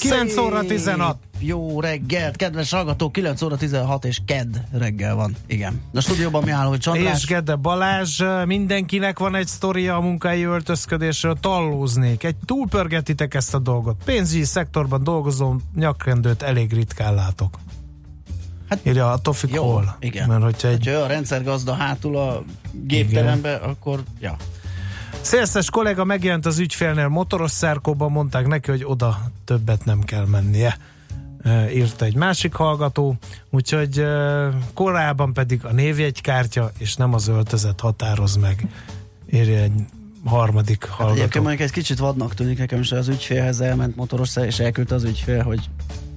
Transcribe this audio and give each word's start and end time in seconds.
9 0.00 0.36
óra 0.36 0.64
16. 0.64 1.16
Jó 1.38 1.80
reggelt, 1.80 2.36
kedves 2.36 2.70
hallgató, 2.70 3.10
9 3.10 3.42
óra 3.42 3.56
16 3.56 4.04
és 4.04 4.20
kedd 4.24 4.56
reggel 4.72 5.14
van. 5.14 5.36
Igen. 5.46 5.80
A 5.94 6.00
stúdióban 6.00 6.42
mi 6.42 6.50
álló, 6.50 6.68
hogy 6.68 6.78
Csandrás. 6.78 7.22
És 7.22 7.26
Gede 7.26 7.54
Balázs, 7.54 8.22
mindenkinek 8.44 9.18
van 9.18 9.34
egy 9.34 9.46
sztoria 9.46 9.96
a 9.96 10.00
munkai 10.00 10.44
öltözködésről, 10.44 11.36
tallóznék. 11.40 12.24
Egy 12.24 12.36
túlpörgetitek 12.44 13.34
ezt 13.34 13.54
a 13.54 13.58
dolgot. 13.58 13.96
Pénzügyi 14.04 14.44
szektorban 14.44 15.04
dolgozom, 15.04 15.62
nyakrendőt 15.74 16.42
elég 16.42 16.72
ritkán 16.72 17.14
látok. 17.14 17.58
Hát, 18.68 18.78
Írja 18.82 19.10
a 19.10 19.18
Tofik 19.18 19.54
jó, 19.54 19.72
hol. 19.72 19.96
Igen. 20.00 20.28
Mert 20.28 20.42
hogyha 20.42 20.68
egy... 20.68 20.86
Ha 20.86 20.92
a 20.92 21.06
rendszergazda 21.06 21.74
hátul 21.74 22.16
a 22.16 22.44
gépterembe, 22.72 23.56
igen. 23.56 23.68
akkor 23.68 24.02
ja. 24.20 24.36
Szélszes 25.26 25.70
kollega 25.70 26.04
megjelent 26.04 26.46
az 26.46 26.58
ügyfélnél 26.58 27.08
motoros 27.08 27.50
szárkóban, 27.50 28.10
mondták 28.10 28.46
neki, 28.46 28.70
hogy 28.70 28.84
oda 28.84 29.18
többet 29.44 29.84
nem 29.84 30.00
kell 30.00 30.26
mennie 30.26 30.76
írta 31.74 32.04
egy 32.04 32.14
másik 32.14 32.54
hallgató, 32.54 33.16
úgyhogy 33.50 34.04
korábban 34.74 35.32
pedig 35.32 35.64
a 35.64 35.72
névjegykártya 35.72 36.70
és 36.78 36.96
nem 36.96 37.14
az 37.14 37.28
öltözet 37.28 37.80
határoz 37.80 38.36
meg, 38.36 38.66
írja 39.32 39.58
egy 39.58 39.72
harmadik 40.24 40.84
hát 40.84 40.94
hallgató. 40.94 41.18
Egyébként 41.18 41.44
mondjuk 41.44 41.68
egy 41.68 41.74
kicsit 41.74 41.98
vadnak 41.98 42.34
tűnik 42.34 42.58
nekem 42.58 42.80
is, 42.80 42.92
az 42.92 43.08
ügyfélhez 43.08 43.60
elment 43.60 43.96
motoros 43.96 44.36
és 44.36 44.58
elküldte 44.58 44.94
az 44.94 45.04
ügyfél, 45.04 45.42
hogy 45.42 45.70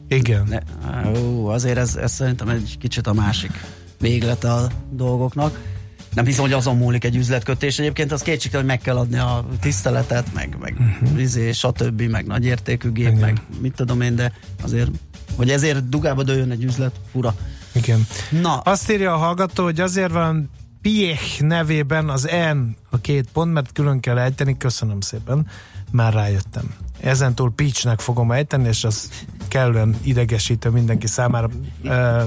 igen. 0.07 0.47
Ne, 0.49 1.19
ó, 1.19 1.47
azért 1.47 1.77
ez, 1.77 1.95
ez 1.95 2.11
szerintem 2.11 2.49
egy 2.49 2.77
kicsit 2.80 3.07
a 3.07 3.13
másik 3.13 3.52
véglete 3.99 4.53
a 4.53 4.67
dolgoknak 4.89 5.77
nem 6.13 6.25
hiszem, 6.25 6.41
hogy 6.41 6.53
azon 6.53 6.77
múlik 6.77 7.03
egy 7.03 7.15
üzletkötés. 7.15 7.79
Egyébként 7.79 8.11
az 8.11 8.21
kétségtelen, 8.21 8.65
hogy 8.65 8.75
meg 8.75 8.85
kell 8.85 8.97
adni 8.97 9.17
a 9.17 9.45
tiszteletet, 9.61 10.33
meg, 10.33 10.57
meg 10.59 10.75
uh-huh. 10.79 11.21
izé, 11.21 11.52
stb., 11.52 12.02
meg 12.02 12.25
nagyértékű 12.25 12.91
gép, 12.91 13.07
Igen. 13.07 13.19
meg 13.19 13.41
mit 13.61 13.75
tudom 13.75 14.02
én, 14.02 14.15
de 14.15 14.33
azért, 14.61 14.89
hogy 15.35 15.49
ezért 15.49 15.89
dugába 15.89 16.23
dőjön 16.23 16.52
egy 16.52 16.63
üzlet, 16.63 16.95
fura. 17.11 17.35
Igen. 17.71 18.07
Na. 18.41 18.57
Azt 18.57 18.91
írja 18.91 19.13
a 19.13 19.17
hallgató, 19.17 19.63
hogy 19.63 19.80
azért 19.80 20.11
van 20.11 20.49
Piech 20.81 21.41
nevében 21.41 22.09
az 22.09 22.30
N 22.53 22.75
a 22.89 22.97
két 22.97 23.27
pont, 23.33 23.53
mert 23.53 23.71
külön 23.71 23.99
kell 23.99 24.17
ejteni, 24.17 24.57
köszönöm 24.57 24.99
szépen, 25.02 25.47
már 25.91 26.13
rájöttem. 26.13 26.73
Ezentúl 26.99 27.53
Peachnek 27.55 27.99
fogom 27.99 28.31
ejteni, 28.31 28.67
és 28.67 28.83
az 28.83 29.09
kellően 29.47 29.95
idegesítő 30.02 30.69
mindenki 30.69 31.07
számára. 31.07 31.49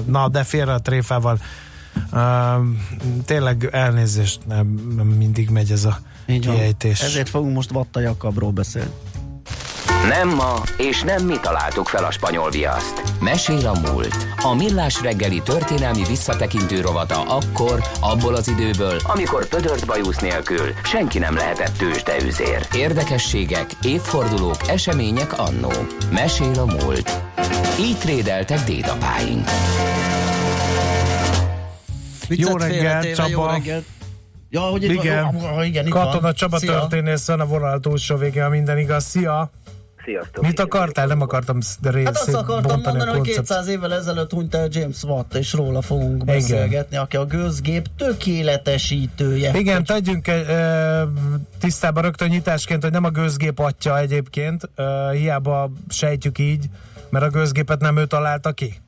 Na, 0.05 0.29
de 0.29 0.43
félre 0.43 0.73
a 0.73 0.79
tréfával 0.79 1.39
Uh, 2.11 2.19
tényleg 3.25 3.69
elnézést, 3.71 4.39
nem, 4.47 4.93
nem 4.95 5.07
mindig 5.07 5.49
megy 5.49 5.71
ez 5.71 5.85
a 5.85 5.99
Így 6.25 6.39
kiejtés. 6.39 6.99
Van. 6.99 7.09
Ezért 7.09 7.29
fogunk 7.29 7.55
most 7.55 7.71
Vatta 7.71 7.99
Jakabról 7.99 8.51
beszélni. 8.51 8.91
Nem 10.07 10.29
ma, 10.29 10.61
és 10.77 11.01
nem 11.01 11.25
mi 11.25 11.35
találtuk 11.41 11.87
fel 11.87 12.03
a 12.03 12.11
spanyol 12.11 12.49
viaszt. 12.49 13.03
Mesél 13.21 13.67
a 13.67 13.79
múlt. 13.79 14.27
A 14.43 14.55
millás 14.55 15.01
reggeli 15.01 15.41
történelmi 15.41 16.03
visszatekintő 16.07 16.81
rovata 16.81 17.21
akkor, 17.21 17.83
abból 17.99 18.35
az 18.35 18.47
időből, 18.47 18.97
amikor 19.03 19.47
pödört 19.47 19.85
bajusz 19.85 20.17
nélkül 20.17 20.73
senki 20.83 21.19
nem 21.19 21.35
lehetett 21.35 21.77
tőzsdeüzér. 21.77 22.67
Érdekességek, 22.75 23.71
évfordulók, 23.81 24.67
események 24.67 25.39
annó. 25.39 25.71
Mesél 26.11 26.59
a 26.59 26.65
múlt. 26.65 27.21
Így 27.79 27.97
trédeltek 27.97 28.63
dédapáink. 28.63 29.47
Jó 32.29 32.57
reggel, 32.57 33.13
Csaba. 33.13 33.29
Jó 33.29 33.45
reggel. 33.45 33.83
Ja, 34.49 34.61
hogy 34.61 34.83
igen, 34.83 35.37
van, 35.37 35.63
igen 35.63 35.89
Katona 35.89 36.19
van. 36.19 36.33
Csaba 36.33 36.57
Szia. 36.57 36.71
történész 36.71 37.29
a 37.29 37.45
vonal 37.45 37.79
túlsó 37.79 38.15
végén, 38.15 38.43
minden 38.43 38.77
igaz. 38.77 39.03
Szia! 39.03 39.51
Sziasztok! 40.05 40.43
Mit 40.43 40.59
akartál? 40.59 41.07
Nem 41.07 41.21
akartam 41.21 41.57
de 41.81 41.91
részét 41.91 42.05
Hát 42.05 42.15
azt 42.15 42.33
akartam 42.33 42.81
mondani, 42.81 43.11
hogy 43.11 43.21
200 43.21 43.67
évvel 43.67 43.93
ezelőtt 43.93 44.31
hunyt 44.31 44.55
el 44.55 44.67
James 44.71 45.03
Watt, 45.03 45.33
és 45.33 45.53
róla 45.53 45.81
fogunk 45.81 46.21
Igen. 46.21 46.35
beszélgetni, 46.35 46.97
aki 46.97 47.17
a 47.17 47.25
gőzgép 47.25 47.87
tökéletesítője. 47.97 49.59
Igen, 49.59 49.75
hogy... 49.75 49.85
tegyünk 49.85 50.27
e, 50.27 51.07
tisztába 51.59 52.01
rögtön 52.01 52.29
nyitásként, 52.29 52.81
hogy 52.83 52.91
nem 52.91 53.03
a 53.03 53.09
gőzgép 53.09 53.59
atya 53.59 53.99
egyébként, 53.99 54.69
e, 54.75 55.11
hiába 55.11 55.71
sejtjük 55.89 56.39
így, 56.39 56.65
mert 57.09 57.25
a 57.25 57.29
gőzgépet 57.29 57.79
nem 57.79 57.97
ő 57.97 58.05
találta 58.05 58.51
ki. 58.51 58.81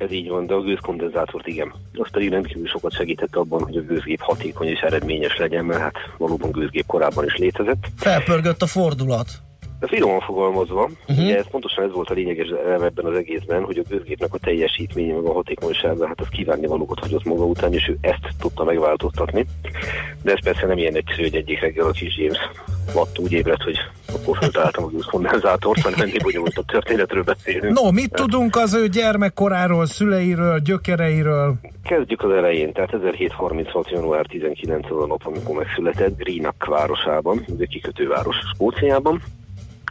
Ez 0.00 0.12
így 0.12 0.28
van, 0.28 0.46
de 0.46 0.54
a 0.54 0.60
gőzkondenzátort 0.60 1.46
igen. 1.46 1.72
Azt 1.94 2.10
pedig 2.10 2.30
rendkívül 2.30 2.68
sokat 2.68 2.92
segített 2.92 3.36
abban, 3.36 3.62
hogy 3.62 3.76
a 3.76 3.82
gőzgép 3.82 4.20
hatékony 4.20 4.66
és 4.66 4.80
eredményes 4.80 5.36
legyen, 5.36 5.64
mert 5.64 5.80
hát 5.80 5.94
valóban 6.18 6.50
gőzgép 6.50 6.86
korábban 6.86 7.24
is 7.24 7.36
létezett. 7.36 7.86
Felpörgött 7.96 8.62
a 8.62 8.66
fordulat. 8.66 9.28
De 9.80 9.86
finoman 9.86 10.20
fogalmazva, 10.20 10.90
uh-huh. 11.08 11.24
ugye 11.24 11.38
ez 11.38 11.50
pontosan 11.50 11.84
ez 11.84 11.92
volt 11.92 12.10
a 12.10 12.14
lényeges 12.14 12.48
elem 12.48 12.82
ebben 12.82 13.04
az 13.04 13.16
egészben, 13.16 13.64
hogy 13.64 13.78
a 13.78 13.88
gőzgépnek 13.88 14.34
a 14.34 14.38
teljesítménye, 14.38 15.14
meg 15.14 15.24
a 15.24 15.32
hatékonysága, 15.32 16.06
hát 16.06 16.20
az 16.20 16.28
kívánni 16.28 16.66
valókat 16.66 16.98
hagyott 16.98 17.24
maga 17.24 17.44
után, 17.44 17.72
és 17.72 17.88
ő 17.88 17.96
ezt 18.00 18.28
tudta 18.38 18.64
megváltoztatni. 18.64 19.46
De 20.22 20.32
ez 20.32 20.42
persze 20.42 20.66
nem 20.66 20.78
ilyen 20.78 20.96
egyszerű, 20.96 21.22
hogy 21.22 21.34
egyik 21.34 21.60
reggel 21.60 21.86
a 21.86 21.90
kis 21.90 22.16
James 22.18 22.38
Watt 22.94 23.18
úgy 23.18 23.32
ébredt, 23.32 23.62
hogy 23.62 23.76
akkor 24.14 24.36
feltaláltam 24.36 24.84
a 24.84 24.88
gőzkondenzátort, 24.88 25.80
hanem 25.80 26.00
ennél 26.00 26.22
bonyolultabb 26.22 26.64
történetről 26.64 27.22
beszélünk. 27.22 27.80
No, 27.80 27.90
mit 27.90 28.12
tudunk 28.12 28.56
az 28.56 28.74
ő 28.74 28.88
gyermekkoráról, 28.88 29.86
szüleiről, 29.86 30.58
gyökereiről? 30.58 31.54
Kezdjük 31.84 32.22
az 32.22 32.30
elején, 32.30 32.72
tehát 32.72 32.94
1736. 32.94 33.90
január 33.90 34.26
19 34.26 34.90
a 34.90 35.06
nap, 35.06 35.26
amikor 35.26 35.56
megszületett 35.56 36.16
Greenock 36.16 36.64
városában, 36.64 37.44
ez 37.48 37.54
egy 37.58 37.68
kikötőváros 37.68 38.36
Skóciában 38.54 39.22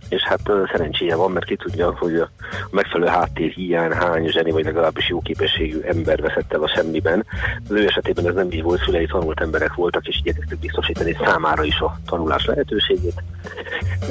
és 0.10 0.22
hát 0.22 0.52
szerencséje 0.72 1.16
van, 1.16 1.32
mert 1.32 1.46
ki 1.46 1.56
tudja, 1.56 1.96
hogy 1.98 2.16
a 2.16 2.30
megfelelő 2.70 3.12
háttér 3.12 3.52
hiány 3.52 3.92
hány 3.92 4.28
zseni, 4.30 4.52
vagy 4.52 4.64
legalábbis 4.64 5.10
jó 5.10 5.20
képességű 5.20 5.80
ember 5.80 6.22
veszett 6.22 6.54
el 6.54 6.64
a 6.64 6.72
semmiben. 6.76 7.26
Az 7.70 7.72
ő 7.72 7.86
esetében 7.86 8.28
ez 8.28 8.34
nem 8.34 8.52
így 8.52 8.64
volt, 8.64 8.82
szülei 8.82 9.06
tanult 9.06 9.42
emberek 9.42 9.74
voltak, 9.74 10.08
és 10.08 10.20
igyekeztek 10.20 10.60
biztosítani 10.60 11.18
számára 11.24 11.64
is 11.64 11.80
a 11.80 11.98
tanulás 12.06 12.46
lehetőségét. 12.46 13.24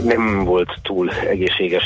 Nem 0.05 0.45
volt 0.45 0.79
túl 0.83 1.11
egészséges 1.11 1.85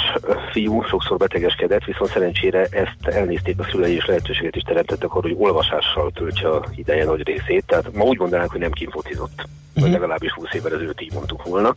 fiú, 0.50 0.83
sokszor 0.83 1.17
betegeskedett, 1.17 1.84
viszont 1.84 2.11
szerencsére 2.11 2.67
ezt 2.71 3.06
elnézték 3.06 3.59
a 3.59 3.67
szülei, 3.71 3.94
és 3.94 4.06
lehetőséget 4.06 4.56
is 4.56 4.62
teremtettek 4.62 5.11
arra, 5.11 5.29
hogy 5.29 5.37
olvasással 5.39 6.11
töltse 6.15 6.49
a 6.49 6.65
ideje 6.75 7.05
nagy 7.05 7.27
részét. 7.27 7.67
Tehát 7.67 7.93
ma 7.93 8.05
úgy 8.05 8.19
mondanánk, 8.19 8.50
hogy 8.50 8.61
nem 8.61 8.73
kinfotizott 8.73 9.47
vagy 9.75 9.83
mhm. 9.84 9.93
legalábbis 9.93 10.33
20 10.33 10.53
évvel 10.53 10.73
ezelőtt 10.73 11.00
így 11.00 11.12
mondtuk 11.12 11.44
volna. 11.44 11.77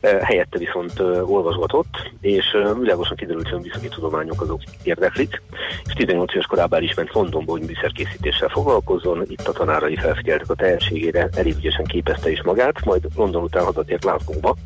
Helyette 0.00 0.58
viszont 0.58 1.00
olvasgatott, 1.58 2.12
és 2.20 2.44
világosan 2.80 3.16
kiderült, 3.16 3.48
hogy 3.48 3.58
a 3.58 3.62
műszaki 3.62 3.88
tudományok 3.88 4.40
azok 4.40 4.60
érdeklik, 4.82 5.42
és 5.84 5.92
18 5.92 6.32
éves 6.32 6.46
korában 6.46 6.82
is 6.82 6.94
ment 6.94 7.12
Londonba, 7.12 7.52
hogy 7.52 7.62
műszerkészítéssel 7.62 8.48
foglalkozzon, 8.48 9.22
itt 9.26 9.48
a 9.48 9.52
tanárai 9.52 9.96
felfigyeltek 9.96 10.50
a 10.50 10.54
tehetségére, 10.54 11.28
elég 11.32 11.56
ügyesen 11.56 11.84
képezte 11.84 12.30
is 12.30 12.42
magát, 12.42 12.84
majd 12.84 13.06
London 13.16 13.42
után 13.42 13.64
hazatért 13.64 14.00
Glasgow-ba, 14.00 14.56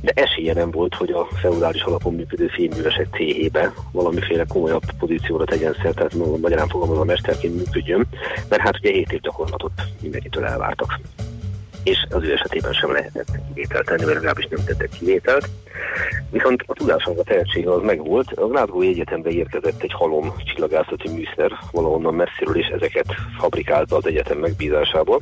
de 0.00 0.12
esélye 0.14 0.54
nem 0.54 0.70
volt, 0.70 0.94
hogy 0.94 1.10
a 1.10 1.28
feudális 1.40 1.82
alapon 1.82 2.14
működő 2.14 2.46
fémművesek 2.46 3.08
céhébe 3.12 3.72
valamiféle 3.92 4.44
komolyabb 4.48 4.84
pozícióra 4.98 5.44
tegyen 5.44 5.76
szert, 5.82 5.94
tehát 5.94 6.14
magyarán 6.40 6.68
fogalmazva 6.68 7.04
mesterként 7.04 7.56
működjön, 7.56 8.06
mert 8.48 8.62
hát 8.62 8.76
ugye 8.78 8.90
7 8.90 9.12
év 9.12 9.20
gyakorlatot 9.20 9.72
mindenkitől 10.00 10.44
elvártak 10.44 11.00
és 11.84 12.06
az 12.10 12.22
ő 12.22 12.32
esetében 12.32 12.72
sem 12.72 12.92
lehetett 12.92 13.28
kivételt 13.48 13.86
tenni, 13.86 14.04
vagy 14.04 14.14
legalábbis 14.14 14.46
nem 14.46 14.64
tettek 14.64 14.88
kivételt. 14.88 15.48
Viszont 16.30 16.64
a 16.66 16.72
tudásának 16.72 17.18
a 17.18 17.22
tehetsége 17.22 17.70
az 17.70 17.82
megvolt. 17.82 18.32
A 18.32 18.46
Glasgow 18.46 18.80
Egyetembe 18.80 19.30
érkezett 19.30 19.82
egy 19.82 19.92
halom 19.92 20.32
csillagászati 20.44 21.08
műszer 21.08 21.52
valahonnan 21.72 22.14
messziről, 22.14 22.56
és 22.56 22.66
ezeket 22.66 23.14
fabrikálta 23.38 23.96
az 23.96 24.06
egyetem 24.06 24.38
megbízásából, 24.38 25.20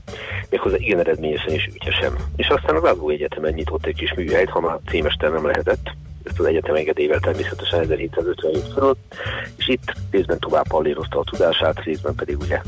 méghozzá 0.50 0.76
igen 0.78 0.98
eredményesen 0.98 1.50
és 1.50 1.70
ügyesen. 1.74 2.12
És 2.36 2.48
aztán 2.48 2.76
a 2.76 2.80
Glasgow 2.80 3.08
Egyetemen 3.08 3.52
nyitott 3.52 3.86
egy 3.86 3.96
kis 3.96 4.14
műhelyt, 4.14 4.50
ha 4.50 4.60
már 4.60 4.78
címester 4.86 5.30
nem 5.30 5.46
lehetett, 5.46 5.90
ezt 6.24 6.38
az 6.38 6.46
egyetem 6.46 6.74
engedélyvel 6.74 7.18
természetesen 7.18 7.80
1757 7.80 8.72
fölött, 8.72 9.14
és 9.56 9.68
itt 9.68 9.92
részben 10.10 10.38
tovább 10.38 10.68
pallérozta 10.68 11.18
a 11.18 11.24
tudását, 11.30 11.84
részben 11.84 12.14
pedig 12.14 12.38
ugye 12.40 12.60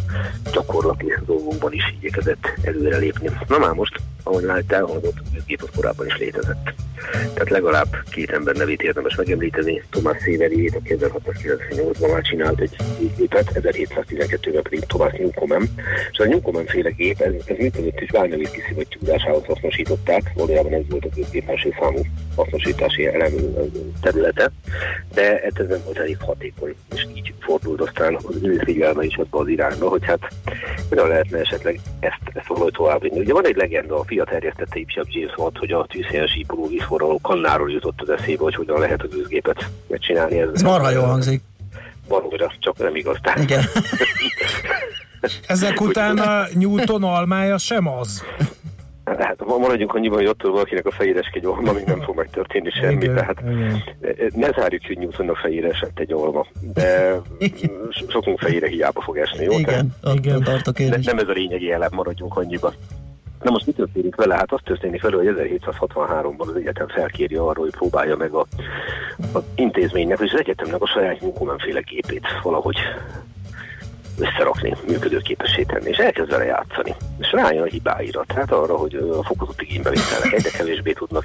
gyakorlati 0.53 1.15
dolgokban 1.27 1.73
is 1.73 1.95
igyekezett 2.01 2.53
előrelépni. 2.63 3.31
Na 3.49 3.59
már 3.59 3.73
most 3.73 4.01
ahogy 4.25 4.45
már 4.45 4.63
elhangzott, 4.69 5.17
a 5.19 5.39
gép 5.47 5.63
az 5.63 5.69
korábban 5.77 6.07
is 6.07 6.17
létezett. 6.17 6.73
Tehát 7.11 7.51
legalább 7.51 7.97
két 8.11 8.31
ember 8.31 8.55
nevét 8.55 8.83
érdemes 8.83 9.15
megemlíteni. 9.15 9.83
Tomás 9.91 10.17
Széveri, 10.23 10.71
aki 10.75 10.97
1698-ban 10.99 12.13
már 12.13 12.23
csinált 12.23 12.61
egy 12.61 12.77
gépet, 13.17 13.51
1712-ben 13.55 14.63
pedig 14.63 14.85
Tomás 14.87 15.13
Newcomen. 15.13 15.69
És 16.11 16.19
a 16.19 16.25
Newcomen 16.25 16.67
féle 16.67 16.91
gép, 16.91 17.21
ez, 17.21 17.33
ez 17.47 17.57
működött 17.59 18.01
is 18.01 18.11
bárnevét 18.11 18.51
kiszivattyúzásához 18.51 19.45
hasznosították, 19.45 20.33
valójában 20.35 20.73
ez 20.73 20.83
volt 20.89 21.05
a 21.05 21.09
gép 21.31 21.49
első 21.49 21.75
számú 21.81 22.01
hasznosítási 22.37 23.07
elem 23.07 23.33
területe, 24.01 24.51
de 25.15 25.39
ez 25.41 25.53
nem 25.69 25.81
volt 25.85 25.99
elég 25.99 26.17
hatékony, 26.21 26.75
és 26.95 27.07
így 27.15 27.35
fordult 27.41 27.81
aztán 27.81 28.15
az 28.15 28.43
ő 28.43 28.61
figyelme 28.65 29.05
is 29.05 29.17
abba 29.17 29.39
az 29.39 29.49
irányba, 29.49 29.89
hogy 29.89 30.05
hát 30.05 30.29
hogyan 30.89 31.09
lehetne 31.09 31.39
esetleg 31.39 31.81
ezt, 32.01 32.21
ezt 32.33 32.47
valahogy 32.47 32.73
továbbvinni. 32.73 33.19
Ugye 33.19 33.33
van 33.33 33.47
egy 33.47 33.57
legenda, 33.57 33.99
a 33.99 34.05
fia 34.15 34.25
terjesztette 34.25 34.79
ifjabb 34.79 35.07
James 35.09 35.37
Watt, 35.37 35.59
hogy 35.59 35.73
a 35.73 35.87
tűzhelyen 35.87 36.27
sípoló 36.27 36.67
vízforraló 36.69 37.19
kannáról 37.23 37.71
jutott 37.71 38.01
az 38.01 38.09
eszébe, 38.09 38.43
hogy 38.43 38.55
hogyan 38.55 38.79
lehet 38.79 39.03
a 39.03 39.07
gőzgépet 39.07 39.71
megcsinálni. 39.87 40.39
Ez, 40.39 40.49
ez 40.55 40.63
marha 40.63 40.91
jól 40.91 41.05
hangzik. 41.05 41.43
Baromira, 42.09 42.53
csak 42.59 42.79
nem 42.79 42.95
igaz. 42.95 43.17
Igen. 43.37 43.63
Ezek 45.47 45.81
után 45.81 46.19
a 46.19 46.47
Newton 46.55 47.03
almája 47.03 47.59
sem 47.59 47.89
az. 47.89 48.25
Hát 49.05 49.45
maradjunk 49.47 49.95
annyiban, 49.95 50.19
hogy 50.19 50.27
attól 50.27 50.53
valakinek 50.53 50.87
a 50.87 50.91
fejére 50.91 51.21
egy 51.33 51.47
olma, 51.47 51.73
még 51.73 51.85
nem 51.85 52.01
fog 52.01 52.17
megtörténni 52.17 52.71
semmi. 52.71 52.93
Igen, 52.93 53.15
tehát 53.15 53.41
igen. 53.41 53.83
ne 54.35 54.51
zárjuk 54.51 54.83
ki, 54.83 54.87
hogy 54.87 54.99
Newtonnak 54.99 55.37
fejére 55.37 55.69
esett 55.69 55.99
egy 55.99 56.13
olma, 56.13 56.47
de 56.75 57.21
sokunk 58.09 58.39
fejére 58.39 58.69
hiába 58.69 59.01
fog 59.01 59.17
esni, 59.17 59.45
jó? 59.45 59.59
Igen, 59.59 59.95
tehát, 60.01 60.19
igen 60.19 60.43
tartok 60.43 60.79
én 60.79 60.95
is. 60.99 61.05
Nem 61.05 61.19
ez 61.19 61.29
a 61.29 61.33
lényegi 61.33 61.73
elem, 61.73 61.91
maradjunk 61.93 62.37
annyiban. 62.37 62.75
Na 63.45 63.51
most 63.51 63.67
mi 63.67 63.73
történik 63.73 64.15
vele? 64.15 64.35
Hát 64.35 64.53
az 64.53 64.61
történik 64.65 65.03
vele, 65.03 65.17
hogy 65.17 65.61
1763-ban 65.61 66.49
az 66.49 66.57
egyetem 66.57 66.89
felkéri 66.89 67.35
arra, 67.35 67.61
hogy 67.61 67.71
próbálja 67.71 68.17
meg 68.17 68.33
a, 68.33 68.47
a 69.35 69.39
intézménynek, 69.55 70.21
és 70.21 70.33
az 70.33 70.41
egyetemnek 70.41 70.83
a 70.83 70.87
saját 70.87 71.21
munkumenféle 71.21 71.81
gépét 71.81 72.27
valahogy 72.43 72.77
összerakni, 74.19 74.75
működőképessé 74.87 75.63
tenni, 75.63 75.89
és 75.89 75.97
elkezd 75.97 76.31
vele 76.31 76.45
játszani. 76.45 76.95
És 77.19 77.33
rájön 77.33 77.63
a 77.63 77.67
hibáira, 77.67 78.25
tehát 78.27 78.53
arra, 78.53 78.77
hogy 78.77 78.95
a 78.95 79.25
fokozott 79.25 79.61
igénybevételnek 79.61 80.33
egyre 80.33 80.51
kevésbé 80.51 80.93
tudnak 80.93 81.25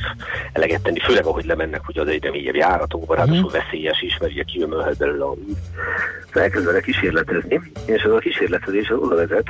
eleget 0.54 0.82
tenni, 0.82 1.00
főleg 1.00 1.26
ahogy 1.26 1.46
lemennek 1.46 1.88
ugye 1.88 2.02
az 2.02 2.08
egyre 2.08 2.30
mélyebb 2.30 2.56
járatokba, 2.56 3.16
ráadásul 3.16 3.50
mhm. 3.50 3.58
veszélyes 3.58 4.02
is, 4.02 4.18
mert 4.18 4.32
ugye 4.32 4.44
kiömölhet 4.44 4.98
belőle 4.98 5.26
a 5.26 5.34
víz. 5.34 5.58
Elkezd 6.34 6.66
vele 6.66 6.82
kísérletezni, 6.82 7.62
és 7.86 8.02
ez 8.02 8.12
a 8.12 8.18
kísérletezés 8.18 8.90
az 8.90 8.98
oda 8.98 9.16
vezet, 9.16 9.50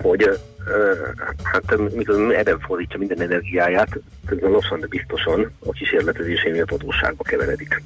hogy 0.00 0.30
hát 1.42 1.76
mikor 1.94 2.34
erre 2.34 2.56
fordítja 2.58 2.98
minden 2.98 3.20
energiáját, 3.20 3.98
közben 4.26 4.50
lassan, 4.50 4.80
de 4.80 4.86
biztosan 4.86 5.52
a 5.66 5.72
kísérletezésé 5.72 6.50
miatt 6.50 6.70
adósságba 6.70 7.22
keveredik. 7.22 7.82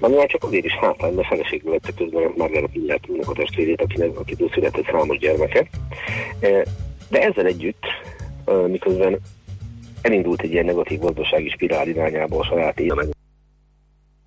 Már 0.00 0.26
csak 0.26 0.44
azért 0.44 0.64
is 0.64 0.72
hátrány, 0.72 1.14
mert 1.14 1.28
feleségül 1.28 1.70
vette 1.70 1.92
közben 1.96 2.32
Margaret 2.36 2.74
Millertűnek 2.74 3.28
a 3.28 3.32
testvérét, 3.32 3.82
akinek, 3.82 4.18
akitől 4.18 4.50
született 4.52 4.84
számos 4.90 5.18
gyermeke. 5.18 5.68
De 7.08 7.20
ezzel 7.20 7.46
együtt, 7.46 7.82
miközben 8.66 9.18
elindult 10.00 10.42
egy 10.42 10.52
ilyen 10.52 10.64
negatív 10.64 10.98
gazdasági 10.98 11.48
spirál 11.48 11.88
irányába 11.88 12.38
a 12.38 12.44
saját 12.44 12.80
éle, 12.80 12.94
meg 12.94 13.06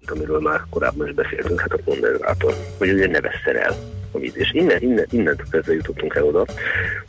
amiről 0.06 0.40
már 0.40 0.62
korábban 0.70 1.08
is 1.08 1.14
beszéltünk, 1.14 1.60
hát 1.60 1.74
a 1.74 1.84
kondenzátor, 1.86 2.54
hogy 2.78 2.92
ugye 2.92 3.08
ne 3.08 3.22
vesszen 3.22 3.56
el 3.56 4.01
a 4.12 4.20
víz. 4.20 4.38
És 4.38 4.52
innen, 4.54 4.82
innen, 4.82 5.06
innentől 5.10 5.46
kezdve 5.50 5.74
jutottunk 5.74 6.16
el 6.16 6.24
oda, 6.24 6.46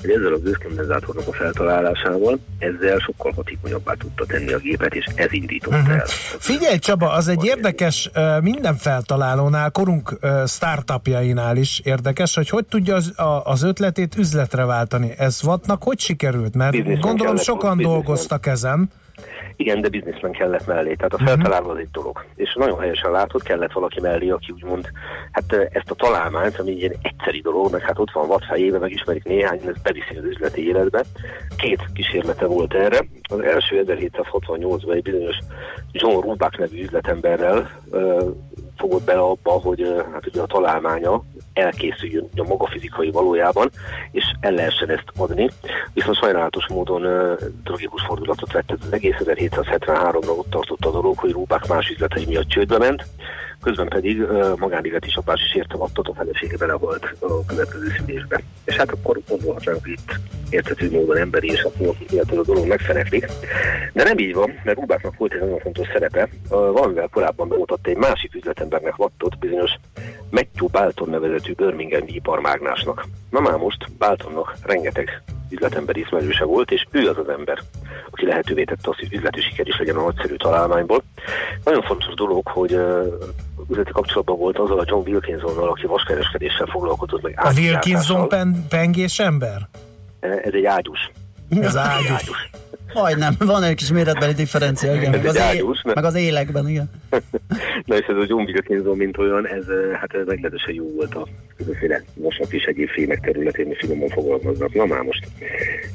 hogy 0.01 0.11
ezzel 0.11 0.33
a 0.33 0.39
gőzkondenzátornak 0.39 1.29
a 1.29 1.33
feltalálásával 1.33 2.39
ezzel 2.59 2.99
sokkal 2.99 3.33
hatékonyabbá 3.33 3.95
tudta 3.95 4.25
tenni 4.27 4.53
a 4.53 4.59
gépet, 4.59 4.95
és 4.95 5.05
ez 5.15 5.33
indított 5.33 5.73
uh-huh. 5.73 5.93
el. 5.93 6.05
Figyelj 6.39 6.79
Csaba, 6.79 7.13
az 7.13 7.29
egy 7.29 7.45
érdekes, 7.45 8.11
minden 8.43 8.77
feltalálónál, 8.77 9.71
korunk 9.71 10.19
startupjainál 10.47 11.57
is 11.57 11.81
érdekes, 11.85 12.35
hogy 12.35 12.49
hogy 12.49 12.65
tudja 12.65 12.95
az, 12.95 13.13
az 13.45 13.63
ötletét 13.63 14.17
üzletre 14.17 14.65
váltani. 14.65 15.15
Ez 15.19 15.43
vatnak 15.43 15.83
hogy 15.83 15.99
sikerült? 15.99 16.55
Mert 16.55 16.77
Business 16.77 17.01
gondolom 17.01 17.37
sokan 17.37 17.79
dolgoztak 17.79 18.47
ezen. 18.47 18.91
Igen, 19.57 19.81
de 19.81 19.89
bizniszben 19.89 20.33
kellett 20.33 20.67
mellé, 20.67 20.95
tehát 20.95 21.13
a 21.13 21.17
mhm. 21.17 21.27
feltalálva 21.27 21.73
az 21.73 21.79
egy 21.79 21.91
dolog. 21.93 22.25
És 22.35 22.55
nagyon 22.55 22.81
helyesen 22.81 23.11
látod, 23.11 23.43
kellett 23.43 23.73
valaki 23.73 24.01
mellé, 24.01 24.29
aki 24.29 24.53
úgymond, 24.53 24.89
hát 25.33 25.53
ezt 25.53 25.91
a 25.91 25.95
találmányt, 25.95 26.59
ami 26.59 26.71
egy 26.71 26.79
ilyen 26.79 26.97
egyszeri 27.03 27.41
dolog, 27.41 27.73
meg 27.73 27.81
hát 27.81 27.99
ott 27.99 28.11
van 28.13 28.29
vad 28.29 28.43
fejébe, 28.45 28.79
megismerik 28.79 29.25
néhány, 29.25 29.61
ez 29.67 29.83
beviszi 29.83 30.17
az 30.17 30.25
üzleti 30.25 30.67
életbe. 30.67 31.05
Két 31.57 31.87
kísérlete 31.95 32.47
volt 32.47 32.75
erre. 32.75 33.07
Az 33.31 33.41
első 33.41 33.85
1768-ban 33.87 34.95
egy 34.95 35.03
bizonyos 35.03 35.37
John 35.93 36.27
Rubak 36.27 36.59
nevű 36.59 36.83
üzletemberrel 36.83 37.71
fogott 38.83 39.05
bele 39.05 39.21
abba, 39.21 39.51
hogy 39.51 39.95
hát 40.13 40.27
ugye 40.27 40.41
a 40.41 40.47
találmánya 40.47 41.23
elkészüljön 41.53 42.29
a 42.37 42.43
maga 42.43 42.67
fizikai 42.67 43.11
valójában, 43.11 43.71
és 44.11 44.25
el 44.41 44.53
lehessen 44.53 44.91
ezt 44.91 45.13
adni. 45.17 45.51
Viszont 45.95 46.17
sajnálatos 46.17 46.67
módon 46.69 47.05
uh, 47.05 47.39
tragikus 47.65 48.03
fordulatot 48.03 48.53
vett 48.53 48.71
ez 48.71 48.79
az 48.83 48.93
egész 48.93 49.17
1773-ra 49.19 50.39
ott 50.39 50.51
tartott 50.51 50.85
a 50.85 50.91
dolog, 50.91 51.19
hogy 51.19 51.33
Rubák 51.33 51.67
más 51.67 51.89
üzletei 51.89 52.27
miatt 52.27 52.49
csődbe 52.49 52.79
ment, 52.79 53.05
közben 53.63 53.89
pedig 53.89 54.27
magánélet 54.57 55.07
is 55.07 55.17
apás 55.17 55.41
is 55.49 55.55
érte 55.55 55.77
vattot 55.77 56.09
a 56.09 56.15
felesége 56.15 56.57
bele 56.57 56.75
volt 56.75 57.17
a 57.21 57.45
következő 57.45 57.87
szülésbe. 57.99 58.43
És 58.65 58.77
hát 58.77 58.91
akkor 58.91 59.21
gondolhatnánk, 59.29 59.81
hogy 59.83 59.91
itt 59.91 60.13
értető 60.51 60.91
módon 60.91 61.17
emberi 61.17 61.51
és 61.51 61.63
akkor 61.63 61.95
illetve 62.11 62.39
a 62.39 62.43
dolog 62.43 62.67
megfeneklik. 62.67 63.27
De 63.93 64.05
nem 64.05 64.19
így 64.19 64.35
van, 64.35 64.61
mert 64.65 64.79
Rubáknak 64.79 65.17
volt 65.17 65.33
egy 65.33 65.41
nagyon 65.41 65.59
fontos 65.59 65.89
szerepe. 65.93 66.29
Valamivel 66.49 67.09
korábban 67.09 67.49
bemutatta 67.49 67.91
egy 67.91 67.97
másik 67.97 68.35
üzletembernek 68.35 68.97
vattot, 68.97 69.39
bizonyos 69.39 69.71
Matthew 70.31 70.69
Balton 70.69 71.09
nevezetű 71.09 71.53
Birmingham 71.53 72.03
iparmágnásnak. 72.07 73.07
Na 73.31 73.41
már 73.41 73.57
most 73.57 73.93
Baltonnak 73.99 74.57
rengeteg 74.63 75.23
üzletember 75.53 75.97
ismerőse 75.97 76.45
volt, 76.45 76.71
és 76.71 76.87
ő 76.91 77.09
az 77.09 77.19
az 77.19 77.29
ember, 77.29 77.59
aki 78.11 78.27
lehetővé 78.27 78.65
tette 78.65 78.89
azt, 78.91 78.99
hogy 78.99 79.13
üzleti 79.13 79.41
siker 79.41 79.67
is 79.67 79.79
legyen 79.79 79.97
a 79.97 80.03
nagyszerű 80.03 80.37
találmányból. 80.37 81.03
Nagyon 81.65 81.83
fontos 81.83 82.15
dolog, 82.15 82.47
hogy 82.49 82.79
üzleti 83.71 83.91
kapcsolatban 83.91 84.39
volt 84.39 84.59
azzal 84.59 84.79
a 84.79 84.85
John 84.87 85.09
Wilkinsonnal, 85.09 85.69
aki 85.69 85.87
vaskereskedéssel 85.87 86.67
foglalkozott 86.67 87.23
meg. 87.23 87.35
A 87.37 87.53
Wilkinson 87.57 88.29
pen, 88.29 88.67
pengés 88.69 89.19
ember? 89.19 89.69
Ez 90.21 90.53
egy 90.53 90.65
ágyus. 90.65 91.11
Ez 91.61 91.77
ágyus. 91.77 92.11
ágyus. 92.11 92.51
Majdnem, 92.95 93.35
van 93.39 93.63
egy 93.63 93.75
kis 93.75 93.93
méretbeli 93.93 94.33
differencia, 94.33 94.95
igen, 94.95 95.11
meg 95.11 95.27
az, 95.27 95.39
ágyús, 95.39 95.83
é- 95.85 95.95
meg 95.95 96.05
az 96.05 96.15
élekben, 96.15 96.69
igen. 96.69 96.91
Na 97.87 97.97
és 97.97 98.07
ez 98.07 98.17
a 98.17 98.25
John 98.27 98.43
Wilkinson, 98.43 98.97
mint 98.97 99.19
olyan, 99.19 99.47
ez 99.47 99.65
hát 100.01 100.15
ez 100.15 100.27
meglehetősen 100.27 100.75
jó 100.75 100.95
volt 100.95 101.15
a 101.15 101.29
különféle 101.57 102.03
mosat 102.15 102.53
és 102.53 102.65
egyéb 102.65 102.89
fémek 102.89 103.21
területén, 103.21 103.71
és 103.71 103.79
finoman 103.79 104.09
fogalmaznak. 104.09 104.75
Na 104.75 104.87
már 104.87 105.03
most, 105.03 105.27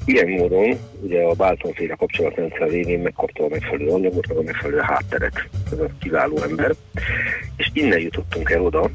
ilyen 0.06 0.30
módon 0.30 0.78
ugye 1.02 1.22
a 1.22 1.34
Balton 1.34 1.74
féle 1.74 1.96
kapcsolatrendszer 1.96 2.70
révén 2.70 3.00
megkapta 3.00 3.44
a 3.44 3.48
megfelelő 3.50 3.90
anyagot, 3.90 4.28
meg 4.28 4.38
a 4.38 4.42
megfelelő 4.42 4.80
hátteret. 4.80 5.50
Ez 5.72 5.80
a 5.80 5.90
kiváló 6.00 6.42
ember, 6.42 6.76
és 7.58 7.70
innen 7.74 8.00
jutottunk 8.00 8.50
el 8.50 8.62
oda, 8.62 8.90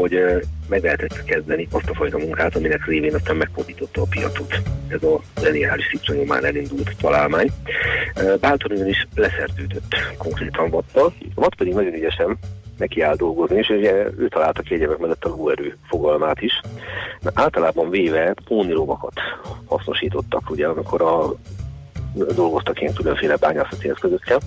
hogy 0.00 0.46
meg 0.68 0.82
lehetett 0.82 1.24
kezdeni 1.24 1.68
azt 1.70 1.88
a 1.88 1.94
fajta 1.94 2.18
munkát, 2.18 2.56
aminek 2.56 2.86
révén 2.86 3.14
aztán 3.14 3.36
megfordította 3.36 4.02
a 4.02 4.06
piacot. 4.10 4.62
Ez 4.88 5.02
a 5.02 5.20
zeniális 5.40 5.86
szipszonyomán 5.90 6.44
elindult 6.44 6.96
találmány. 7.00 7.50
Báltonon 8.40 8.88
is 8.88 9.06
leszertődött 9.14 9.94
konkrétan 10.18 10.70
vattal, 10.70 11.14
Watt 11.34 11.54
pedig 11.54 11.74
nagyon 11.74 11.94
ügyesen 11.94 12.38
neki 12.78 13.00
áll 13.00 13.16
dolgozni, 13.16 13.56
és 13.56 13.68
ugye 13.68 13.92
ő 14.18 14.28
találta 14.28 14.62
ki 14.62 14.74
egyebek 14.74 14.98
mellett 14.98 15.24
a 15.24 15.28
lóerő 15.28 15.76
fogalmát 15.88 16.40
is. 16.40 16.60
Na, 17.20 17.30
általában 17.34 17.90
véve 17.90 18.34
pónilovakat 18.44 19.12
hasznosítottak, 19.66 20.50
ugye, 20.50 20.66
amikor 20.66 21.02
a 21.02 21.34
dolgoztak 22.14 22.80
ilyen 22.80 22.94
különféle 22.94 23.36
bányászati 23.36 23.88
eszközökkel. 23.88 24.38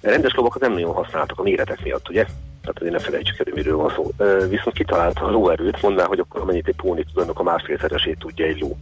Rendes 0.00 0.34
lovakat 0.34 0.60
nem 0.60 0.72
nagyon 0.72 0.94
használtak 0.94 1.38
a 1.38 1.42
méretek 1.42 1.82
miatt, 1.82 2.08
ugye? 2.08 2.24
Tehát 2.60 2.78
azért 2.78 2.92
ne 2.92 2.98
felejtsük 2.98 3.38
el, 3.38 3.54
miről 3.54 3.76
van 3.76 3.92
szó. 3.94 4.10
Viszont 4.48 4.76
kitalálta 4.76 5.24
a 5.24 5.30
lóerőt, 5.30 5.82
mondná, 5.82 6.04
hogy 6.04 6.18
akkor 6.18 6.40
amennyit 6.40 6.68
egy 6.68 6.76
póni 6.76 7.04
tud, 7.04 7.22
annak 7.22 7.38
a 7.38 7.42
másfélszeresét 7.42 8.18
tudja 8.18 8.46
egy 8.46 8.60
ló. 8.60 8.76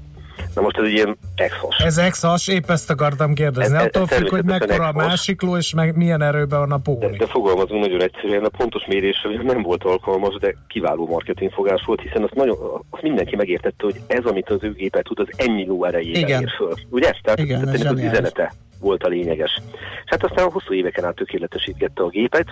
Na 0.54 0.60
most 0.60 0.78
ez 0.78 0.84
egy 0.84 0.92
ilyen 0.92 1.18
exos. 1.34 1.76
Ez 1.76 1.98
exos, 1.98 2.48
épp 2.48 2.70
ezt 2.70 2.90
akartam 2.90 3.34
kérdezni. 3.34 3.76
Ez, 3.76 3.82
Attól 3.82 4.06
függ, 4.06 4.28
hogy 4.28 4.44
mekkora 4.44 4.86
a 4.86 4.92
másik 4.92 5.42
ló, 5.42 5.56
és 5.56 5.74
meg 5.74 5.96
milyen 5.96 6.22
erőben 6.22 6.58
van 6.58 6.72
a 6.72 6.78
póni. 6.78 6.98
De, 6.98 7.16
de 7.16 7.26
fogalmazunk 7.26 7.80
nagyon 7.80 8.02
egyszerűen, 8.02 8.44
a 8.44 8.48
pontos 8.48 8.86
mérésre 8.86 9.42
nem 9.42 9.62
volt 9.62 9.84
alkalmas, 9.84 10.34
de 10.34 10.54
kiváló 10.68 11.06
marketingfogás 11.06 11.82
volt, 11.86 12.00
hiszen 12.00 12.22
azt, 12.22 12.34
nagyon, 12.34 12.56
azt 12.90 13.02
mindenki 13.02 13.36
megértette, 13.36 13.84
hogy 13.84 14.00
ez, 14.06 14.24
amit 14.24 14.50
az 14.50 14.58
ő 14.62 14.72
gépe 14.72 15.02
tud, 15.02 15.18
az 15.18 15.28
ennyi 15.36 15.66
ló 15.66 15.84
erejével 15.84 16.40
ér 16.40 16.50
föl. 16.56 16.74
Ugye? 16.88 17.12
Tehát, 17.22 17.38
Igen, 17.38 17.60
tehát 17.60 17.74
ez 17.74 17.84
az 17.84 18.00
üzenete 18.00 18.52
volt 18.80 19.02
a 19.02 19.08
lényeges. 19.08 19.60
És 20.04 20.10
hát 20.10 20.24
aztán 20.24 20.46
a 20.46 20.50
hosszú 20.50 20.74
éveken 20.74 21.04
át 21.04 21.14
tökéletesítette 21.14 22.02
a 22.02 22.08
gépet, 22.08 22.46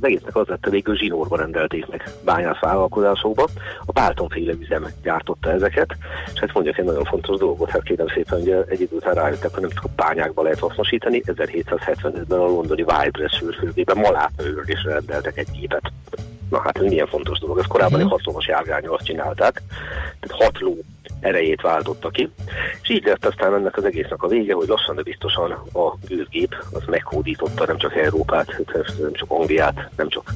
Az 0.00 0.04
egésznek 0.04 0.36
az 0.36 0.46
lett, 0.46 0.66
végül 0.70 0.96
zsinórba 0.96 1.36
rendelték 1.36 1.86
meg 1.86 2.10
bányász 2.24 2.60
vállalkozásokba. 2.60 3.48
A 3.84 3.92
Báltonféle 3.92 4.52
üzem 4.60 4.86
gyártotta 5.02 5.50
ezeket, 5.50 5.96
és 6.34 6.40
hát 6.40 6.52
mondjak 6.52 6.78
egy 6.78 6.84
nagyon 6.84 7.04
fontos 7.04 7.38
dolgot, 7.38 7.70
hát 7.70 7.82
kérem 7.82 8.06
szépen, 8.08 8.38
hogy 8.38 8.50
egy 8.68 8.80
idő 8.80 8.96
után 8.96 9.14
rájöttek, 9.14 9.52
hogy 9.52 9.60
nem 9.60 9.70
csak 9.70 9.84
a 9.84 9.90
bányákba 9.96 10.42
lehet 10.42 10.58
hasznosítani, 10.58 11.22
1775-ben 11.26 12.38
a 12.38 12.46
londoni 12.46 12.82
Wildress 12.82 13.36
sűrűfőgében 13.36 13.96
malátőrlésre 13.96 14.92
rendeltek 14.92 15.36
egy 15.36 15.50
gépet. 15.60 15.92
Na 16.50 16.60
hát 16.60 16.78
ez 16.78 16.84
milyen 16.84 17.06
fontos 17.06 17.38
dolog, 17.38 17.58
ez 17.58 17.66
korábban 17.66 18.00
egy 18.00 18.08
hatalmas 18.08 18.46
járgányról 18.46 18.94
azt 18.94 19.04
csinálták, 19.04 19.62
tehát 20.20 20.44
hat 20.44 20.60
ló 20.60 20.76
erejét 21.20 21.60
váltotta 21.60 22.10
ki, 22.10 22.30
és 22.82 22.90
így 22.90 23.04
lett 23.04 23.26
aztán 23.26 23.54
ennek 23.54 23.76
az 23.76 23.84
egésznek 23.84 24.22
a 24.22 24.28
vége, 24.28 24.54
hogy 24.54 24.68
lassan, 24.68 24.96
de 24.96 25.02
biztosan 25.02 25.50
a 25.72 25.94
gőzgép 26.08 26.64
az 26.72 26.82
meghódította 26.86 27.66
nem 27.66 27.78
csak 27.78 27.96
Európát, 27.96 28.62
nem 28.98 29.12
csak 29.12 29.30
Angliát, 29.30 29.90
nem 29.96 30.08
csak 30.08 30.32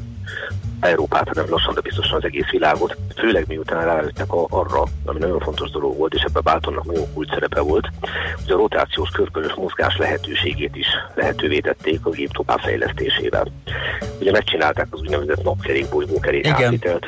Európát, 0.80 1.28
hanem 1.28 1.50
lassan, 1.50 1.74
de 1.74 1.80
biztosan 1.80 2.16
az 2.16 2.24
egész 2.24 2.50
világot. 2.50 2.96
Főleg 3.16 3.44
miután 3.48 3.84
rájöttek 3.84 4.32
arra, 4.32 4.82
ami 5.04 5.18
nagyon 5.18 5.40
fontos 5.40 5.70
dolog 5.70 5.96
volt, 5.96 6.14
és 6.14 6.22
ebben 6.22 6.42
Báltonnak 6.44 6.84
nagyon 6.84 7.12
kulcs 7.14 7.32
szerepe 7.32 7.60
volt, 7.60 7.88
hogy 8.44 8.52
a 8.52 8.56
rotációs 8.56 9.10
körkörös 9.10 9.54
mozgás 9.54 9.96
lehetőségét 9.96 10.76
is 10.76 10.86
lehetővé 11.14 11.58
tették 11.58 12.06
a 12.06 12.10
gép 12.10 12.32
továbbfejlesztésével. 12.32 13.46
Ugye 14.20 14.30
megcsinálták 14.30 14.86
az 14.90 15.00
úgynevezett 15.00 15.42
napkerék, 15.42 15.88
bolygókerék 15.88 16.46
átvitelt, 16.46 17.06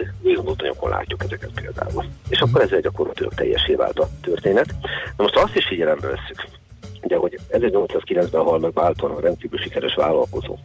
anyagon 0.56 0.90
látjuk 0.90 1.22
ezeket 1.24 1.50
például. 1.54 2.04
És 2.28 2.40
akkor 2.40 2.60
ezzel 2.60 2.80
gyakorlatilag 2.80 3.34
teljesé 3.34 3.74
vált 3.74 3.98
a 3.98 4.08
történet. 4.22 4.74
Na 5.16 5.22
most 5.22 5.36
azt 5.36 5.56
is 5.56 5.66
figyelembe 5.66 6.06
veszük, 6.06 6.44
ugye, 7.04 7.16
hogy 7.16 7.38
1809-ben 7.50 8.42
hal 8.42 8.58
meg 8.58 8.72
Bálton 8.72 9.10
a 9.10 9.20
rendkívül 9.20 9.58
sikeres 9.58 9.94
vállalkozó. 9.94 10.56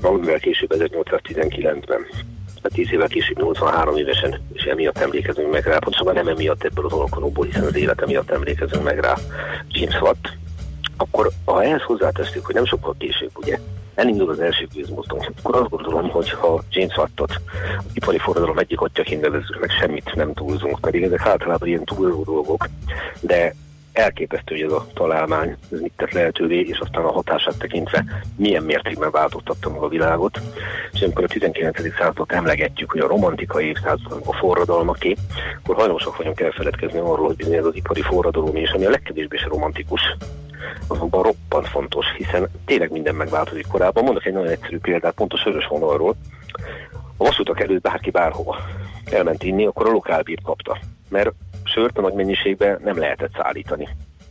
Valamivel 0.00 0.38
később 0.38 0.74
1819-ben 0.74 2.06
a 2.62 2.68
10 2.68 2.92
évvel 2.92 3.08
később 3.08 3.38
83 3.38 3.96
évesen, 3.96 4.40
és 4.52 4.62
emiatt 4.62 4.98
emlékezünk 4.98 5.52
meg 5.52 5.64
rá, 5.64 5.78
pontosabban 5.78 6.14
nem 6.14 6.28
emiatt 6.28 6.64
ebből 6.64 6.84
az 6.84 6.92
alkalomból, 6.92 7.44
hiszen 7.44 7.64
az 7.64 7.76
élete 7.76 8.06
miatt 8.06 8.30
emlékezünk 8.30 8.84
meg 8.84 8.98
rá 8.98 9.14
James 9.68 10.00
Watt, 10.00 10.28
akkor 10.96 11.30
ha 11.44 11.62
ehhez 11.62 11.82
hozzátesszük, 11.82 12.46
hogy 12.46 12.54
nem 12.54 12.64
sokkal 12.64 12.94
később, 12.98 13.30
ugye, 13.34 13.58
elindul 13.94 14.30
az 14.30 14.40
első 14.40 14.66
gőzmozdony, 14.74 15.28
akkor 15.42 15.60
azt 15.60 15.70
gondolom, 15.70 16.08
hogy 16.08 16.30
ha 16.30 16.62
James 16.70 16.96
Wattot 16.96 17.40
a 17.56 17.82
ipari 17.92 18.18
forradalom 18.18 18.58
egyik 18.58 18.80
atyaként 18.80 19.20
nevezzük 19.20 19.60
meg, 19.60 19.70
semmit 19.70 20.14
nem 20.14 20.34
túlzunk, 20.34 20.80
pedig 20.80 21.02
ezek 21.02 21.26
általában 21.26 21.68
ilyen 21.68 21.84
túlzó 21.84 22.22
dolgok, 22.22 22.68
de 23.20 23.54
elképesztő, 23.98 24.54
hogy 24.54 24.64
ez 24.64 24.72
a 24.72 24.86
találmány 24.94 25.56
ez 25.72 25.80
mit 25.80 25.92
tett 25.96 26.12
lehetővé, 26.12 26.60
és 26.60 26.78
aztán 26.78 27.04
a 27.04 27.12
hatását 27.12 27.58
tekintve 27.58 28.04
milyen 28.36 28.62
mértékben 28.62 29.10
változtatta 29.10 29.70
meg 29.70 29.80
a 29.80 29.88
világot. 29.88 30.40
És 30.92 31.00
amikor 31.02 31.24
a 31.24 31.28
19. 31.28 31.94
századot 31.98 32.32
emlegetjük, 32.32 32.90
hogy 32.90 33.00
a 33.00 33.06
romantikai 33.06 33.66
évszázad 33.66 34.22
a 34.24 34.32
forradalmaké, 34.32 35.16
akkor 35.62 35.74
hajlamosak 35.74 36.16
vagyunk 36.16 36.40
elfeledkezni 36.40 36.98
arról, 36.98 37.26
hogy 37.26 37.36
bizony 37.36 37.54
ez 37.54 37.64
az 37.64 37.76
ipari 37.76 38.02
forradalom 38.02 38.56
és 38.56 38.70
ami 38.70 38.84
a 38.84 38.90
legkevésbé 38.90 39.36
is 39.36 39.44
romantikus, 39.44 40.00
azonban 40.86 41.22
roppant 41.22 41.68
fontos, 41.68 42.06
hiszen 42.16 42.48
tényleg 42.64 42.90
minden 42.90 43.14
megváltozik 43.14 43.66
korábban. 43.66 44.04
Mondok 44.04 44.26
egy 44.26 44.32
nagyon 44.32 44.48
egyszerű 44.48 44.78
példát, 44.78 45.14
pont 45.14 45.32
a 45.32 45.36
sörös 45.36 45.66
vonalról. 45.66 46.16
A 47.16 47.24
vasutak 47.24 47.60
előtt 47.60 47.82
bárki 47.82 48.10
bárhova 48.10 48.56
elment 49.10 49.42
inni, 49.42 49.66
akkor 49.66 49.86
a 49.86 49.90
lokálbírt 49.90 50.42
kapta. 50.42 50.78
Mert 51.08 51.32
sört 51.78 51.98
a 51.98 52.00
nagy 52.00 52.14
mennyiségben 52.14 52.80
nem 52.84 52.98
lehetett 52.98 53.32
szállítani. 53.34 53.88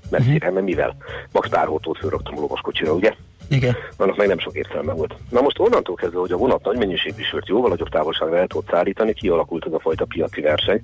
Messzire, 0.10 0.36
uh-huh. 0.36 0.54
mert 0.54 0.66
mivel? 0.66 0.96
Max 1.32 1.50
pár 1.50 1.68
hótót 1.68 1.98
fölraktam 1.98 2.38
a 2.38 2.40
lovaskocsira, 2.40 2.94
ugye? 2.94 3.14
Igen. 3.50 3.76
Annak 3.98 4.18
meg 4.18 4.28
nem 4.28 4.40
sok 4.40 4.56
értelme 4.56 4.94
volt. 4.94 5.16
Na 5.30 5.42
most 5.42 5.60
onnantól 5.60 5.96
kezdve, 5.96 6.20
hogy 6.20 6.32
a 6.32 6.38
vonat 6.38 6.64
nagy 6.64 6.78
mennyiségű 6.78 7.22
sört 7.22 7.48
jóval 7.48 7.70
nagyobb 7.70 7.90
távolságra 7.90 8.38
el 8.38 8.48
tudott 8.48 8.70
szállítani, 8.70 9.14
kialakult 9.14 9.66
az 9.66 9.74
a 9.74 9.80
fajta 9.80 10.06
piaci 10.06 10.42
verseny. 10.42 10.82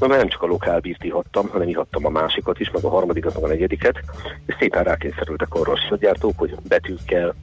Mert 0.00 0.16
nem 0.16 0.28
csak 0.28 0.42
a 0.42 0.46
lokál 0.46 0.80
bírt 0.80 1.04
ihattam, 1.04 1.48
hanem 1.48 1.68
ihattam 1.68 2.06
a 2.06 2.08
másikat 2.08 2.60
is, 2.60 2.70
meg 2.70 2.84
a 2.84 2.88
harmadikat, 2.88 3.34
meg 3.34 3.44
a 3.44 3.46
negyediket, 3.46 4.00
és 4.46 4.54
szépen 4.58 4.84
rákényszerültek 4.84 5.54
arra 5.54 5.72
a 5.72 5.86
sörgyártók, 5.88 6.38
hogy 6.38 6.54
betűkkel, 6.68 7.34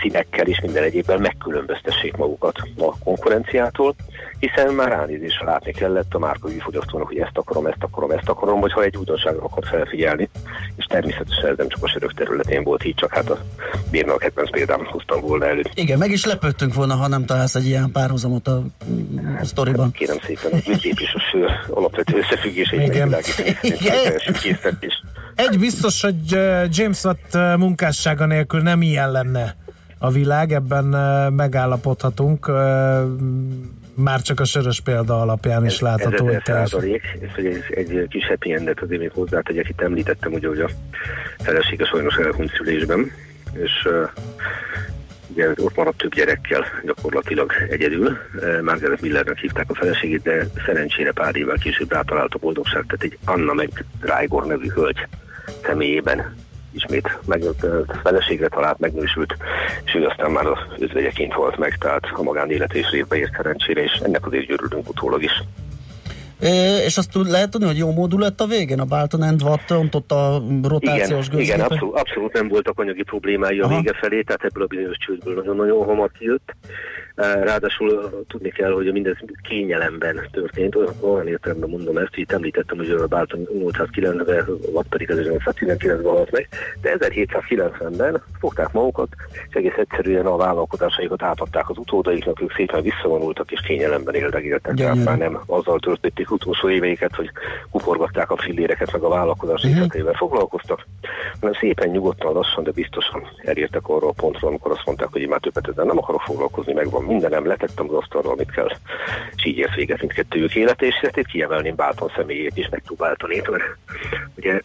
színekkel 0.00 0.46
és 0.46 0.60
minden 0.60 0.82
egyébben 0.82 1.20
megkülönböztessék 1.20 2.16
magukat 2.16 2.58
a 2.78 2.98
konkurenciától, 3.04 3.94
hiszen 4.38 4.74
már 4.74 4.88
ránézésre 4.88 5.44
látni 5.44 5.72
kellett 5.72 6.14
a 6.14 6.18
márkai 6.18 6.58
fogyasztónak, 6.58 7.06
hogy 7.06 7.18
ezt 7.18 7.38
akarom, 7.38 7.66
ezt 7.66 7.82
akarom, 7.82 8.10
ezt 8.10 8.28
akarom, 8.28 8.60
vagy 8.60 8.72
ha 8.72 8.82
egy 8.82 8.96
újdonságra 8.96 9.42
akar 9.42 9.64
felfigyelni, 9.66 10.28
és 10.76 10.84
természetesen 10.84 11.50
ez 11.50 11.56
nem 11.56 11.68
csak 11.68 11.82
a 11.82 11.88
sörök 11.88 12.14
területén 12.14 12.62
volt 12.62 12.84
így, 12.84 12.94
csak 12.94 13.12
hát 13.12 13.30
a 13.30 13.38
bírnak 14.04 14.22
kedvenc 14.22 14.50
példám 14.50 14.84
hoztam 14.84 15.20
volna 15.20 15.46
elő. 15.46 15.62
Igen, 15.74 15.98
meg 15.98 16.10
is 16.10 16.24
lepődtünk 16.24 16.74
volna, 16.74 16.94
ha 16.94 17.08
nem 17.08 17.24
találsz 17.24 17.54
egy 17.54 17.66
ilyen 17.66 17.90
párhuzamot 17.92 18.48
a, 18.48 18.62
a 19.40 19.44
sztoriban. 19.44 19.90
Kérem 19.90 20.18
szépen, 20.24 20.52
a 20.52 20.70
ügyép 20.70 20.98
és 21.00 21.14
a 21.14 21.20
sör 21.30 21.50
alapvető 21.68 22.18
összefüggés 22.18 22.68
egy 22.68 22.78
megvilágítani 22.78 23.56
Egy 25.34 25.58
biztos, 25.58 26.02
hogy 26.02 26.30
James 26.70 27.04
Watt 27.04 27.58
munkássága 27.58 28.26
nélkül 28.26 28.60
nem 28.60 28.82
ilyen 28.82 29.12
lenne 29.12 29.56
a 29.98 30.10
világ, 30.10 30.52
ebben 30.52 30.84
megállapodhatunk 31.32 32.50
már 33.96 34.20
csak 34.20 34.40
a 34.40 34.44
sörös 34.44 34.80
példa 34.80 35.20
alapján 35.20 35.66
is 35.66 35.80
látható, 35.80 36.24
hogy 36.24 36.40
százalék, 36.44 37.02
és 37.20 37.30
hogy 37.34 37.46
egy, 37.46 37.64
egy 37.76 38.06
kis 38.08 38.26
happy 38.26 38.52
endet 38.52 38.80
azért 38.80 39.00
még 39.00 39.10
hozzátegyek, 39.14 39.68
itt 39.68 39.80
említettem, 39.80 40.32
ugye, 40.32 40.48
hogy 40.48 40.60
a 40.60 40.68
felesége 41.38 41.84
sajnos 41.84 42.16
elhunyt 42.16 42.52
szülésben, 42.56 43.10
és 43.54 43.88
ugye 45.28 45.48
ott 45.56 45.76
maradt 45.76 45.96
több 45.96 46.14
gyerekkel 46.14 46.64
gyakorlatilag 46.84 47.52
egyedül. 47.68 48.18
Margaret 48.62 49.00
Millernek 49.00 49.38
hívták 49.38 49.70
a 49.70 49.74
feleségét, 49.74 50.22
de 50.22 50.46
szerencsére 50.66 51.12
pár 51.12 51.36
évvel 51.36 51.56
később 51.56 51.92
rátalált 51.92 52.34
a 52.34 52.38
boldogság, 52.38 52.84
tehát 52.86 53.02
egy 53.02 53.18
Anna 53.24 53.52
meg 53.52 53.84
Rájgor 54.00 54.46
nevű 54.46 54.68
hölgy 54.68 55.06
személyében 55.62 56.34
ismét 56.74 57.18
meg, 57.26 57.42
feleségre 58.02 58.48
talált, 58.48 58.78
megnősült, 58.78 59.36
és 59.84 59.94
ő 59.94 60.06
aztán 60.06 60.30
már 60.30 60.46
az 60.46 60.58
özvegyeként 60.78 61.34
volt 61.34 61.56
meg, 61.56 61.76
tehát 61.78 62.06
a 62.14 62.22
magánélet 62.22 62.74
és 62.74 62.90
részbe 62.90 63.16
ért 63.16 63.34
szerencsére, 63.36 63.82
és 63.82 63.92
ennek 63.92 64.26
azért 64.26 64.46
györülünk 64.46 64.88
utólag 64.88 65.22
is. 65.22 65.42
És 66.86 66.96
azt 66.96 67.10
tud, 67.10 67.30
lehet 67.30 67.50
tudni, 67.50 67.66
hogy 67.66 67.76
jó 67.76 67.92
módul 67.92 68.20
lett 68.20 68.40
a 68.40 68.46
végén? 68.46 68.80
A 68.80 68.84
Balton 68.84 69.22
and 69.22 69.42
Watt 69.42 69.94
ott 69.94 70.12
a 70.12 70.42
rotációs 70.62 71.26
Igen, 71.26 71.40
igen 71.40 71.60
abszolút, 71.60 71.98
abszolút 71.98 72.32
nem 72.32 72.48
voltak 72.48 72.78
anyagi 72.78 73.02
problémái 73.02 73.60
a 73.60 73.64
Aha. 73.64 73.76
vége 73.76 73.92
felé, 74.00 74.22
tehát 74.22 74.44
ebből 74.44 74.62
a 74.62 74.66
bizonyos 74.66 74.96
csődből 74.96 75.34
nagyon-nagyon 75.34 75.84
hamar 75.84 76.10
kijött. 76.18 76.54
Ráadásul 77.16 78.24
tudni 78.28 78.50
kell, 78.50 78.72
hogy 78.72 78.92
mindez 78.92 79.16
kényelemben 79.48 80.28
történt, 80.32 80.76
olyan 81.00 81.28
értelemben 81.28 81.68
mondom 81.68 81.96
ezt, 81.96 82.16
itt 82.16 82.32
említettem, 82.32 82.76
hogy 82.76 82.90
a 82.90 83.06
Bálton 83.06 83.48
809-ben, 83.54 84.46
vagy 84.72 84.86
pedig 84.88 85.08
1819-ben 85.12 86.12
halt 86.12 86.30
meg, 86.30 86.48
de 86.80 86.96
1790-ben 86.98 88.22
fogták 88.38 88.72
magukat, 88.72 89.08
és 89.48 89.54
egész 89.54 89.76
egyszerűen 89.76 90.26
a 90.26 90.36
vállalkozásaikat 90.36 91.22
átadták 91.22 91.70
az 91.70 91.78
utódaiknak, 91.78 92.42
ők 92.42 92.52
szépen 92.52 92.82
visszavonultak 92.82 93.50
és 93.50 93.60
kényelemben 93.66 94.14
éldegéltek. 94.14 94.74
Tehát 94.74 95.04
már 95.04 95.18
nem 95.18 95.40
azzal 95.46 95.78
történték 95.78 96.30
utolsó 96.34 96.70
éveiket, 96.70 97.14
hogy 97.14 97.30
kuporgatták 97.70 98.30
a 98.30 98.36
filléreket, 98.36 98.92
meg 98.92 99.02
a 99.02 99.08
vállalkozás 99.08 99.62
uh-huh. 99.62 99.78
életével 99.78 100.12
foglalkoztak, 100.12 100.86
hanem 101.40 101.54
szépen 101.54 101.88
nyugodtan, 101.88 102.32
lassan, 102.32 102.64
de 102.64 102.70
biztosan 102.70 103.28
elértek 103.44 103.88
arra 103.88 104.08
a 104.08 104.12
pontra, 104.12 104.48
amikor 104.48 104.70
azt 104.70 104.86
mondták, 104.86 105.08
hogy 105.12 105.20
én 105.20 105.28
már 105.28 105.40
többet 105.40 105.68
ezzel 105.68 105.84
nem 105.84 105.98
akarok 105.98 106.20
foglalkozni, 106.20 106.72
megvan 106.72 107.02
mindenem, 107.02 107.46
letettem 107.46 107.88
az 107.88 107.94
asztalra, 107.94 108.30
amit 108.30 108.50
kell, 108.50 108.68
és 109.36 109.44
így 109.44 109.58
ért 109.58 109.74
véget 109.74 110.00
mindkettőjük 110.00 110.54
élete, 110.54 110.86
és 110.86 110.94
ezt 111.02 111.26
kiemelném 111.26 111.74
Bálton 111.74 112.12
személyét 112.16 112.56
is, 112.56 112.68
meg 112.70 112.82
Báltonét, 112.96 113.50
mert 113.50 113.64
ugye 114.34 114.60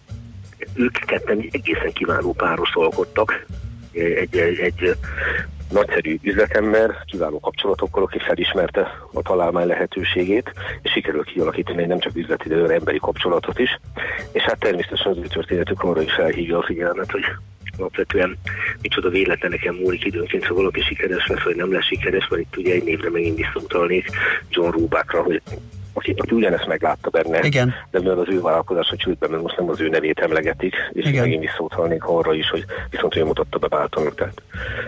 ők 0.73 0.91
ketten 0.91 1.45
egészen 1.51 1.93
kiváló 1.93 2.33
páros 2.33 2.75
alkottak, 2.75 3.45
egy, 3.91 4.37
egy, 4.37 4.59
egy 4.59 4.95
nagyszerű 5.71 6.17
üzletember, 6.21 7.03
kiváló 7.05 7.39
kapcsolatokkal, 7.39 8.03
aki 8.03 8.19
felismerte 8.19 8.81
a 9.13 9.21
találmány 9.21 9.67
lehetőségét, 9.67 10.53
és 10.81 10.91
sikerül 10.91 11.23
kialakítani 11.23 11.85
nem 11.85 11.99
csak 11.99 12.15
üzleti, 12.15 12.49
de 12.49 12.55
emberi 12.55 12.99
kapcsolatot 12.99 13.59
is. 13.59 13.79
És 14.31 14.41
hát 14.41 14.59
természetesen 14.59 15.11
az 15.11 15.17
ő 15.17 15.27
történetük 15.27 15.83
arra 15.83 16.01
is 16.01 16.13
felhívja 16.13 16.57
a 16.57 16.63
figyelmet, 16.63 17.11
hogy 17.11 17.23
alapvetően 17.77 18.37
micsoda 18.81 19.09
véletleneken 19.09 19.73
múlik 19.73 20.05
időnként, 20.05 20.45
ha 20.45 20.53
valaki 20.53 20.81
sikeres 20.81 21.27
lesz, 21.27 21.43
vagy 21.43 21.55
nem 21.55 21.73
lesz 21.73 21.85
sikeres, 21.85 22.27
vagy 22.27 22.39
itt 22.39 22.57
ugye 22.57 22.73
egy 22.73 22.83
névre 22.83 23.09
megint 23.09 23.37
visszautalnék 23.37 24.09
John 24.49 24.71
Rubákra, 24.71 25.21
hogy 25.21 25.41
aki, 25.99 26.15
aki 26.17 26.35
ugyanezt 26.35 26.67
meglátta 26.67 27.09
benne, 27.09 27.39
Igen. 27.41 27.73
de 27.91 27.99
mivel 27.99 28.19
az 28.19 28.27
ő 28.29 28.41
vállalkozása 28.41 28.95
csődben, 28.95 29.29
mert 29.29 29.41
most 29.41 29.57
nem 29.57 29.69
az 29.69 29.81
ő 29.81 29.89
nevét 29.89 30.19
emlegetik, 30.19 30.75
és 30.91 31.05
Igen. 31.05 31.21
megint 31.21 31.41
visszautalnék 31.41 32.03
arra 32.03 32.33
is, 32.33 32.49
hogy 32.49 32.65
viszont 32.89 33.15
ő 33.15 33.23
mutatta 33.23 33.57
be 33.57 33.67
Báltonnak, 33.67 34.15
tehát 34.15 34.41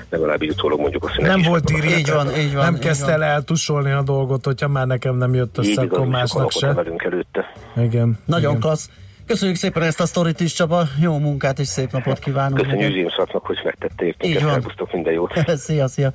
legalább 0.10 0.42
így 0.42 0.50
utólag 0.50 0.80
mondjuk 0.80 1.04
azt, 1.04 1.16
hogy 1.16 1.26
nem 1.26 1.42
volt 1.42 1.72
írja, 1.72 1.98
így 1.98 2.12
van, 2.12 2.36
így 2.38 2.54
van, 2.54 2.64
nem 2.64 2.80
kezdte 2.80 3.12
el 3.12 3.24
eltusolni 3.24 3.92
a 3.92 4.02
dolgot, 4.02 4.46
hogyha 4.46 4.68
már 4.68 4.88
nekem 4.88 5.16
nem 5.16 5.34
jött 5.34 5.58
össze, 5.58 5.82
akkor 5.82 6.06
másnak 6.08 6.52
se. 6.52 6.74
velünk 6.74 7.04
előtte. 7.04 7.54
Igen. 7.78 8.20
Nagyon 8.26 8.50
Igen. 8.50 8.62
klassz. 8.62 8.90
Köszönjük 9.28 9.58
szépen 9.58 9.84
ezt 9.84 10.00
a 10.00 10.06
sztorit 10.06 10.40
is, 10.40 10.54
Csaba. 10.54 10.84
Jó 11.02 11.18
munkát 11.18 11.60
és 11.60 11.68
szép 11.68 11.92
napot 11.92 12.20
kívánunk. 12.20 12.62
Köszönjük 12.62 12.92
Zsimszaknak, 12.94 13.46
hogy 13.46 13.60
megtette 13.64 14.06
értéket. 14.06 14.42
Így 14.42 14.44
van. 14.44 14.88
minden 14.92 15.14
jót. 15.14 15.34
szia, 15.66 15.88
szia. 15.88 16.12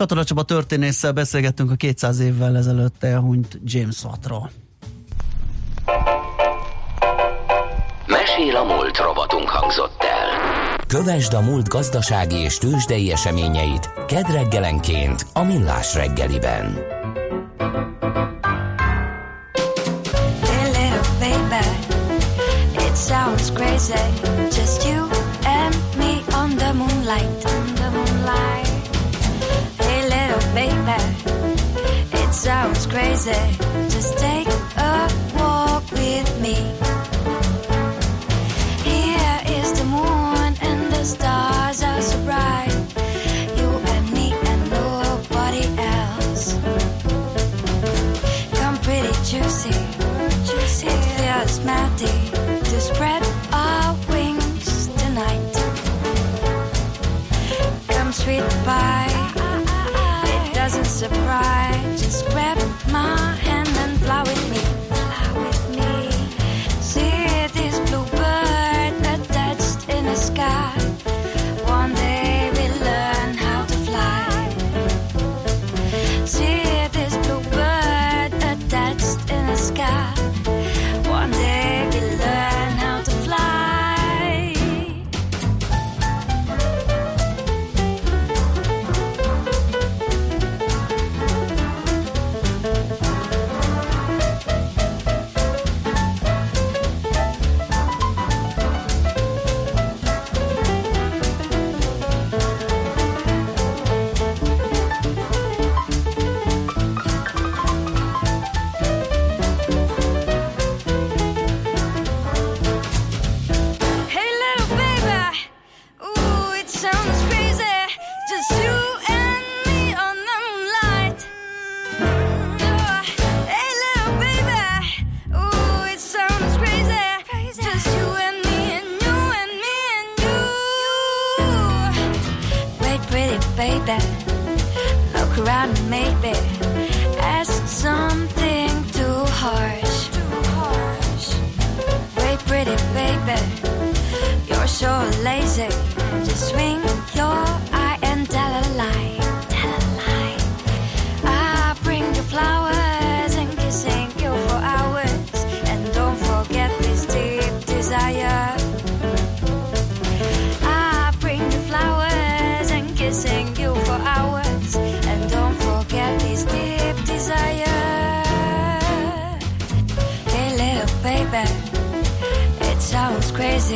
Katona 0.00 0.24
Csaba 0.24 0.42
történésszel 0.42 1.12
beszélgettünk 1.12 1.70
a 1.70 1.74
200 1.74 2.20
évvel 2.20 2.56
ezelőtt 2.56 3.04
elhunyt 3.04 3.60
James 3.64 4.04
Wattról. 4.04 4.50
Mesél 8.06 8.56
a 8.56 8.64
múlt 8.64 8.98
robotunk 8.98 9.48
hangzott 9.48 10.02
el. 10.02 10.76
Kövesd 10.86 11.32
a 11.32 11.40
múlt 11.40 11.68
gazdasági 11.68 12.36
és 12.36 12.58
tőzsdei 12.58 13.12
eseményeit 13.12 13.90
kedd 14.06 14.32
reggelenként 14.32 15.26
a 15.32 15.42
Millás 15.42 15.94
reggeliben. 15.94 16.78
Sounds 22.94 23.50
crazy. 23.52 23.94
Just 24.56 24.86
you 24.86 25.08
and 25.44 25.76
me 25.98 26.22
on 26.34 26.56
the 26.56 26.72
moonlight, 26.72 26.74
on 26.74 26.74
the 26.74 26.74
moonlight. 26.74 27.49
Baby, 30.96 31.32
it 32.12 32.32
sounds 32.32 32.86
crazy. 32.86 33.32
Just 33.88 34.18
take 34.18 34.48
a 34.76 35.08
walk 35.36 35.90
with 35.92 36.40
me. 36.40 36.79
cry. 61.30 61.79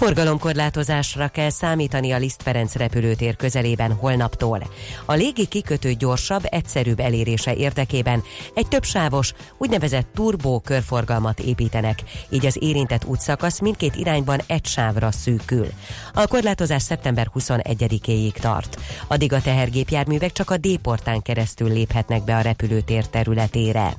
Forgalomkorlátozásra 0.00 1.28
kell 1.28 1.50
számítani 1.50 2.12
a 2.12 2.18
Liszt 2.18 2.42
Ferenc 2.42 2.74
repülőtér 2.74 3.36
közelében 3.36 3.92
holnaptól. 3.92 4.62
A 5.04 5.12
légi 5.12 5.46
kikötő 5.46 5.92
gyorsabb, 5.92 6.42
egyszerűbb 6.42 7.00
elérése 7.00 7.54
érdekében 7.54 8.22
egy 8.54 8.68
többsávos, 8.68 9.32
úgynevezett 9.58 10.06
turbó 10.14 10.60
körforgalmat 10.60 11.40
építenek, 11.40 12.02
így 12.30 12.46
az 12.46 12.56
érintett 12.60 13.04
útszakasz 13.04 13.60
mindkét 13.60 13.96
irányban 13.96 14.40
egy 14.46 14.66
sávra 14.66 15.10
szűkül. 15.12 15.66
A 16.14 16.26
korlátozás 16.26 16.82
szeptember 16.82 17.30
21-éig 17.34 18.32
tart. 18.32 18.78
Addig 19.08 19.32
a 19.32 19.40
tehergépjárművek 19.40 20.32
csak 20.32 20.50
a 20.50 20.56
D-portán 20.56 21.22
keresztül 21.22 21.68
léphetnek 21.68 22.24
be 22.24 22.36
a 22.36 22.40
repülőtér 22.40 23.06
területére. 23.06 23.96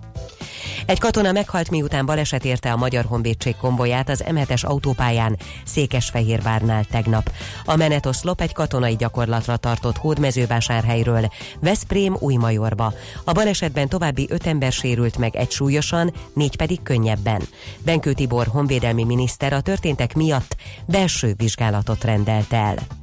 Egy 0.86 1.00
katona 1.00 1.32
meghalt, 1.32 1.70
miután 1.70 2.06
baleset 2.06 2.46
érte 2.46 2.72
a 2.72 2.78
Magyar 2.78 3.06
Honvédség 3.06 3.56
konvoját 3.56 4.10
az 4.10 4.24
M7-es 4.28 4.66
autópályán 4.66 5.38
Székesfehérvárnál 5.66 6.86
tegnap. 6.86 7.32
A 7.66 7.76
menetoszlop 7.76 8.42
egy 8.42 8.54
katonai 8.54 8.96
gyakorlatra 8.96 9.58
tartott 9.58 9.98
hódmezővásárhelyről 9.98 11.30
Veszprém 11.60 12.16
Újmajorba. 12.20 12.94
A 13.24 13.32
balesetben 13.32 13.88
további 13.88 14.28
öt 14.30 14.48
ember 14.48 14.72
sérült 14.72 15.18
meg 15.18 15.36
egy 15.36 15.52
súlyosan, 15.52 16.14
négy 16.34 16.56
pedig 16.56 16.84
könnyebben. 16.84 17.42
Benkő 17.80 18.14
Tibor 18.14 18.48
honvédelmi 18.48 19.04
miniszter 19.04 19.54
a 19.54 19.62
történtek 19.62 20.16
miatt 20.16 20.56
belső 20.86 21.34
vizsgálatot 21.38 22.04
rendelt 22.04 22.54
el. 22.54 23.01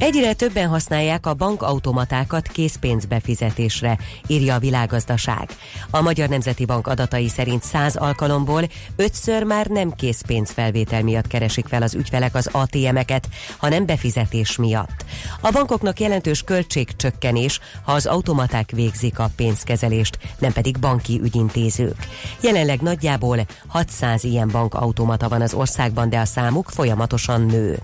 Egyre 0.00 0.32
többen 0.32 0.68
használják 0.68 1.26
a 1.26 1.34
bankautomatákat 1.34 2.48
készpénzbefizetésre, 2.48 3.98
írja 4.26 4.54
a 4.54 4.58
világgazdaság. 4.58 5.48
A 5.90 6.00
Magyar 6.00 6.28
Nemzeti 6.28 6.64
Bank 6.64 6.86
adatai 6.86 7.28
szerint 7.28 7.62
100 7.62 7.96
alkalomból 7.96 8.62
ötször 8.96 9.42
már 9.42 9.66
nem 9.66 9.92
készpénzfelvétel 9.92 11.02
miatt 11.02 11.26
keresik 11.26 11.66
fel 11.66 11.82
az 11.82 11.94
ügyfelek 11.94 12.34
az 12.34 12.48
ATM-eket, 12.52 13.28
hanem 13.56 13.86
befizetés 13.86 14.56
miatt. 14.56 15.04
A 15.40 15.50
bankoknak 15.50 16.00
jelentős 16.00 16.42
költségcsökkenés, 16.42 17.60
ha 17.84 17.92
az 17.92 18.06
automaták 18.06 18.70
végzik 18.70 19.18
a 19.18 19.30
pénzkezelést, 19.36 20.18
nem 20.38 20.52
pedig 20.52 20.78
banki 20.78 21.20
ügyintézők. 21.22 22.08
Jelenleg 22.40 22.80
nagyjából 22.80 23.46
600 23.66 24.24
ilyen 24.24 24.48
bankautomata 24.48 25.28
van 25.28 25.40
az 25.40 25.54
országban, 25.54 26.10
de 26.10 26.18
a 26.18 26.24
számuk 26.24 26.70
folyamatosan 26.70 27.46
nő 27.46 27.78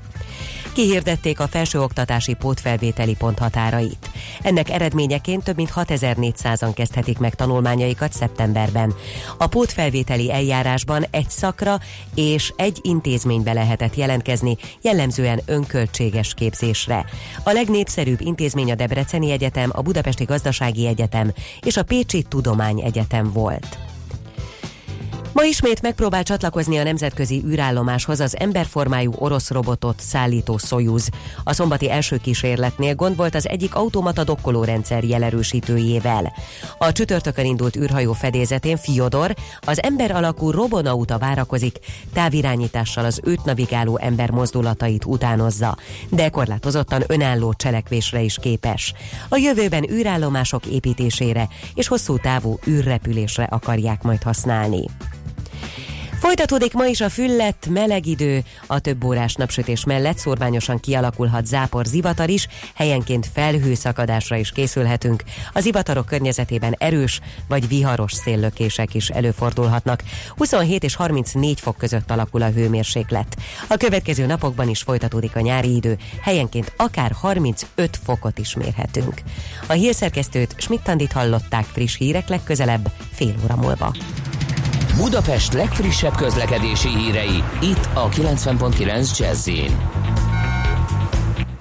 kihirdették 0.77 1.41
a 1.41 1.47
felsőoktatási 1.47 2.35
pótfelvételi 2.35 3.15
ponthatárait. 3.15 4.11
Ennek 4.43 4.71
eredményeként 4.71 5.45
több 5.45 5.57
mint 5.57 5.73
6400-an 5.75 6.71
kezdhetik 6.75 7.19
meg 7.19 7.35
tanulmányaikat 7.35 8.13
szeptemberben. 8.13 8.95
A 9.39 9.47
pótfelvételi 9.47 10.33
eljárásban 10.33 11.05
egy 11.11 11.31
szakra 11.31 11.79
és 12.15 12.53
egy 12.57 12.79
intézménybe 12.83 13.53
lehetett 13.53 13.97
jelentkezni, 13.97 14.57
jellemzően 14.83 15.41
önköltséges 15.47 16.35
képzésre. 16.35 17.05
A 17.45 17.51
legnépszerűbb 17.51 18.21
intézmény 18.21 18.71
a 18.71 18.75
Debreceni 18.75 19.31
Egyetem, 19.31 19.71
a 19.73 19.83
Budapesti 19.83 20.25
Gazdasági 20.25 20.87
Egyetem 20.87 21.33
és 21.61 21.77
a 21.77 21.83
Pécsi 21.83 22.23
Tudományegyetem 22.23 23.33
volt. 23.33 23.96
Ma 25.37 25.45
ismét 25.45 25.83
megpróbál 25.83 26.23
csatlakozni 26.23 26.79
a 26.79 26.83
nemzetközi 26.83 27.43
űrállomáshoz 27.47 28.21
az 28.21 28.37
emberformájú 28.39 29.13
orosz 29.19 29.51
robotot 29.51 30.01
szállító 30.01 30.59
Soyuz. 30.59 31.09
A 31.45 31.53
szombati 31.53 31.91
első 31.91 32.17
kísérletnél 32.17 32.95
gond 32.95 33.17
volt 33.17 33.35
az 33.35 33.49
egyik 33.49 33.75
automata 33.75 34.25
dokkolórendszer 34.25 35.05
jelerősítőjével. 35.05 36.33
A 36.79 36.93
csütörtökön 36.93 37.45
indult 37.45 37.77
űrhajó 37.77 38.13
fedélzetén 38.13 38.77
Fiodor, 38.77 39.35
az 39.61 39.83
ember 39.83 40.11
alakú 40.11 40.51
robonauta 40.51 41.19
várakozik, 41.19 41.79
távirányítással 42.13 43.05
az 43.05 43.21
őt 43.25 43.45
navigáló 43.45 43.99
ember 43.99 44.31
mozdulatait 44.31 45.05
utánozza, 45.05 45.77
de 46.09 46.29
korlátozottan 46.29 47.03
önálló 47.07 47.53
cselekvésre 47.53 48.21
is 48.21 48.39
képes. 48.41 48.93
A 49.29 49.37
jövőben 49.37 49.91
űrállomások 49.91 50.67
építésére 50.67 51.49
és 51.75 51.89
hosszú 51.89 52.19
távú 52.19 52.59
űrrepülésre 52.67 53.45
akarják 53.45 54.03
majd 54.03 54.23
használni. 54.23 54.85
Folytatódik 56.19 56.73
ma 56.73 56.87
is 56.87 57.01
a 57.01 57.09
füllett, 57.09 57.67
meleg 57.71 58.07
idő, 58.07 58.45
a 58.67 58.79
több 58.79 59.05
órás 59.05 59.35
napsütés 59.35 59.85
mellett 59.85 60.19
szorványosan 60.19 60.81
kialakulhat 60.81 61.47
zápor 61.47 61.85
zivatar 61.85 62.29
is, 62.29 62.49
helyenként 62.75 63.29
felhőszakadásra 63.33 64.37
is 64.37 64.53
készülhetünk. 64.53 65.23
Az 65.53 65.63
zivatarok 65.63 66.07
környezetében 66.07 66.75
erős 66.79 67.21
vagy 67.49 67.69
viharos 67.69 68.13
széllökések 68.13 68.95
is 68.95 69.09
előfordulhatnak. 69.09 70.03
27 70.37 70.85
és 70.85 70.95
34 70.95 71.61
fok 71.61 71.77
között 71.77 72.11
alakul 72.11 72.43
a 72.43 72.51
hőmérséklet. 72.51 73.37
A 73.69 73.77
következő 73.77 74.27
napokban 74.27 74.69
is 74.69 74.83
folytatódik 74.83 75.37
a 75.37 75.41
nyári 75.41 75.75
idő, 75.75 75.99
helyenként 76.21 76.73
akár 76.77 77.13
35 77.21 78.01
fokot 78.05 78.39
is 78.39 78.55
mérhetünk. 78.55 79.23
A 79.67 79.73
hírszerkesztőt 79.73 80.55
Schmidt-Tandit 80.59 81.13
hallották 81.13 81.65
friss 81.65 81.97
hírek 81.97 82.29
legközelebb 82.29 82.91
fél 83.13 83.35
óra 83.45 83.57
múlva. 83.57 83.95
Budapest 84.97 85.53
legfrissebb 85.53 86.17
közlekedési 86.17 86.89
hírei, 86.89 87.43
itt 87.61 87.89
a 87.95 88.09
90.9 88.09 89.19
jazz 89.19 89.49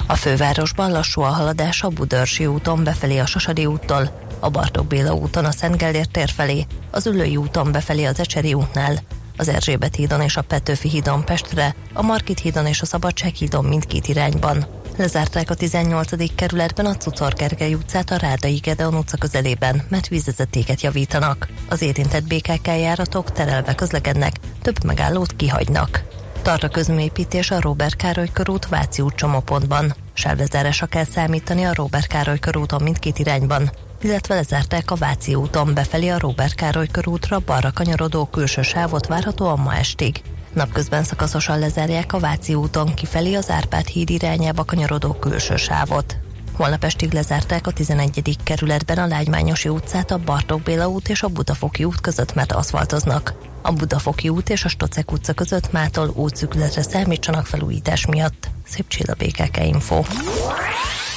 A 0.08 0.16
fővárosban 0.16 0.92
lassú 0.92 1.22
a 1.22 1.26
haladás 1.26 1.84
a 1.84 1.90
Budörsi 1.90 2.46
úton 2.46 2.84
befelé 2.84 3.18
a 3.18 3.26
Sasadi 3.26 3.66
úttól, 3.66 4.22
a 4.40 4.50
Bartók 4.50 4.88
Béla 4.88 5.14
úton 5.14 5.46
a 5.46 5.52
Szent 5.52 5.78
Gellért 5.78 6.12
tér 6.12 6.30
felé, 6.30 6.66
az 6.92 7.08
Ülői 7.08 7.38
úton 7.38 7.72
befelé 7.72 8.04
az 8.04 8.20
Ecseri 8.20 8.54
útnál, 8.54 9.00
az 9.38 9.48
Erzsébet 9.48 9.96
hídon 9.96 10.22
és 10.22 10.38
a 10.38 10.42
Petőfi 10.42 10.90
hídon 10.90 11.26
Pestre, 11.26 11.76
a 11.94 12.02
Markit 12.02 12.40
hídon 12.40 12.66
és 12.66 12.82
a 12.82 12.86
Szabadság 12.86 13.34
hídon 13.34 13.66
mindkét 13.66 14.08
irányban. 14.08 14.66
Lezárták 14.98 15.50
a 15.50 15.54
18. 15.54 16.36
kerületben 16.36 16.86
a 16.86 16.96
Cucor 16.96 17.34
Gergely 17.34 17.74
utcát 17.74 18.12
a 18.12 18.18
Rádai 18.18 18.56
Gedeon 18.56 18.96
utca 18.96 19.18
közelében, 19.18 19.84
mert 19.90 20.08
vízvezetéket 20.08 20.82
javítanak. 20.82 21.48
Az 21.70 21.82
érintett 21.82 22.24
BKK 22.24 22.68
járatok 22.68 23.32
terelve 23.32 23.76
közlekednek, 23.76 24.36
több 24.62 24.84
megállót 24.84 25.36
kihagynak. 25.36 26.04
Tart 26.42 26.64
a 26.64 26.68
közműépítés 26.68 27.52
a 27.52 27.62
Robert 27.62 27.96
Károly 27.96 28.30
körút 28.34 28.68
Váci 28.68 29.02
út 29.02 29.16
csomópontban. 29.16 29.96
Sávlezárásra 30.14 30.86
kell 30.86 31.06
számítani 31.06 31.64
a 31.64 31.74
Robert 31.74 32.08
Károly 32.08 32.40
körúton 32.40 32.84
mindkét 32.84 33.20
irányban, 33.20 33.72
illetve 34.02 34.36
lezárták 34.36 34.92
a 34.92 34.96
Váci 34.96 35.36
úton 35.36 35.74
befelé 35.74 36.10
a 36.10 36.20
Robert 36.20 36.56
Károly 36.56 36.88
körútra 36.88 37.40
balra 37.46 37.72
kanyarodó 37.72 38.26
külső 38.26 38.62
sávot 38.62 39.08
várhatóan 39.08 39.60
ma 39.60 39.76
estig. 39.76 40.22
Napközben 40.56 41.04
szakaszosan 41.04 41.60
lezárják 41.60 42.14
a 42.14 42.20
Váci 42.20 42.54
úton 42.54 42.94
kifelé 42.94 43.34
az 43.34 43.50
Árpád 43.50 43.88
híd 43.88 44.10
irányába 44.10 44.64
kanyarodó 44.64 45.14
külső 45.14 45.56
sávot. 45.56 46.18
Holnap 46.54 46.84
estig 46.84 47.14
lezárták 47.14 47.68
a 47.68 47.72
11. 47.72 48.38
kerületben 48.44 48.98
a 48.98 49.08
Lágymányosi 49.08 49.70
utcát, 49.70 50.12
a 50.12 50.18
Bartók 50.18 50.62
Béla 50.62 50.88
út 50.88 51.10
és 51.10 51.24
a 51.24 51.28
Budafoki 51.28 51.84
út 51.84 52.02
között, 52.02 52.34
mert 52.34 52.52
aszfaltoznak. 52.52 53.34
A 53.62 53.72
Budafoki 53.72 54.30
út 54.30 54.50
és 54.50 54.66
a 54.66 54.70
Stocek 54.70 55.12
utca 55.12 55.34
között 55.34 55.72
mától 55.72 56.12
útszükletre 56.14 56.82
számítsanak 56.82 57.46
felújítás 57.46 58.06
miatt. 58.06 58.50
Szép 58.66 58.88
Csilla 58.88 59.14
BKK 59.14 59.58
Info. 59.58 60.04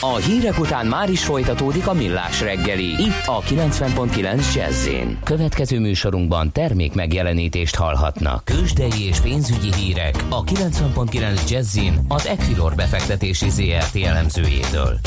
A 0.00 0.16
hírek 0.16 0.58
után 0.58 0.86
már 0.86 1.10
is 1.10 1.24
folytatódik 1.24 1.86
a 1.86 1.92
millás 1.92 2.40
reggeli, 2.40 2.84
itt 2.84 3.26
a 3.26 3.40
90.9 3.40 4.54
jazz 4.54 4.88
Következő 5.24 5.78
műsorunkban 5.78 6.52
termék 6.52 6.94
megjelenítést 6.94 7.76
hallhatnak. 7.76 8.44
Kősdei 8.44 9.06
és 9.06 9.20
pénzügyi 9.20 9.74
hírek 9.74 10.24
a 10.28 10.44
90.9 10.44 11.50
jazz 11.50 11.78
az 12.08 12.26
Equilor 12.26 12.74
befektetési 12.74 13.50
ZRT 13.50 13.96
elemzőjétől. 14.04 14.98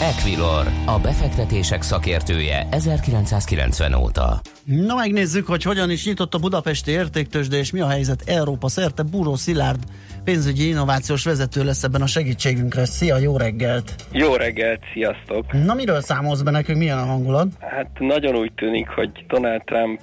Equilor, 0.00 0.66
a 0.86 0.98
befektetések 0.98 1.82
szakértője 1.82 2.68
1990 2.70 3.94
óta. 3.94 4.40
Na 4.64 4.94
megnézzük, 4.94 5.46
hogy 5.46 5.62
hogyan 5.62 5.90
is 5.90 6.06
nyitott 6.06 6.34
a 6.34 6.38
budapesti 6.38 6.90
értéktősde, 6.90 7.56
és 7.56 7.70
mi 7.70 7.80
a 7.80 7.88
helyzet 7.88 8.22
Európa 8.26 8.68
szerte. 8.68 9.02
Búró 9.02 9.36
Szilárd 9.36 9.84
pénzügyi 10.24 10.68
innovációs 10.68 11.24
vezető 11.24 11.64
lesz 11.64 11.82
ebben 11.82 12.02
a 12.02 12.06
segítségünkre. 12.06 12.84
Szia, 12.84 13.18
jó 13.18 13.36
reggelt! 13.36 13.94
Jó 14.12 14.34
reggelt, 14.34 14.80
sziasztok! 14.92 15.52
Na 15.64 15.74
miről 15.74 16.00
számolsz 16.00 16.40
be 16.40 16.50
nekünk, 16.50 16.78
milyen 16.78 16.98
a 16.98 17.04
hangulat? 17.04 17.46
Hát 17.60 17.90
nagyon 17.98 18.36
úgy 18.36 18.52
tűnik, 18.52 18.88
hogy 18.88 19.10
Donald 19.28 19.62
Trump 19.64 20.00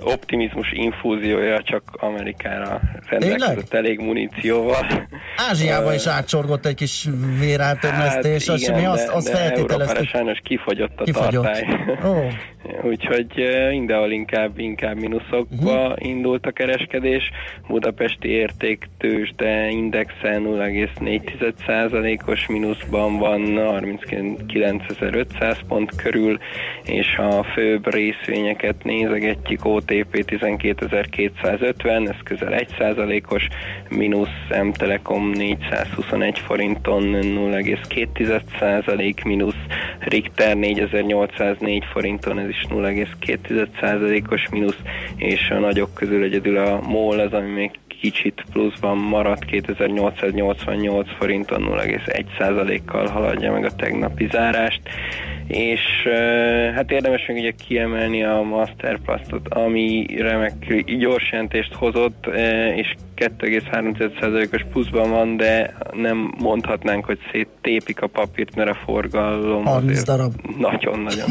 optimizmus 0.00 0.72
infúziója 0.72 1.62
csak 1.62 1.82
Amerikára 1.92 2.80
rendelkezett 3.08 3.74
elég 3.74 3.98
munícióval. 4.00 4.86
Ázsiába 5.50 5.94
is 5.94 6.06
átsorgott 6.06 6.66
egy 6.66 6.74
kis 6.74 7.08
véráltömlesztés, 7.38 8.48
hát, 8.48 8.58
igen, 8.58 8.74
mi 8.74 8.80
de, 8.80 8.88
azt, 8.88 9.08
azt 9.08 9.32
de 9.32 9.38
Európára 9.38 9.66
feltételeztük. 9.66 10.08
sajnos 10.08 10.38
kifogyott 10.44 11.00
a 11.00 11.04
Kifogyott. 11.04 11.44
tartály. 11.44 11.66
Ó, 12.04 12.14
Úgyhogy 12.82 13.48
mindenhol 13.70 14.10
inkább, 14.10 14.58
inkább 14.58 14.96
mínuszokba 14.96 15.82
uh-huh. 15.82 15.94
indult 15.98 16.46
a 16.46 16.50
kereskedés. 16.50 17.30
Budapesti 17.68 18.28
értéktősde 18.28 19.68
indexe 19.68 20.38
0,4%-os 20.38 22.46
mínuszban 22.46 23.18
van 23.18 23.40
39.500 23.40 25.58
pont 25.68 26.02
körül, 26.02 26.38
és 26.84 27.16
a 27.16 27.42
főbb 27.42 27.94
részvényeket 27.94 28.84
nézegetjük, 28.84 29.64
OTP 29.64 30.06
12.250, 30.10 32.08
ez 32.08 32.16
közel 32.24 32.60
1%-os 32.78 33.48
mínusz, 33.88 34.48
M-Telekom 34.62 35.30
421 35.30 36.38
forinton 36.38 37.02
0,2% 37.02 39.24
mínusz, 39.24 39.54
Richter 39.98 40.56
4804 40.56 41.84
forinton, 41.92 42.38
ez 42.38 42.48
is 42.48 42.66
0,2%-os 42.70 44.48
mínusz, 44.50 44.78
és 45.16 45.50
a 45.50 45.58
nagyok 45.58 45.94
közül 45.94 46.22
egyedül 46.22 46.56
a 46.56 46.80
MOL 46.80 47.18
az, 47.18 47.32
ami 47.32 47.50
még 47.50 47.70
kicsit 48.00 48.44
pluszban 48.52 48.98
maradt 48.98 49.44
2888 49.44 51.08
forinton 51.18 51.62
0,1%-kal 51.62 53.06
haladja 53.06 53.52
meg 53.52 53.64
a 53.64 53.74
tegnapi 53.74 54.28
zárást 54.30 54.80
és 55.48 55.80
hát 56.74 56.90
érdemes 56.90 57.26
még 57.26 57.36
ugye 57.36 57.52
kiemelni 57.66 58.24
a 58.24 58.42
Masterplastot, 58.42 59.48
ami 59.48 60.06
remek 60.18 60.82
gyors 60.98 61.30
jelentést 61.30 61.74
hozott, 61.74 62.26
és 62.74 62.94
2,3%-os 63.16 64.64
pluszban 64.72 65.10
van, 65.10 65.36
de 65.36 65.74
nem 65.92 66.34
mondhatnánk, 66.38 67.04
hogy 67.04 67.18
széttépik 67.32 68.00
a 68.02 68.06
papírt, 68.06 68.54
mert 68.54 68.70
a 68.70 68.78
forgalom 68.84 69.64
30 69.64 69.90
azért 69.90 70.06
darab. 70.06 70.32
nagyon-nagyon 70.58 71.28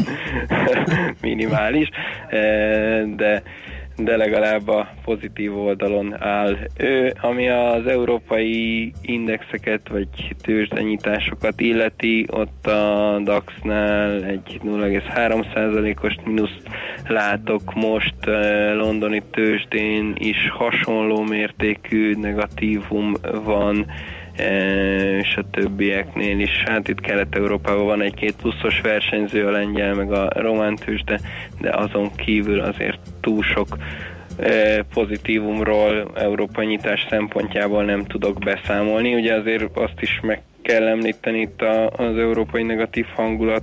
minimális, 1.22 1.88
de 3.16 3.42
de 3.98 4.16
legalább 4.16 4.68
a 4.68 4.88
pozitív 5.04 5.58
oldalon 5.58 6.22
áll. 6.22 6.56
Ő, 6.76 7.12
ami 7.20 7.48
az 7.48 7.86
európai 7.86 8.92
indexeket 9.02 9.88
vagy 9.88 10.34
tőzsdenyításokat 10.42 11.60
illeti, 11.60 12.26
ott 12.30 12.66
a 12.66 13.20
DAX-nál 13.24 14.24
egy 14.24 14.60
0,3%-os 14.64 16.14
mínuszt 16.24 16.62
látok 17.06 17.74
most 17.74 18.14
londoni 18.74 19.22
tőzsdén 19.30 20.14
is 20.18 20.50
hasonló 20.50 21.22
mértékű 21.22 22.14
negatívum 22.14 23.14
van, 23.44 23.86
és 25.18 25.36
a 25.36 25.50
többieknél 25.50 26.40
is. 26.40 26.62
Hát 26.64 26.88
itt 26.88 27.00
Kelet-Európában 27.00 27.84
van 27.84 28.02
egy-két 28.02 28.36
pluszos 28.36 28.80
versenyző, 28.80 29.46
a 29.46 29.50
lengyel 29.50 29.94
meg 29.94 30.12
a 30.12 30.28
román 30.34 30.74
tőzsde, 30.74 31.20
de 31.60 31.70
azon 31.70 32.10
kívül 32.16 32.60
azért 32.60 32.98
túl 33.20 33.42
sok 33.42 33.76
eh, 34.36 34.78
pozitívumról 34.94 36.10
európai 36.14 36.66
nyitás 36.66 37.06
szempontjából 37.10 37.84
nem 37.84 38.04
tudok 38.04 38.38
beszámolni. 38.38 39.14
Ugye 39.14 39.34
azért 39.34 39.76
azt 39.76 40.00
is 40.00 40.20
meg 40.22 40.42
kell 40.62 40.86
említeni 40.86 41.40
itt 41.40 41.62
az 41.96 42.18
európai 42.18 42.62
negatív 42.62 43.06
hangulat 43.14 43.62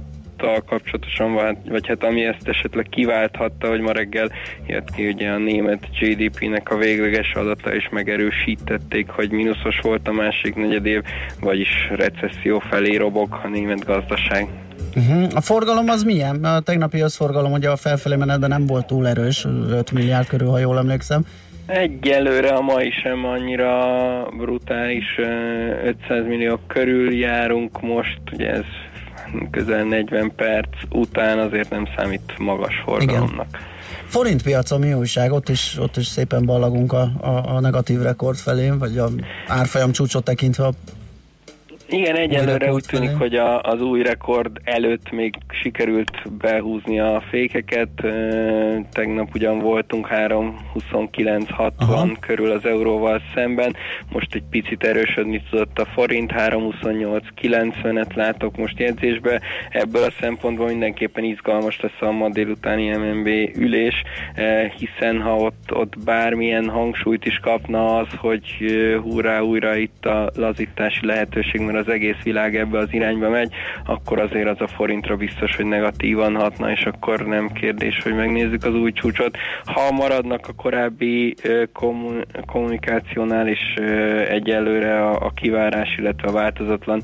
kapcsolatosan, 0.66 1.34
vagy, 1.34 1.58
vagy 1.70 1.88
hát 1.88 2.04
ami 2.04 2.26
ezt 2.26 2.48
esetleg 2.48 2.86
kiválthatta, 2.90 3.68
hogy 3.68 3.80
ma 3.80 3.92
reggel 3.92 4.32
jött 4.68 4.92
ki 4.92 5.08
ugye 5.08 5.30
a 5.30 5.38
német 5.38 5.88
GDP-nek 6.00 6.70
a 6.70 6.78
végleges 6.78 7.34
adata, 7.34 7.76
és 7.76 7.90
megerősítették, 7.92 9.10
hogy 9.10 9.32
mínuszos 9.32 9.80
volt 9.82 10.08
a 10.08 10.12
másik 10.12 10.56
negyedév, 10.56 11.02
vagyis 11.40 11.70
recesszió 11.90 12.60
felé 12.60 12.96
robog 12.96 13.40
a 13.44 13.48
német 13.48 13.86
gazdaság. 13.86 14.48
Uh-huh. 14.96 15.28
A 15.36 15.42
forgalom 15.42 15.90
az 15.90 16.04
milyen? 16.04 16.44
A 16.44 16.60
tegnapi 16.60 17.00
összforgalom 17.00 17.52
ugye 17.52 17.70
a 17.70 17.76
felfelé 17.76 18.16
menetben 18.16 18.50
nem 18.50 18.66
volt 18.66 18.88
túl 18.88 19.08
erős, 19.08 19.46
5 19.70 19.92
milliárd 19.92 20.28
körül, 20.28 20.48
ha 20.48 20.58
jól 20.58 20.78
emlékszem. 20.78 21.26
Egyelőre 21.66 22.50
a 22.50 22.62
mai 22.62 22.92
sem 23.04 23.26
annyira 23.26 23.74
brutális, 24.38 25.18
ö, 25.18 25.94
500 26.08 26.26
millió 26.28 26.60
körül 26.68 27.14
járunk 27.14 27.82
most, 27.82 28.20
ugye 28.34 28.50
ez 28.50 28.66
közel 29.52 29.84
40 29.84 30.32
perc 30.36 30.70
után 30.90 31.40
azért 31.40 31.70
nem 31.70 31.88
számít 31.98 32.34
magas 32.38 32.82
forgalomnak. 32.86 33.48
Forintpiacon 34.08 34.80
mi 34.80 34.94
újság? 34.94 35.32
Ott 35.32 35.50
is, 35.50 35.78
ott 35.80 35.98
is 35.98 36.08
szépen 36.08 36.46
ballagunk 36.46 36.94
a, 36.94 37.12
a, 37.22 37.56
a 37.56 37.60
negatív 37.60 38.02
rekord 38.02 38.38
felé, 38.38 38.70
vagy 38.70 38.98
a 38.98 39.10
árfolyam 39.48 39.92
csúcsot 39.92 40.24
tekintve 40.24 40.66
a 40.66 40.72
Igen, 41.90 42.16
egyelőre 42.16 42.58
rekord 42.58 42.74
úgy 42.74 42.86
tűnik, 42.88 43.10
felé. 43.10 43.20
hogy 43.20 43.36
a, 43.36 43.62
az 43.62 43.82
új 43.82 44.02
rekord 44.02 44.58
előtt 44.64 45.12
még 45.12 45.36
sikerült 45.62 46.32
behúzni 46.38 47.00
a 47.00 47.24
fékeket. 47.30 47.90
Tegnap 48.92 49.36
ugyan 49.36 49.60
voltunk 49.60 50.08
3.29.60 50.08 51.72
Aha. 51.78 52.08
körül 52.20 52.52
az 52.52 52.66
euróval 52.66 53.22
szemben, 53.34 53.76
most 54.12 54.36
egy 54.36 54.44
picit 54.50 54.84
erősödni 54.84 55.44
tudott 55.50 55.80
a 55.80 55.86
forint, 55.86 56.32
3.28.90-et 56.32 58.16
látok 58.16 58.58
most 58.58 58.80
jegyzésbe. 58.80 59.42
Ebből 59.70 60.04
a 60.04 60.14
szempontból 60.20 60.68
mindenképpen 60.68 61.24
izgalmas 61.24 61.80
lesz 61.80 62.02
a 62.02 62.12
ma 62.12 62.30
délutáni 62.30 62.90
MNB 62.90 63.28
ülés, 63.58 64.04
hiszen 64.78 65.22
ha 65.22 65.36
ott, 65.36 65.74
ott 65.74 66.04
bármilyen 66.04 66.70
hangsúlyt 66.70 67.26
is 67.26 67.40
kapna 67.42 67.98
az, 67.98 68.08
hogy 68.18 68.46
hurrá 69.02 69.40
újra 69.40 69.76
itt 69.76 70.06
a 70.06 70.32
lazítási 70.36 71.06
lehetőség, 71.06 71.62
mert 71.76 71.88
az 71.88 71.94
egész 71.94 72.24
világ 72.24 72.56
ebbe 72.56 72.78
az 72.78 72.88
irányba 72.92 73.30
megy, 73.30 73.54
akkor 73.86 74.20
azért 74.20 74.48
az 74.48 74.62
a 74.62 74.68
forintra 74.68 75.16
biztos, 75.16 75.56
hogy 75.56 75.66
negatívan 75.66 76.36
hatna, 76.36 76.72
és 76.72 76.84
akkor 76.86 77.26
nem 77.26 77.52
kérdés, 77.52 78.00
hogy 78.04 78.16
megnézzük 78.16 78.64
az 78.64 78.74
új 78.74 78.92
csúcsot. 78.92 79.38
Ha 79.66 79.92
maradnak 79.92 80.48
a 80.48 80.54
korábbi 80.54 81.36
kommunikációnál 82.46 83.48
is 83.48 83.74
egyelőre 84.30 85.02
a, 85.08 85.26
a 85.26 85.32
kivárás, 85.36 85.96
illetve 85.98 86.28
a 86.28 86.32
változatlan 86.32 87.02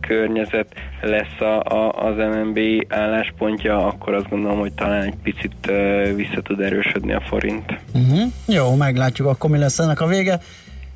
környezet 0.00 0.74
lesz 1.00 1.40
a, 1.40 1.88
az 1.90 2.16
MNB 2.16 2.58
álláspontja, 2.88 3.86
akkor 3.86 4.14
azt 4.14 4.28
gondolom, 4.28 4.58
hogy 4.58 4.72
talán 4.72 5.02
egy 5.02 5.16
picit 5.22 5.72
vissza 6.14 6.40
tud 6.42 6.60
erősödni 6.60 7.12
a 7.12 7.20
forint. 7.20 7.78
Uh-huh. 7.94 8.32
Jó, 8.46 8.74
meglátjuk 8.74 9.28
akkor 9.28 9.50
mi 9.50 9.58
lesz 9.58 9.78
ennek 9.78 10.00
a 10.00 10.06
vége. 10.06 10.40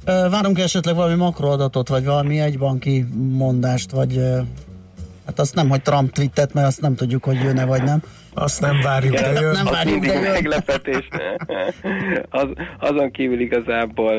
Várunk 0.05 0.59
esetleg 0.59 0.95
valami 0.95 1.15
makroadatot, 1.15 1.89
vagy 1.89 2.05
valami 2.05 2.41
egybanki 2.41 3.07
mondást, 3.31 3.91
vagy 3.91 4.21
hát 5.27 5.39
azt 5.39 5.55
nem, 5.55 5.69
hogy 5.69 5.83
Trump 5.83 6.13
twittet, 6.13 6.55
mert 6.55 6.67
azt 6.67 6.81
nem 6.81 6.95
tudjuk, 6.95 7.25
hogy 7.25 7.43
jön-e 7.43 7.65
vagy 7.65 7.83
nem. 7.83 8.03
Azt 8.35 8.61
nem 8.61 8.81
várjuk, 8.83 9.15
de 9.15 9.41
jön. 9.41 9.53
Nem 9.53 9.65
várjuk, 9.65 10.05
de 10.05 10.13
jön. 10.13 10.31
meglepetés. 10.31 11.09
Az, 12.31 12.47
azon 12.79 13.11
kívül 13.11 13.41
igazából 13.41 14.15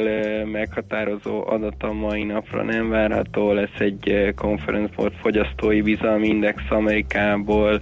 meghatározó 0.52 1.48
adat 1.48 1.84
a 1.84 1.94
mai 1.94 2.24
napra 2.24 2.64
nem 2.64 2.90
várható. 2.90 3.52
Lesz 3.52 3.80
egy 3.80 4.34
Conference 4.36 4.94
Board 4.96 5.14
fogyasztói 5.22 5.82
bizalmi 5.82 6.28
index 6.28 6.62
Amerikából, 6.70 7.80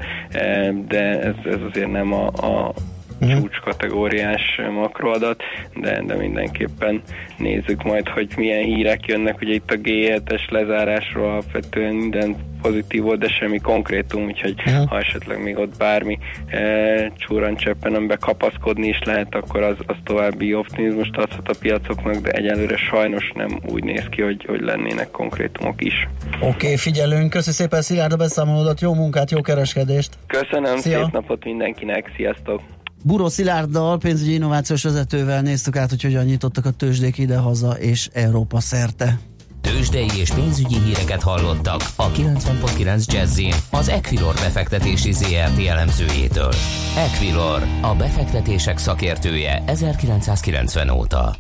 de 0.88 1.22
ez, 1.22 1.36
ez 1.46 1.60
azért 1.70 1.92
nem 1.92 2.14
a, 2.14 2.28
a 2.28 2.74
Mhm. 3.22 3.32
csúcs 3.40 3.60
kategóriás 3.60 4.60
makroadat, 4.74 5.42
de, 5.76 6.02
de 6.06 6.16
mindenképpen 6.16 7.02
nézzük 7.38 7.84
majd, 7.84 8.08
hogy 8.08 8.34
milyen 8.38 8.64
hírek 8.64 9.06
jönnek. 9.06 9.42
Ugye 9.42 9.54
itt 9.54 9.72
a 9.72 9.76
G7-es 9.76 10.50
lezárásról 10.50 11.30
alapvetően 11.30 11.94
minden 11.94 12.36
pozitív 12.62 13.02
volt, 13.02 13.20
de 13.20 13.28
semmi 13.28 13.60
konkrétum, 13.60 14.24
úgyhogy 14.26 14.56
Mhm. 14.66 14.84
ha 14.88 14.98
esetleg 14.98 15.44
még 15.44 15.58
ott 15.58 15.78
bármi 15.78 16.18
e, 16.48 17.12
csúrancseppen, 17.18 17.94
amiben 17.94 18.18
kapaszkodni 18.20 18.88
is 18.88 19.00
lehet, 19.04 19.36
akkor 19.36 19.62
az, 19.64 19.76
az 19.88 19.96
további 20.04 20.54
optimizmust 20.54 21.18
adhat 21.18 21.50
a 21.50 21.54
piacoknak, 21.60 22.16
de 22.16 22.32
egyelőre 22.32 22.78
sajnos 22.78 23.32
nem 23.36 23.60
úgy 23.66 23.84
néz 23.84 24.06
ki, 24.10 24.22
hogy, 24.22 24.46
hogy 24.48 24.62
lennének 24.62 25.12
konkrétumok 25.12 25.84
is. 25.84 26.08
Oké, 26.40 26.48
okay, 26.48 26.78
figyelünk. 26.78 27.30
Köszi 27.30 27.52
szépen 27.52 27.82
Szilárd 27.82 28.12
a 28.14 28.16
beszámolódat, 28.16 28.82
jó 28.82 28.94
munkát, 28.94 29.32
jó 29.32 29.42
kereskedést. 29.42 30.10
Köszönöm, 30.28 30.78
Szia. 30.78 31.04
szép 31.04 31.12
napot 31.14 31.44
mindenkinek, 31.44 32.12
sziasztok! 32.16 32.62
Buró 33.04 33.30
Szilárddal, 33.30 33.98
pénzügyi 33.98 34.34
innovációs 34.34 34.84
vezetővel 34.84 35.42
néztük 35.42 35.76
át, 35.76 35.90
hogy 35.90 36.02
hogyan 36.02 36.26
nyitottak 36.26 36.66
a 36.66 36.72
tőzsdék 36.72 37.18
ide-haza 37.18 37.72
és 37.72 38.10
Európa 38.14 38.60
szerte. 38.60 39.20
Tőzsdei 39.62 40.10
és 40.20 40.32
pénzügyi 40.32 40.80
híreket 40.80 41.22
hallottak 41.22 41.82
a 41.96 42.12
90.9 42.12 43.06
Jazzin 43.06 43.54
az 43.72 43.90
Equilor 43.90 44.34
befektetési 44.34 45.12
ZRT 45.12 45.68
elemzőjétől. 45.68 46.54
Equilor, 46.98 47.64
a 47.82 47.96
befektetések 47.96 48.78
szakértője 48.78 49.64
1990 49.66 50.90
óta. 50.90 51.36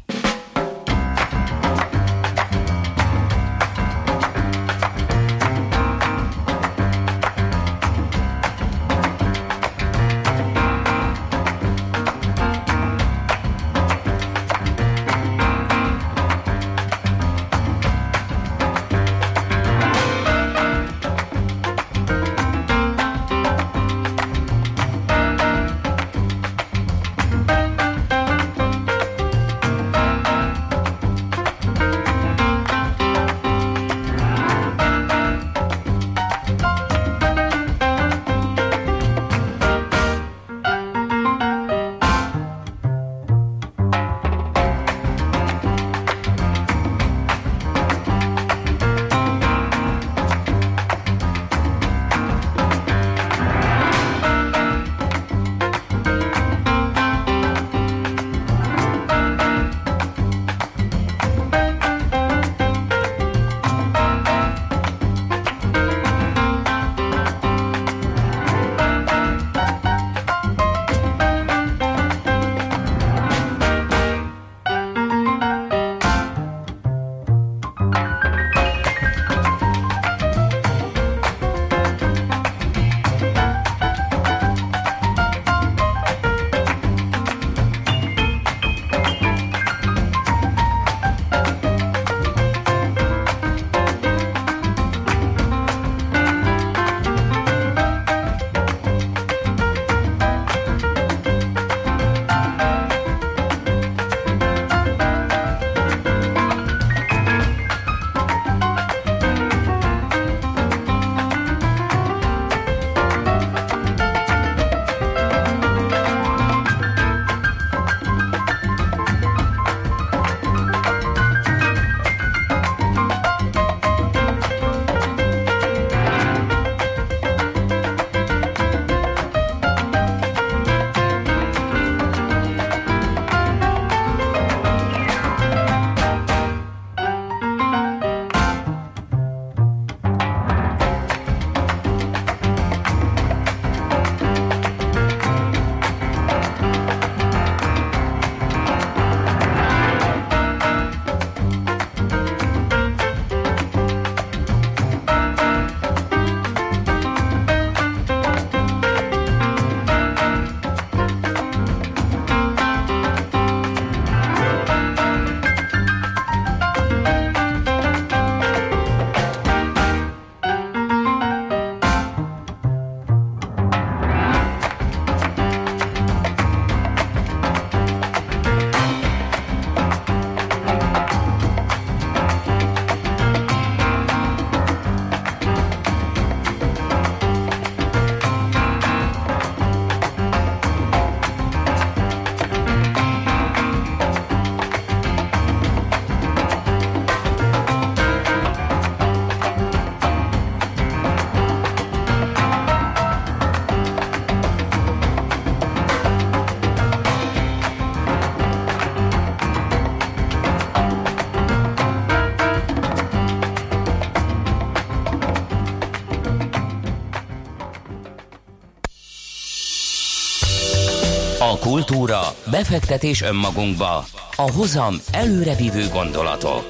Kultúra, 221.71 222.21
befektetés 222.49 223.21
önmagunkba, 223.21 224.05
a 224.35 224.51
hozam 224.51 224.95
előrevívő 225.11 225.87
gondolatok. 225.87 226.65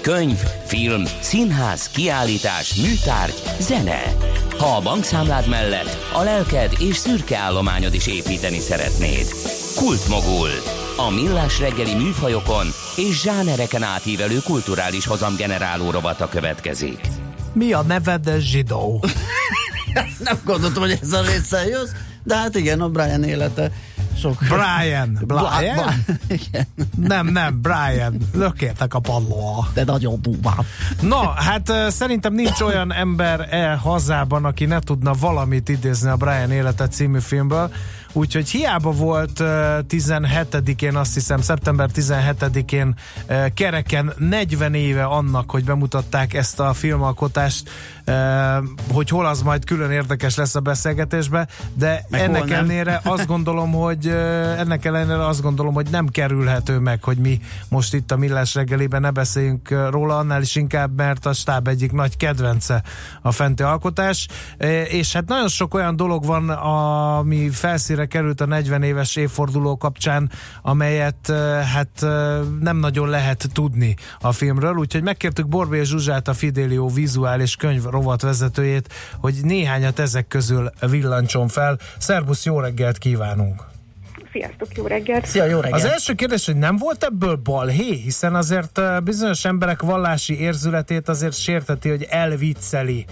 Könyv, 0.00 0.38
film, 0.66 1.02
színház, 1.20 1.88
kiállítás, 1.88 2.74
műtárgy, 2.74 3.42
zene. 3.58 4.02
Ha 4.58 4.66
a 4.76 4.80
bankszámlád 4.80 5.48
mellett 5.48 5.96
a 6.12 6.22
lelked 6.22 6.72
és 6.78 6.96
szürke 6.96 7.36
állományod 7.38 7.94
is 7.94 8.06
építeni 8.06 8.58
szeretnéd. 8.58 9.26
Kultmogul. 9.76 10.50
A 10.96 11.10
millás 11.10 11.60
reggeli 11.60 11.94
műfajokon 11.94 12.66
és 12.96 13.20
zsánereken 13.20 13.82
átívelő 13.82 14.38
kulturális 14.44 15.06
hozam 15.06 15.36
generáló 15.36 15.90
rovata 15.90 16.28
következik. 16.28 17.00
Mi 17.52 17.72
a 17.72 17.82
neved, 17.82 18.30
zsidó? 18.38 19.04
Nem 20.24 20.40
gondoltam, 20.44 20.82
hogy 20.82 20.98
ez 21.02 21.12
a 21.12 21.22
része 21.22 21.66
jössz, 21.66 21.90
de 22.22 22.36
hát 22.36 22.54
igen, 22.54 22.80
a 22.80 22.88
Brian 22.88 23.24
élete 23.24 23.70
sok... 24.18 24.38
Brian. 24.38 25.18
Brian? 25.26 25.76
Bla- 25.76 25.98
igen. 26.28 26.66
Nem, 26.96 27.26
nem, 27.26 27.60
Brian. 27.60 28.16
Lökértek 28.32 28.94
a 28.94 28.98
padlóa. 28.98 29.68
De 29.74 29.84
nagyon 29.84 30.18
durván. 30.22 30.66
No, 31.00 31.20
hát 31.20 31.72
szerintem 31.88 32.34
nincs 32.34 32.60
olyan 32.60 32.92
ember 32.92 33.48
e 33.50 33.74
hazában, 33.74 34.44
aki 34.44 34.64
ne 34.64 34.78
tudna 34.80 35.12
valamit 35.20 35.68
idézni 35.68 36.08
a 36.08 36.16
Brian 36.16 36.50
Élete 36.50 36.88
című 36.88 37.20
filmből. 37.20 37.72
Úgyhogy 38.16 38.48
hiába 38.48 38.90
volt 38.90 39.40
uh, 39.40 39.48
17-én, 39.88 40.96
azt 40.96 41.14
hiszem, 41.14 41.40
szeptember 41.40 41.90
17-én 41.94 42.94
uh, 43.28 43.46
kereken 43.54 44.12
40 44.18 44.74
éve 44.74 45.04
annak, 45.04 45.50
hogy 45.50 45.64
bemutatták 45.64 46.34
ezt 46.34 46.60
a 46.60 46.72
filmalkotást, 46.72 47.70
hogy 48.92 49.08
hol 49.08 49.26
az 49.26 49.42
majd 49.42 49.64
külön 49.64 49.90
érdekes 49.90 50.36
lesz 50.36 50.54
a 50.54 50.60
beszélgetésbe, 50.60 51.48
de 51.74 52.04
Meg 52.08 52.20
ennek 52.20 52.50
ellenére 52.50 53.00
azt 53.04 53.26
gondolom, 53.26 53.72
hogy 53.72 54.06
ennek 54.58 54.84
ellenére 54.84 55.26
azt 55.26 55.42
gondolom, 55.42 55.74
hogy 55.74 55.86
nem 55.90 56.08
kerülhető 56.08 56.78
meg, 56.78 57.02
hogy 57.02 57.16
mi 57.16 57.40
most 57.68 57.94
itt 57.94 58.10
a 58.10 58.16
Millás 58.16 58.54
reggeliben 58.54 59.00
ne 59.00 59.10
beszéljünk 59.10 59.88
róla, 59.90 60.16
annál 60.16 60.42
is 60.42 60.56
inkább, 60.56 60.96
mert 60.96 61.26
a 61.26 61.32
stáb 61.32 61.68
egyik 61.68 61.92
nagy 61.92 62.16
kedvence 62.16 62.82
a 63.22 63.32
fenti 63.32 63.62
alkotás, 63.62 64.28
és 64.88 65.12
hát 65.12 65.28
nagyon 65.28 65.48
sok 65.48 65.74
olyan 65.74 65.96
dolog 65.96 66.24
van, 66.24 66.48
ami 66.50 67.50
felszíre 67.50 68.03
került 68.06 68.40
a 68.40 68.46
40 68.46 68.82
éves 68.82 69.16
évforduló 69.16 69.76
kapcsán, 69.76 70.30
amelyet 70.62 71.32
hát 71.74 72.00
nem 72.60 72.76
nagyon 72.76 73.08
lehet 73.08 73.48
tudni 73.52 73.96
a 74.20 74.32
filmről, 74.32 74.74
úgyhogy 74.74 75.02
megkértük 75.02 75.48
Borbé 75.48 75.82
Zsuzsát, 75.82 76.28
a 76.28 76.34
Fidelio 76.34 76.88
vizuális 76.88 77.56
könyv 77.56 77.84
rovat 77.84 78.22
vezetőjét, 78.22 78.92
hogy 79.20 79.34
néhányat 79.42 79.98
ezek 79.98 80.28
közül 80.28 80.70
villancson 80.80 81.48
fel. 81.48 81.78
Szerbusz, 81.98 82.44
jó 82.44 82.60
reggelt 82.60 82.98
kívánunk! 82.98 83.62
Sziasztok, 84.32 84.76
jó 84.76 84.86
reggelt! 84.86 85.26
Szia, 85.26 85.44
jó 85.44 85.60
reggelt! 85.60 85.82
Az 85.82 85.90
első 85.90 86.14
kérdés, 86.14 86.46
hogy 86.46 86.56
nem 86.56 86.76
volt 86.76 87.04
ebből 87.04 87.36
balhé, 87.36 87.94
hiszen 87.94 88.34
azért 88.34 88.80
bizonyos 89.04 89.44
emberek 89.44 89.82
vallási 89.82 90.40
érzületét 90.40 91.08
azért 91.08 91.34
sérteti, 91.34 91.88
hogy 91.88 92.06
elvicceli 92.10 93.06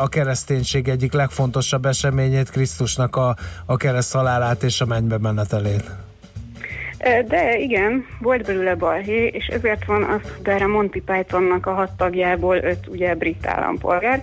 a 0.00 0.08
kereszténység 0.08 0.88
egyik 0.88 1.12
legfontosabb 1.12 1.86
eseményét, 1.86 2.50
Krisztusnak 2.50 3.16
a, 3.16 3.36
a 3.66 3.76
kereszt 3.76 4.12
halálát 4.12 4.62
és 4.62 4.80
a 4.80 4.86
mennybe 4.86 5.18
menetelét. 5.18 5.84
De 7.28 7.58
igen, 7.58 8.06
volt 8.20 8.46
belőle 8.46 8.74
balhé, 8.74 9.26
és 9.26 9.46
ezért 9.46 9.84
van 9.84 10.02
az, 10.02 10.20
hogy 10.36 10.48
erre 10.48 10.66
Monty 10.66 11.02
Pythonnak 11.04 11.66
a 11.66 11.74
hat 11.74 11.90
tagjából 11.96 12.56
öt 12.56 12.86
ugye 12.86 13.14
brit 13.14 13.46
állampolgár, 13.46 14.22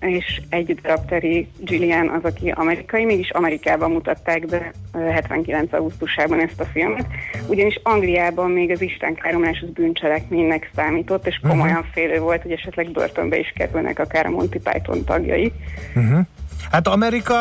és 0.00 0.40
egy 0.48 0.78
darab 0.82 1.06
Terry 1.06 1.48
Gillian 1.58 2.08
az, 2.08 2.24
aki 2.24 2.50
amerikai, 2.50 3.04
mégis 3.04 3.30
Amerikában 3.30 3.90
mutatták 3.90 4.46
be 4.46 4.72
ö, 4.92 4.98
79. 4.98 5.72
augusztusában 5.72 6.40
ezt 6.40 6.60
a 6.60 6.64
filmet, 6.64 7.06
ugyanis 7.46 7.80
Angliában 7.82 8.50
még 8.50 8.70
az 8.70 8.80
istenkáromlás 8.80 9.60
az 9.62 9.72
bűncselekménynek 9.72 10.70
számított, 10.74 11.26
és 11.26 11.40
komolyan 11.48 11.84
félő 11.92 12.18
volt, 12.18 12.42
hogy 12.42 12.52
esetleg 12.52 12.90
börtönbe 12.90 13.38
is 13.38 13.52
kerülnek 13.56 13.98
akár 13.98 14.26
a 14.26 14.30
Monty 14.30 14.58
Python 14.62 15.04
tagjai. 15.04 15.52
Hát 16.70 16.88
Amerika 16.88 17.34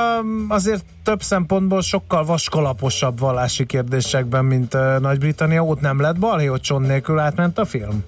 azért 0.47 0.83
több 1.03 1.21
szempontból 1.21 1.81
sokkal 1.81 2.25
vaskalaposabb 2.25 3.19
vallási 3.19 3.65
kérdésekben, 3.65 4.45
mint 4.45 4.73
uh, 4.73 4.99
Nagy-Britannia. 4.99 5.63
Ott 5.63 5.81
nem 5.81 6.01
lett 6.01 6.19
balhé, 6.19 6.51
cson 6.61 6.81
nélkül 6.81 7.19
átment 7.19 7.57
a 7.57 7.65
film? 7.65 8.03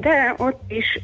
De 0.00 0.34
ott 0.38 0.62
is, 0.68 1.00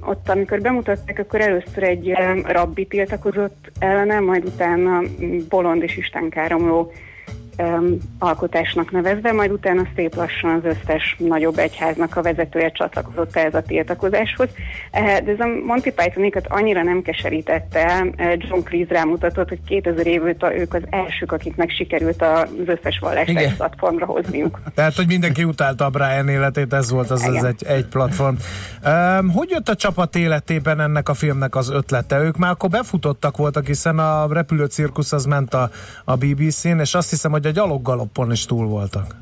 ott 0.00 0.28
amikor 0.28 0.60
bemutatták, 0.60 1.18
akkor 1.18 1.40
először 1.40 1.82
egy 1.82 2.12
rabbi 2.44 2.86
tiltakozott 2.86 3.70
ellene, 3.78 4.20
majd 4.20 4.44
utána 4.44 5.00
mm, 5.00 5.38
bolond 5.48 5.82
és 5.82 5.96
istenkáromló 5.96 6.92
öm, 7.58 7.98
alkotásnak 8.18 8.90
nevezve, 8.90 9.32
majd 9.32 9.50
utána 9.50 9.82
szép 9.96 10.14
lassan 10.14 10.50
az 10.50 10.64
összes 10.64 11.16
nagyobb 11.18 11.58
egyháznak 11.58 12.16
a 12.16 12.22
vezetője 12.22 12.70
csatlakozott 12.70 13.36
ehhez 13.36 13.54
a 13.54 13.62
tiltakozáshoz. 13.62 14.48
Eh, 14.90 15.18
De 15.20 15.32
ez 15.32 15.40
a 15.40 15.46
Monty 15.66 15.90
Pythonikat 15.94 16.46
annyira 16.48 16.82
nem 16.82 17.02
keserítette 17.02 18.06
eh, 18.16 18.36
John 18.36 18.60
Cleese 18.60 18.94
rámutatott, 18.94 19.48
hogy 19.48 19.60
2000 19.66 20.06
év 20.06 20.24
óta 20.24 20.56
ők 20.56 20.74
az 20.74 20.82
elsők, 20.90 21.32
akiknek 21.32 21.70
sikerült 21.70 22.22
az 22.22 22.48
összes 22.66 22.98
vallást 22.98 23.56
platformra 23.56 24.06
hozniuk. 24.06 24.60
Tehát, 24.74 24.94
hogy 24.94 25.06
mindenki 25.06 25.44
utálta 25.44 25.84
a 25.84 25.90
Brian 25.90 26.28
életét, 26.28 26.72
ez 26.72 26.90
volt 26.90 27.10
az, 27.10 27.22
az 27.22 27.44
egy, 27.44 27.64
egy 27.66 27.86
platform. 27.86 28.34
Um, 28.86 29.30
hogy 29.30 29.50
jött 29.50 29.68
a 29.68 29.74
csapat 29.74 30.16
életében 30.16 30.80
ennek 30.80 31.08
a 31.08 31.14
filmnek 31.14 31.56
az 31.56 31.70
ötlete? 31.70 32.18
Ők 32.18 32.36
már 32.36 32.50
akkor 32.50 32.70
befutottak 32.70 33.36
voltak, 33.36 33.66
hiszen 33.66 33.98
a 33.98 34.26
repülőcirkusz 34.32 35.12
az 35.12 35.24
ment 35.24 35.54
a, 35.54 35.70
a 36.04 36.16
BBC-n, 36.16 36.78
és 36.78 36.94
azt 36.94 37.10
hiszem, 37.10 37.30
hogy 37.30 37.46
a 37.48 37.50
gyaloggaloppon 37.50 38.32
is 38.32 38.44
túl 38.44 38.66
voltak. 38.66 39.16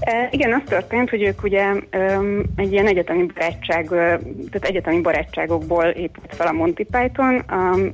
E, 0.00 0.28
igen, 0.30 0.52
az 0.52 0.62
történt, 0.66 1.10
hogy 1.10 1.22
ők 1.22 1.42
ugye 1.42 1.64
um, 1.70 2.42
egy 2.56 2.72
ilyen 2.72 2.86
egyetemi 2.86 3.26
barátság, 3.34 3.88
tehát 3.88 4.64
egyetemi 4.64 5.00
barátságokból 5.00 5.84
épült 5.84 6.34
fel 6.34 6.46
a 6.46 6.52
Monty 6.52 6.86
Python. 6.90 7.44
Um, 7.52 7.92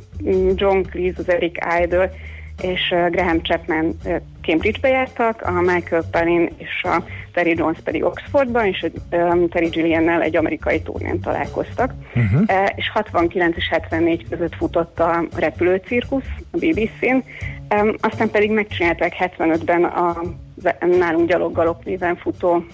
John 0.55 0.80
Cleese, 0.80 1.18
az 1.18 1.28
Eric 1.28 1.59
Idle 1.82 2.11
és 2.62 2.94
Graham 3.11 3.42
Chapman 3.42 3.96
Cambridge-be 4.42 4.88
jártak, 4.88 5.42
a 5.42 5.61
Michael 5.61 6.05
Palin 6.11 6.50
és 6.57 6.82
a 6.82 7.05
Terry 7.32 7.55
Jones 7.57 7.78
pedig 7.84 8.05
Oxfordban, 8.05 8.66
és 8.66 8.86
um, 9.11 9.48
Terry 9.48 9.66
Gilliannel 9.68 10.22
egy 10.22 10.36
amerikai 10.36 10.82
turnén 10.82 11.20
találkoztak. 11.20 11.94
Uh-huh. 12.14 12.40
Uh, 12.40 12.68
és 12.74 12.90
69 12.90 13.57
és 13.57 13.68
74 13.68 14.28
között 14.28 14.55
futott 14.55 15.00
a 15.00 15.24
repülőcirkusz 15.36 16.28
a 16.50 16.57
BBC-n, 16.57 17.16
aztán 18.00 18.30
pedig 18.30 18.50
megcsinálták 18.50 19.16
75-ben 19.18 19.84
a 19.84 20.20
nálunk 20.80 21.28
gyaloggalop 21.28 21.84
néven 21.84 22.16
futó 22.16 22.64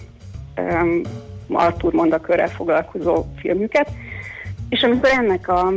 um, 0.57 1.01
Arthur 1.49 1.93
mondakörrel 1.93 2.47
foglalkozó 2.47 3.25
filmüket, 3.37 3.89
és 4.69 4.83
amikor 4.83 5.09
ennek 5.09 5.47
a 5.47 5.71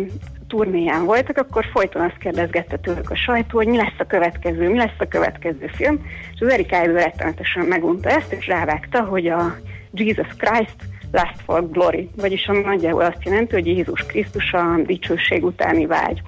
turnéján 0.48 1.04
voltak, 1.04 1.38
akkor 1.38 1.64
folyton 1.72 2.02
azt 2.02 2.18
kérdezgette 2.18 2.76
tőlük 2.76 3.10
a 3.10 3.16
sajtó, 3.16 3.56
hogy 3.56 3.66
mi 3.66 3.76
lesz 3.76 3.98
a 3.98 4.06
következő, 4.06 4.68
mi 4.70 4.76
lesz 4.76 4.98
a 4.98 5.08
következő 5.08 5.66
film, 5.66 6.06
és 6.34 6.40
az 6.40 6.48
Eric 6.48 6.66
Idle 6.66 7.02
rettenetesen 7.02 7.64
megunta 7.64 8.08
ezt, 8.08 8.32
és 8.32 8.46
rávágta, 8.46 9.00
hogy 9.02 9.26
a 9.26 9.56
Jesus 9.92 10.28
Christ 10.36 10.76
Last 11.12 11.40
for 11.44 11.70
Glory, 11.70 12.10
vagyis 12.16 12.46
ami 12.46 12.60
nagyjából 12.60 13.02
azt 13.02 13.24
jelenti, 13.24 13.54
hogy 13.54 13.66
Jézus 13.66 14.06
Krisztus 14.06 14.52
a 14.52 14.76
dicsőség 14.86 15.44
utáni 15.44 15.86
vágy. 15.86 16.22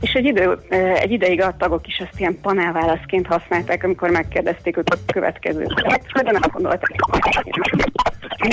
És 0.00 0.12
egy, 0.12 0.24
idő, 0.24 0.58
egy 0.94 1.10
ideig 1.10 1.42
a 1.42 1.54
tagok 1.58 1.86
is 1.86 1.96
ezt 1.96 2.20
ilyen 2.20 2.38
panelválaszként 2.42 3.26
használták, 3.26 3.84
amikor 3.84 4.10
megkérdezték 4.10 4.76
őt 4.76 4.90
a 4.90 5.12
következő 5.12 5.64
de 6.22 6.30
nem 6.30 6.40
gondolták. 6.52 6.94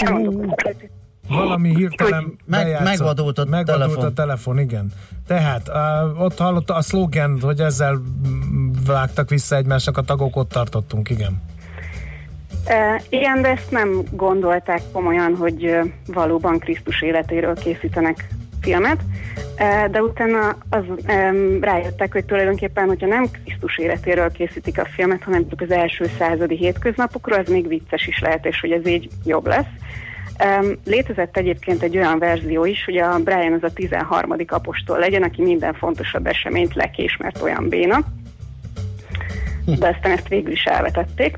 Nem 0.04 0.14
mondtuk, 0.14 0.62
hogy- 0.62 0.90
Valami 1.30 1.76
hirtelen 1.76 2.34
Meg- 2.46 2.84
megvadult 2.84 3.38
a 3.40 3.46
megvadult 3.46 3.90
telefon. 3.90 4.06
a 4.06 4.14
telefon, 4.14 4.60
igen. 4.60 4.92
Tehát 5.28 5.68
uh, 5.68 6.22
ott 6.22 6.38
hallotta 6.38 6.76
a 6.76 6.82
szlogen, 6.82 7.38
hogy 7.42 7.60
ezzel 7.60 7.94
mm, 7.94 8.72
vágtak 8.86 9.30
vissza 9.30 9.56
egymásnak 9.56 9.98
a 9.98 10.02
tagok, 10.02 10.36
ott 10.36 10.50
tartottunk, 10.50 11.10
igen. 11.10 11.42
E, 12.66 13.02
igen, 13.10 13.42
de 13.42 13.48
ezt 13.50 13.72
nem 13.72 14.04
gondolták 14.12 14.82
komolyan, 14.92 15.36
hogy 15.36 15.64
e, 15.64 15.84
valóban 16.06 16.60
Krisztus 16.60 17.02
életéről 17.02 17.56
készítenek 17.56 18.28
filmet, 18.68 19.00
de 19.92 20.02
utána 20.02 20.56
az, 20.70 20.84
rájöttek, 21.62 22.12
hogy 22.12 22.26
tulajdonképpen, 22.26 22.88
hogyha 22.88 23.08
nem 23.08 23.28
Krisztus 23.44 23.78
életéről 23.78 24.32
készítik 24.32 24.80
a 24.80 24.86
filmet, 24.86 25.24
hanem 25.24 25.50
csak 25.50 25.62
az 25.62 25.72
első 25.72 26.06
századi 26.18 26.56
hétköznapokról, 26.56 27.40
az 27.40 27.48
még 27.50 27.68
vicces 27.68 28.08
is 28.08 28.20
lehet, 28.20 28.46
és 28.46 28.60
hogy 28.60 28.72
ez 28.72 28.88
így 28.88 29.10
jobb 29.26 29.48
lesz. 29.48 29.66
Létezett 30.86 31.38
egyébként 31.38 31.84
egy 31.84 31.98
olyan 31.98 32.20
verzió 32.20 32.66
is, 32.66 32.86
hogy 32.86 32.98
a 32.98 33.20
Brian 33.24 33.54
az 33.54 33.64
a 33.64 33.74
13. 33.74 34.36
apostol 34.48 35.00
legyen, 35.00 35.24
aki 35.24 35.42
minden 35.42 35.74
fontosabb 35.74 36.28
eseményt 36.28 36.76
lekés, 36.76 37.18
mert 37.18 37.42
olyan 37.42 37.70
béna. 37.70 38.00
De 39.66 39.88
aztán 39.88 40.12
ezt 40.12 40.28
végül 40.28 40.52
is 40.52 40.64
elvetették. 40.64 41.38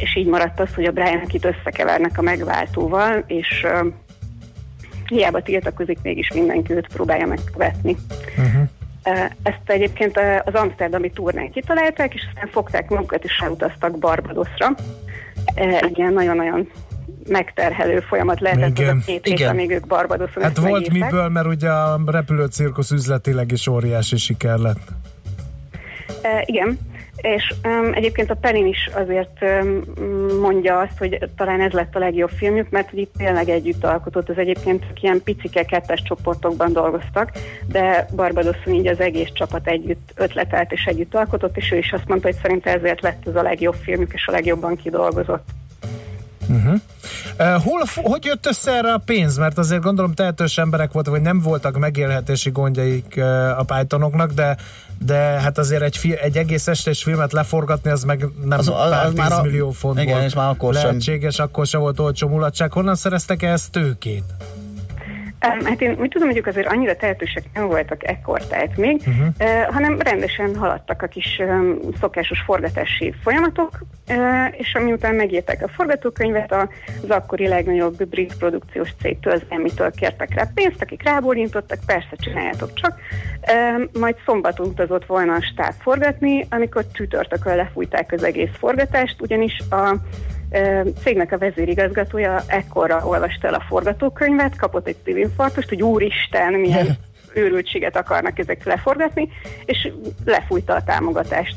És 0.00 0.16
így 0.16 0.26
maradt 0.26 0.60
az, 0.60 0.74
hogy 0.74 0.84
a 0.84 0.92
Brian, 0.92 1.20
akit 1.24 1.44
összekevernek 1.44 2.18
a 2.18 2.22
megváltóval, 2.22 3.24
és 3.26 3.66
hiába 5.08 5.42
tiltakozik, 5.42 5.98
mégis 6.02 6.32
mindenki 6.34 6.72
őt 6.72 6.86
próbálja 6.86 7.26
megkövetni. 7.26 7.96
Uh-huh. 8.38 8.68
Ezt 9.42 9.60
egyébként 9.64 10.20
az 10.44 10.54
amsterdami 10.54 11.10
turnán 11.10 11.50
kitalálták, 11.50 12.14
és 12.14 12.26
aztán 12.28 12.48
fogták 12.52 12.88
magukat 12.88 13.24
és 13.24 13.38
elutaztak 13.44 13.98
Barbadosra. 13.98 14.74
Egy 15.54 15.98
ilyen 15.98 16.12
nagyon-nagyon 16.12 16.68
megterhelő 17.28 18.00
folyamat 18.00 18.40
lehetett 18.40 18.78
Igen. 18.78 18.96
az 18.96 19.02
a 19.02 19.04
két 19.06 19.24
hét, 19.24 19.38
Igen. 19.38 19.50
amíg 19.50 19.70
ők 19.70 19.86
Barbadoson 19.86 20.42
Hát 20.42 20.58
volt 20.58 20.72
megírták. 20.72 21.10
miből, 21.10 21.28
mert 21.28 21.46
ugye 21.46 21.68
a 21.70 22.00
repülőcirkusz 22.06 22.90
üzletileg 22.90 23.52
is 23.52 23.66
óriási 23.66 24.16
siker 24.16 24.58
lett. 24.58 24.88
E, 26.22 26.42
igen, 26.46 26.78
és 27.16 27.54
um, 27.64 27.92
egyébként 27.92 28.30
a 28.30 28.34
Pelin 28.34 28.66
is 28.66 28.90
azért 28.94 29.42
um, 29.42 29.82
mondja 30.40 30.78
azt, 30.78 30.98
hogy 30.98 31.18
talán 31.36 31.60
ez 31.60 31.72
lett 31.72 31.94
a 31.94 31.98
legjobb 31.98 32.30
filmjük, 32.30 32.70
mert 32.70 32.90
hogy 32.90 32.98
itt 32.98 33.14
tényleg 33.16 33.48
együtt 33.48 33.84
alkotott, 33.84 34.28
az 34.28 34.38
egyébként 34.38 34.84
ilyen 35.00 35.22
picike 35.22 35.64
kettes 35.64 36.02
csoportokban 36.02 36.72
dolgoztak, 36.72 37.32
de 37.66 38.06
Barbadoson 38.14 38.74
így 38.74 38.86
az 38.86 39.00
egész 39.00 39.30
csapat 39.32 39.66
együtt 39.66 40.10
ötletelt 40.14 40.72
és 40.72 40.84
együtt 40.84 41.14
alkotott, 41.14 41.56
és 41.56 41.72
ő 41.72 41.76
is 41.76 41.92
azt 41.92 42.08
mondta, 42.08 42.26
hogy 42.26 42.36
szerinte 42.42 42.70
ezért 42.70 43.00
lett 43.00 43.26
ez 43.26 43.36
a 43.36 43.42
legjobb 43.42 43.76
filmjük, 43.82 44.12
és 44.12 44.26
a 44.26 44.32
legjobban 44.32 44.76
kidolgozott. 44.76 45.48
Uh, 46.48 47.62
hol, 47.62 47.82
hogy 47.94 48.24
jött 48.24 48.46
össze 48.46 48.72
erre 48.72 48.92
a 48.92 48.98
pénz? 49.04 49.36
Mert 49.36 49.58
azért 49.58 49.82
gondolom 49.82 50.14
tehetős 50.14 50.58
emberek 50.58 50.92
voltak, 50.92 51.12
vagy 51.12 51.22
nem 51.22 51.40
voltak 51.40 51.78
megélhetési 51.78 52.50
gondjaik 52.50 53.20
a 53.56 53.64
Pythonoknak, 53.66 54.32
de 54.32 54.56
de 54.98 55.14
hát 55.16 55.58
azért 55.58 55.82
egy, 55.82 55.96
fi, 55.96 56.16
egy 56.18 56.36
egész 56.36 56.66
estés 56.68 57.02
filmet 57.02 57.32
leforgatni, 57.32 57.90
az 57.90 58.04
meg 58.04 58.26
nem 58.44 58.58
Az- 58.58 58.68
az, 58.68 58.74
az- 59.06 59.14
már 59.14 59.32
a- 59.32 59.34
tízmillió 59.34 59.70
font 59.70 59.98
igen, 60.00 60.12
volt 60.12 60.24
és 60.26 60.34
már 60.34 60.48
akkor 60.50 60.74
sem. 60.74 60.84
lehetséges, 60.84 61.38
akkor 61.38 61.66
sem 61.66 61.80
volt 61.80 61.98
olcsó 62.00 62.28
mulatság. 62.28 62.72
Honnan 62.72 62.94
szereztek 62.94 63.42
ehhez 63.42 63.68
tőkét? 63.68 64.24
Hát 65.40 65.80
én 65.80 65.96
úgy 66.00 66.08
tudom, 66.08 66.28
hogy 66.28 66.42
azért 66.46 66.66
annyira 66.66 66.96
tehetősek 66.96 67.42
nem 67.54 67.66
voltak 67.66 68.08
ekkortájt 68.08 68.76
még, 68.76 69.02
Mhm. 69.06 69.10
uh-huh. 69.10 69.64
uh, 69.66 69.72
hanem 69.74 70.00
rendesen 70.00 70.56
haladtak 70.56 71.02
a 71.02 71.06
kis 71.06 71.38
um, 71.38 71.78
szokásos 72.00 72.40
forgatási 72.40 73.14
folyamatok, 73.22 73.70
uh, 74.08 74.16
és 74.58 74.74
amiután 74.74 75.14
megírták 75.14 75.62
a 75.62 75.68
forgatókönyvet, 75.68 76.52
az 76.52 77.10
akkori 77.10 77.48
legnagyobb 77.48 78.04
brit 78.04 78.36
produkciós 78.38 78.90
cégtől, 79.02 79.32
az 79.32 79.42
Emmy-től 79.48 79.90
kértek 79.90 80.34
rá 80.34 80.50
pénzt, 80.54 80.82
akik 80.82 81.02
rábólintottak, 81.02 81.78
persze 81.86 82.16
csináljátok 82.18 82.74
csak. 82.74 82.98
Uh, 83.52 84.00
majd 84.00 84.16
szombaton 84.24 84.66
utazott 84.66 85.06
volna 85.06 85.34
a 85.34 85.42
stáb 85.52 85.72
forgatni, 85.80 86.46
amikor 86.50 86.84
csütörtökön 86.92 87.56
lefújták 87.56 88.12
az 88.12 88.24
egész 88.24 88.50
forgatást, 88.58 89.20
ugyanis 89.20 89.58
a 89.70 89.96
cégnek 91.02 91.32
a 91.32 91.38
vezérigazgatója 91.38 92.42
ekkorra 92.46 93.06
olvasta 93.06 93.46
el 93.46 93.54
a 93.54 93.64
forgatókönyvet, 93.68 94.56
kapott 94.56 94.86
egy 94.86 94.96
szívinfarktust, 95.04 95.68
hogy 95.68 95.82
úristen, 95.82 96.52
milyen 96.52 96.86
őrültséget 97.34 97.96
akarnak 97.96 98.38
ezek 98.38 98.64
leforgatni, 98.64 99.28
és 99.64 99.92
lefújta 100.24 100.74
a 100.74 100.82
támogatást. 100.82 101.56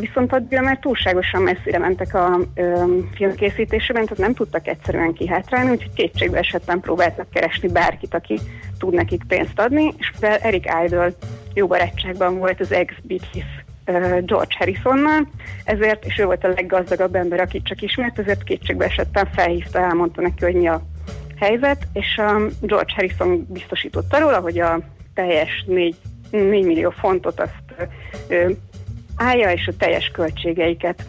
Viszont 0.00 0.32
addigra 0.32 0.62
már 0.62 0.78
túlságosan 0.78 1.42
messzire 1.42 1.78
mentek 1.78 2.14
a 2.14 2.40
ö, 2.54 2.84
filmkészítésében, 3.14 4.02
tehát 4.02 4.18
nem 4.18 4.34
tudtak 4.34 4.66
egyszerűen 4.66 5.12
kihátrálni, 5.12 5.70
úgyhogy 5.70 5.92
kétségbe 5.94 6.38
esetben 6.38 6.80
próbáltak 6.80 7.30
keresni 7.30 7.68
bárkit, 7.68 8.14
aki 8.14 8.38
tud 8.78 8.94
nekik 8.94 9.22
pénzt 9.28 9.60
adni, 9.60 9.94
és 9.98 10.10
mivel 10.20 10.38
Eric 10.38 10.64
Idle 10.84 11.10
jó 11.54 11.66
barátságban 11.66 12.38
volt 12.38 12.60
az 12.60 12.72
ex-Beatles 12.72 13.44
ö, 13.66 13.69
George 14.24 14.54
Harrisonnal, 14.58 15.28
ezért, 15.64 16.04
és 16.04 16.18
ő 16.18 16.24
volt 16.24 16.44
a 16.44 16.48
leggazdagabb 16.48 17.14
ember, 17.14 17.40
akit 17.40 17.64
csak 17.64 17.82
ismert, 17.82 18.18
ezért 18.18 18.42
kétségbe 18.42 18.84
esettem 18.84 19.24
felhívta, 19.32 19.78
elmondta 19.78 20.20
neki, 20.20 20.44
hogy 20.44 20.54
mi 20.54 20.68
a 20.68 20.82
helyzet, 21.38 21.86
és 21.92 22.16
a 22.16 22.40
George 22.60 22.92
Harrison 22.94 23.46
biztosította 23.48 24.18
róla, 24.18 24.38
hogy 24.38 24.58
a 24.58 24.80
teljes 25.14 25.64
4, 25.66 25.96
4 26.30 26.64
millió 26.64 26.90
fontot 26.90 27.40
azt 27.40 27.88
ö, 28.28 28.50
állja, 29.16 29.50
és 29.50 29.66
a 29.66 29.76
teljes 29.78 30.10
költségeiket 30.12 31.04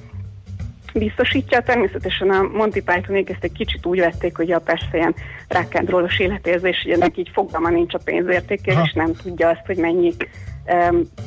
biztosítja. 0.94 1.62
Természetesen 1.62 2.30
a 2.30 2.42
Monty 2.42 2.80
Pythonék 2.80 3.30
ezt 3.30 3.44
egy 3.44 3.52
kicsit 3.52 3.86
úgy 3.86 4.00
vették, 4.00 4.38
hogy 4.38 4.52
a 4.52 4.60
persze 4.60 4.90
ilyen 4.94 5.16
rákendrólos 5.48 6.20
életérzés, 6.20 6.82
hogy 6.84 6.92
ennek 6.92 7.18
így 7.18 7.30
fogalma 7.34 7.70
nincs 7.70 7.94
a 7.94 8.00
pénzértékére, 8.04 8.78
Ha. 8.78 8.84
és 8.86 8.94
nem 8.94 9.14
tudja 9.16 9.50
azt, 9.50 9.66
hogy 9.66 9.78
mennyi 9.78 10.08
um, 10.08 10.51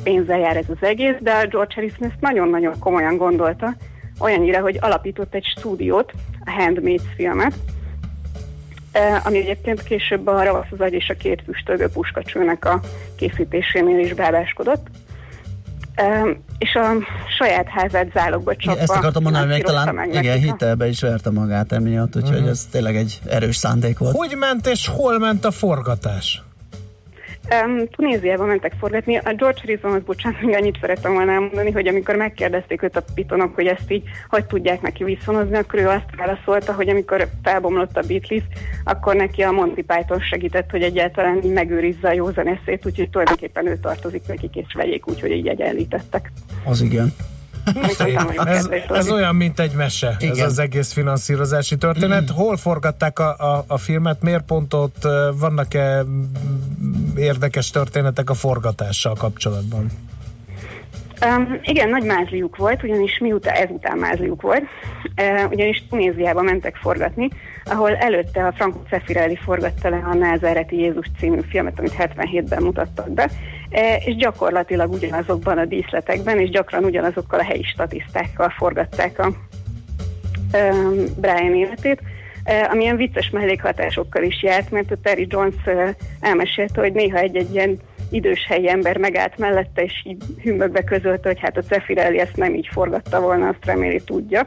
pénzzel 0.03 0.39
jár 0.39 0.57
ez 0.57 0.65
az 0.69 0.87
egész, 0.87 1.15
de 1.19 1.31
a 1.31 1.47
George 1.47 1.73
Harrison 1.75 2.07
ezt 2.07 2.19
nagyon-nagyon 2.19 2.79
komolyan 2.79 3.17
gondolta, 3.17 3.75
olyannyira, 4.19 4.59
hogy 4.59 4.77
alapított 4.81 5.33
egy 5.33 5.45
stúdiót, 5.57 6.13
a 6.45 6.51
Handmaids 6.51 7.03
filmet, 7.15 7.53
eh, 8.91 9.25
ami 9.25 9.37
egyébként 9.37 9.83
később 9.83 10.27
a 10.27 10.43
Ravasz 10.43 10.67
az 10.71 10.79
agy 10.79 10.93
és 10.93 11.09
a 11.09 11.13
két 11.13 11.41
füstölgő 11.45 11.87
puskacsőnek 11.87 12.65
a 12.65 12.79
készítésénél 13.15 13.99
is 13.99 14.13
bábáskodott. 14.13 14.87
És 16.57 16.75
a 16.75 16.91
saját 17.37 17.67
házát 17.67 18.11
zálogba 18.13 18.55
csapva 18.55 18.81
Ezt 18.81 18.91
akartam 18.91 19.23
mondani, 19.23 19.45
hogy 19.45 19.53
még 19.53 19.63
talán 19.63 19.95
meg 19.95 20.13
igen, 20.13 20.37
hitelbe 20.37 20.87
is 20.87 21.01
verte 21.01 21.29
magát 21.29 21.71
emiatt, 21.71 22.15
úgyhogy 22.15 22.39
Mhm. 22.39 22.49
ez 22.49 22.67
tényleg 22.71 22.95
egy 22.95 23.19
erős 23.29 23.55
szándék 23.55 23.97
volt. 23.97 24.15
Hogy 24.15 24.35
ment 24.37 24.67
és 24.67 24.87
hol 24.87 25.19
ment 25.19 25.45
a 25.45 25.51
forgatás? 25.51 26.43
Um, 27.51 27.87
Tunéziába 27.87 28.45
mentek 28.45 28.73
forgatni. 28.79 29.17
A 29.17 29.33
George 29.33 29.59
Harrisonhoz, 29.61 30.03
bocsánat, 30.03 30.41
még 30.41 30.55
annyit 30.55 30.77
szerettem 30.81 31.13
volna 31.13 31.31
elmondani, 31.31 31.71
hogy 31.71 31.87
amikor 31.87 32.15
megkérdezték 32.15 32.81
őt 32.81 32.95
a 32.95 33.03
pitonok, 33.13 33.55
hogy 33.55 33.65
ezt 33.67 33.91
így 33.91 34.03
hogy 34.29 34.45
tudják 34.45 34.81
neki 34.81 35.03
viszonozni, 35.03 35.57
akkor 35.57 35.79
ő 35.79 35.87
azt 35.87 36.15
válaszolta, 36.17 36.73
hogy 36.73 36.89
amikor 36.89 37.27
felbomlott 37.43 37.97
a 37.97 38.07
Beatles, 38.07 38.43
akkor 38.83 39.15
neki 39.15 39.41
a 39.41 39.51
Monty 39.51 39.81
Python 39.81 40.19
segített, 40.19 40.69
hogy 40.69 40.81
egyáltalán 40.81 41.43
így 41.43 41.53
megőrizze 41.53 42.07
a 42.07 42.13
józan 42.13 42.47
eszét, 42.47 42.85
úgyhogy 42.85 43.09
tulajdonképpen 43.09 43.67
ő 43.67 43.77
tartozik 43.81 44.27
nekik, 44.27 44.55
és 44.55 44.73
vegyék 44.73 45.07
úgy, 45.07 45.21
hogy 45.21 45.31
így 45.31 45.47
egyenlítettek. 45.47 46.31
Az 46.63 46.81
igen. 46.81 47.13
Ez, 48.45 48.69
ez 48.89 49.09
olyan, 49.11 49.35
mint 49.35 49.59
egy 49.59 49.73
mese, 49.73 50.15
Igen. 50.19 50.31
ez 50.31 50.41
az 50.41 50.59
egész 50.59 50.93
finanszírozási 50.93 51.77
történet. 51.77 52.29
Hol 52.29 52.57
forgatták 52.57 53.19
a, 53.19 53.35
a, 53.37 53.63
a 53.67 53.77
filmet, 53.77 54.21
miért 54.21 54.43
pont 54.43 54.73
ott 54.73 55.07
vannak-e 55.39 56.03
mm, 56.03 56.23
érdekes 57.17 57.69
történetek 57.69 58.29
a 58.29 58.33
forgatással 58.33 59.13
kapcsolatban? 59.13 59.91
Um, 61.25 61.59
igen, 61.61 61.89
nagy 61.89 62.03
mázliuk 62.03 62.55
volt, 62.57 62.83
ugyanis 62.83 63.17
miután 63.19 63.55
ezután 63.55 63.97
mázliuk 63.97 64.41
volt, 64.41 64.63
uh, 64.63 65.51
ugyanis 65.51 65.83
Tunéziába 65.89 66.41
mentek 66.41 66.75
forgatni, 66.75 67.29
ahol 67.63 67.95
előtte 67.95 68.45
a 68.45 68.51
Franco 68.51 68.79
Zeffirelli 68.89 69.35
forgatta 69.35 69.89
le 69.89 70.01
a 70.11 70.13
Názáreti 70.13 70.77
Jézus 70.77 71.05
című 71.19 71.39
filmet, 71.49 71.79
amit 71.79 71.95
77-ben 71.97 72.63
mutattak 72.63 73.11
be, 73.11 73.29
és 74.05 74.15
gyakorlatilag 74.15 74.93
ugyanazokban 74.93 75.57
a 75.57 75.65
díszletekben, 75.65 76.39
és 76.39 76.49
gyakran 76.49 76.83
ugyanazokkal 76.83 77.39
a 77.39 77.43
helyi 77.43 77.63
statisztákkal 77.63 78.49
forgatták 78.49 79.19
a 79.19 79.27
um, 79.27 81.05
Brian 81.17 81.55
életét, 81.55 82.01
uh, 82.45 82.71
amilyen 82.71 82.95
vicces 82.95 83.29
mellékhatásokkal 83.29 84.23
is 84.23 84.43
járt, 84.43 84.71
mert 84.71 84.91
a 84.91 84.97
Terry 85.03 85.27
Jones 85.29 85.55
elmesélte, 86.19 86.81
hogy 86.81 86.93
néha 86.93 87.17
egy-egy 87.17 87.53
ilyen 87.53 87.79
idős 88.09 88.45
helyi 88.47 88.69
ember 88.69 88.97
megállt 88.97 89.37
mellette, 89.37 89.83
és 89.83 89.93
így 90.03 90.23
hümmögve 90.43 90.83
közölte, 90.83 91.27
hogy 91.27 91.39
hát 91.39 91.57
a 91.57 91.61
Zeffirelli 91.61 92.19
ezt 92.19 92.35
nem 92.35 92.53
így 92.53 92.69
forgatta 92.71 93.21
volna, 93.21 93.47
azt 93.47 93.65
reméli 93.65 94.01
tudja, 94.05 94.45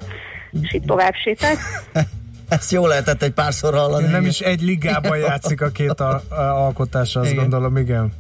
és 0.62 0.75
így 0.75 0.85
tovább 0.85 1.14
sétált. 1.14 1.59
Ezt 2.49 2.73
jó 2.73 2.87
lehetett 2.87 3.23
egy 3.23 3.33
párszor 3.33 3.75
hallani. 3.75 4.07
Nem 4.07 4.14
igen. 4.14 4.25
is 4.25 4.41
egy 4.41 4.61
ligában 4.61 5.19
játszik 5.29 5.61
a 5.61 5.69
két 5.69 6.01
a, 6.01 6.23
a 6.29 6.41
alkotás, 6.41 7.16
azt 7.16 7.31
Igen. 7.31 7.41
gondolom, 7.41 7.77
igen. 7.77 8.12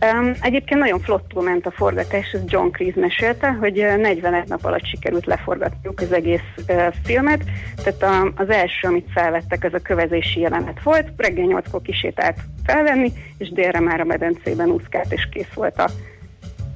Um, 0.00 0.32
egyébként 0.40 0.80
nagyon 0.80 1.00
flottul 1.00 1.42
ment 1.42 1.66
a 1.66 1.70
forgatás, 1.70 2.30
ez 2.32 2.40
John 2.46 2.70
Cleese 2.70 3.00
mesélte, 3.00 3.48
hogy 3.48 3.78
uh, 3.78 3.96
41 3.96 4.48
nap 4.48 4.64
alatt 4.64 4.86
sikerült 4.86 5.26
leforgatniuk 5.26 6.00
az 6.00 6.12
egész 6.12 6.40
uh, 6.68 6.94
filmet, 7.04 7.44
tehát 7.84 8.02
a, 8.02 8.32
az 8.42 8.50
első, 8.50 8.88
amit 8.88 9.06
felvettek, 9.14 9.64
az 9.64 9.74
a 9.74 9.78
kövezési 9.82 10.40
jelenet 10.40 10.82
volt, 10.82 11.08
reggel 11.16 11.46
8-kor 11.48 11.82
kisétált 11.82 12.36
felvenni, 12.64 13.12
és 13.38 13.52
délre 13.52 13.80
már 13.80 14.00
a 14.00 14.04
medencében 14.04 14.68
úszkált, 14.68 15.12
és 15.12 15.28
kész 15.30 15.52
volt 15.54 15.78
a, 15.78 15.90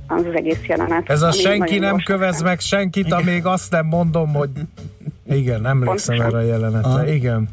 az 0.07 0.25
egész 0.35 0.67
jelenet. 0.67 1.11
Ez 1.11 1.23
a 1.23 1.33
senki 1.33 1.79
nem 1.79 1.97
kövez 2.05 2.33
ment. 2.33 2.45
meg 2.45 2.61
senkit, 2.61 3.13
amíg 3.13 3.47
azt 3.47 3.71
nem 3.71 3.87
mondom, 3.87 4.33
hogy 4.33 4.51
igen, 5.41 5.67
emlékszem 5.67 6.17
Pontosan. 6.17 6.41
erre 6.41 6.47
a 6.47 6.57
jelenetre. 6.57 6.91
Aha. 6.91 7.07
Igen. 7.07 7.49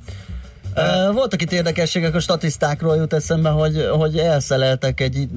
Voltak 1.14 1.42
itt 1.42 1.52
érdekességek, 1.52 2.16
a 2.16 2.20
statisztákról 2.20 2.96
jut 2.96 3.14
eszembe, 3.14 3.50
hogy, 3.50 3.88
hogy 3.92 4.18
elszeleltek 4.18 5.00
egy, 5.00 5.28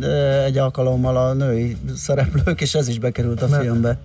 egy 0.44 0.58
alkalommal 0.58 1.16
a 1.16 1.32
női 1.32 1.76
szereplők, 1.96 2.60
és 2.60 2.74
ez 2.74 2.88
is 2.88 2.98
bekerült 2.98 3.42
a 3.42 3.46
Ne. 3.46 3.60
filmbe. 3.60 3.98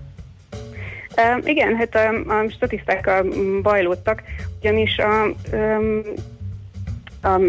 Uh, 1.17 1.47
igen, 1.47 1.75
hát 1.75 1.95
a, 1.95 2.33
a 2.33 2.49
statisztákkal 2.49 3.25
bajlódtak, 3.61 4.23
ugyanis 4.59 4.97
a, 4.97 5.33
um, 5.55 6.01
a, 7.21 7.41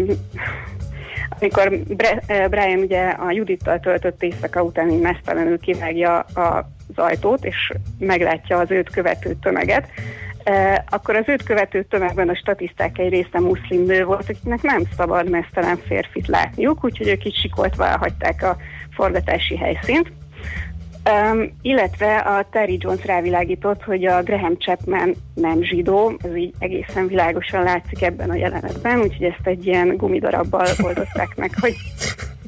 amikor 1.39 1.77
Bre, 1.87 2.47
Brian 2.49 2.79
ugye 2.79 3.07
a 3.07 3.31
Judittal 3.31 3.79
töltött 3.79 4.23
éjszaka 4.23 4.63
után 4.63 4.89
így 4.89 5.01
mesztelenül 5.01 5.59
kivágja 5.59 6.19
a, 6.19 6.69
az 6.95 7.03
ajtót, 7.03 7.45
és 7.45 7.73
meglátja 7.99 8.57
az 8.57 8.71
őt 8.71 8.89
követő 8.89 9.35
tömeget, 9.41 9.89
akkor 10.89 11.15
az 11.15 11.23
őt 11.27 11.43
követő 11.43 11.83
tömegben 11.83 12.29
a 12.29 12.35
statiszták 12.35 12.97
egy 12.97 13.09
része 13.09 13.39
muszlim 13.39 13.85
nő 13.85 14.03
volt, 14.03 14.29
akiknek 14.29 14.61
nem 14.61 14.81
szabad 14.97 15.29
mesztelen 15.29 15.77
férfit 15.77 16.27
látniuk, 16.27 16.83
úgyhogy 16.83 17.07
ők 17.07 17.25
így 17.25 17.35
sikoltva 17.35 17.85
elhagyták 17.85 18.43
a 18.43 18.57
forgatási 18.95 19.57
helyszínt. 19.57 20.11
Um, 21.09 21.57
illetve 21.61 22.17
a 22.17 22.47
Terry 22.51 22.77
Jones 22.81 23.05
rávilágított, 23.05 23.83
hogy 23.83 24.05
a 24.05 24.23
Graham 24.23 24.57
Chapman 24.57 25.15
nem 25.33 25.63
zsidó, 25.63 26.17
ez 26.23 26.35
így 26.35 26.53
egészen 26.59 27.07
világosan 27.07 27.63
látszik 27.63 28.01
ebben 28.01 28.29
a 28.29 28.35
jelenetben, 28.35 28.99
úgyhogy 28.99 29.23
ezt 29.23 29.47
egy 29.47 29.65
ilyen 29.65 29.97
gumidarabbal 29.97 30.67
oldották 30.83 31.35
meg, 31.35 31.51
hogy 31.61 31.75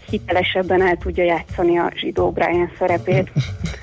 hitelesebben 0.10 0.82
el 0.82 0.97
tudja 0.97 1.24
játszani 1.24 1.78
a 1.78 1.91
zsidó 1.95 2.32
Brian 2.32 2.72
szerepét. 2.78 3.32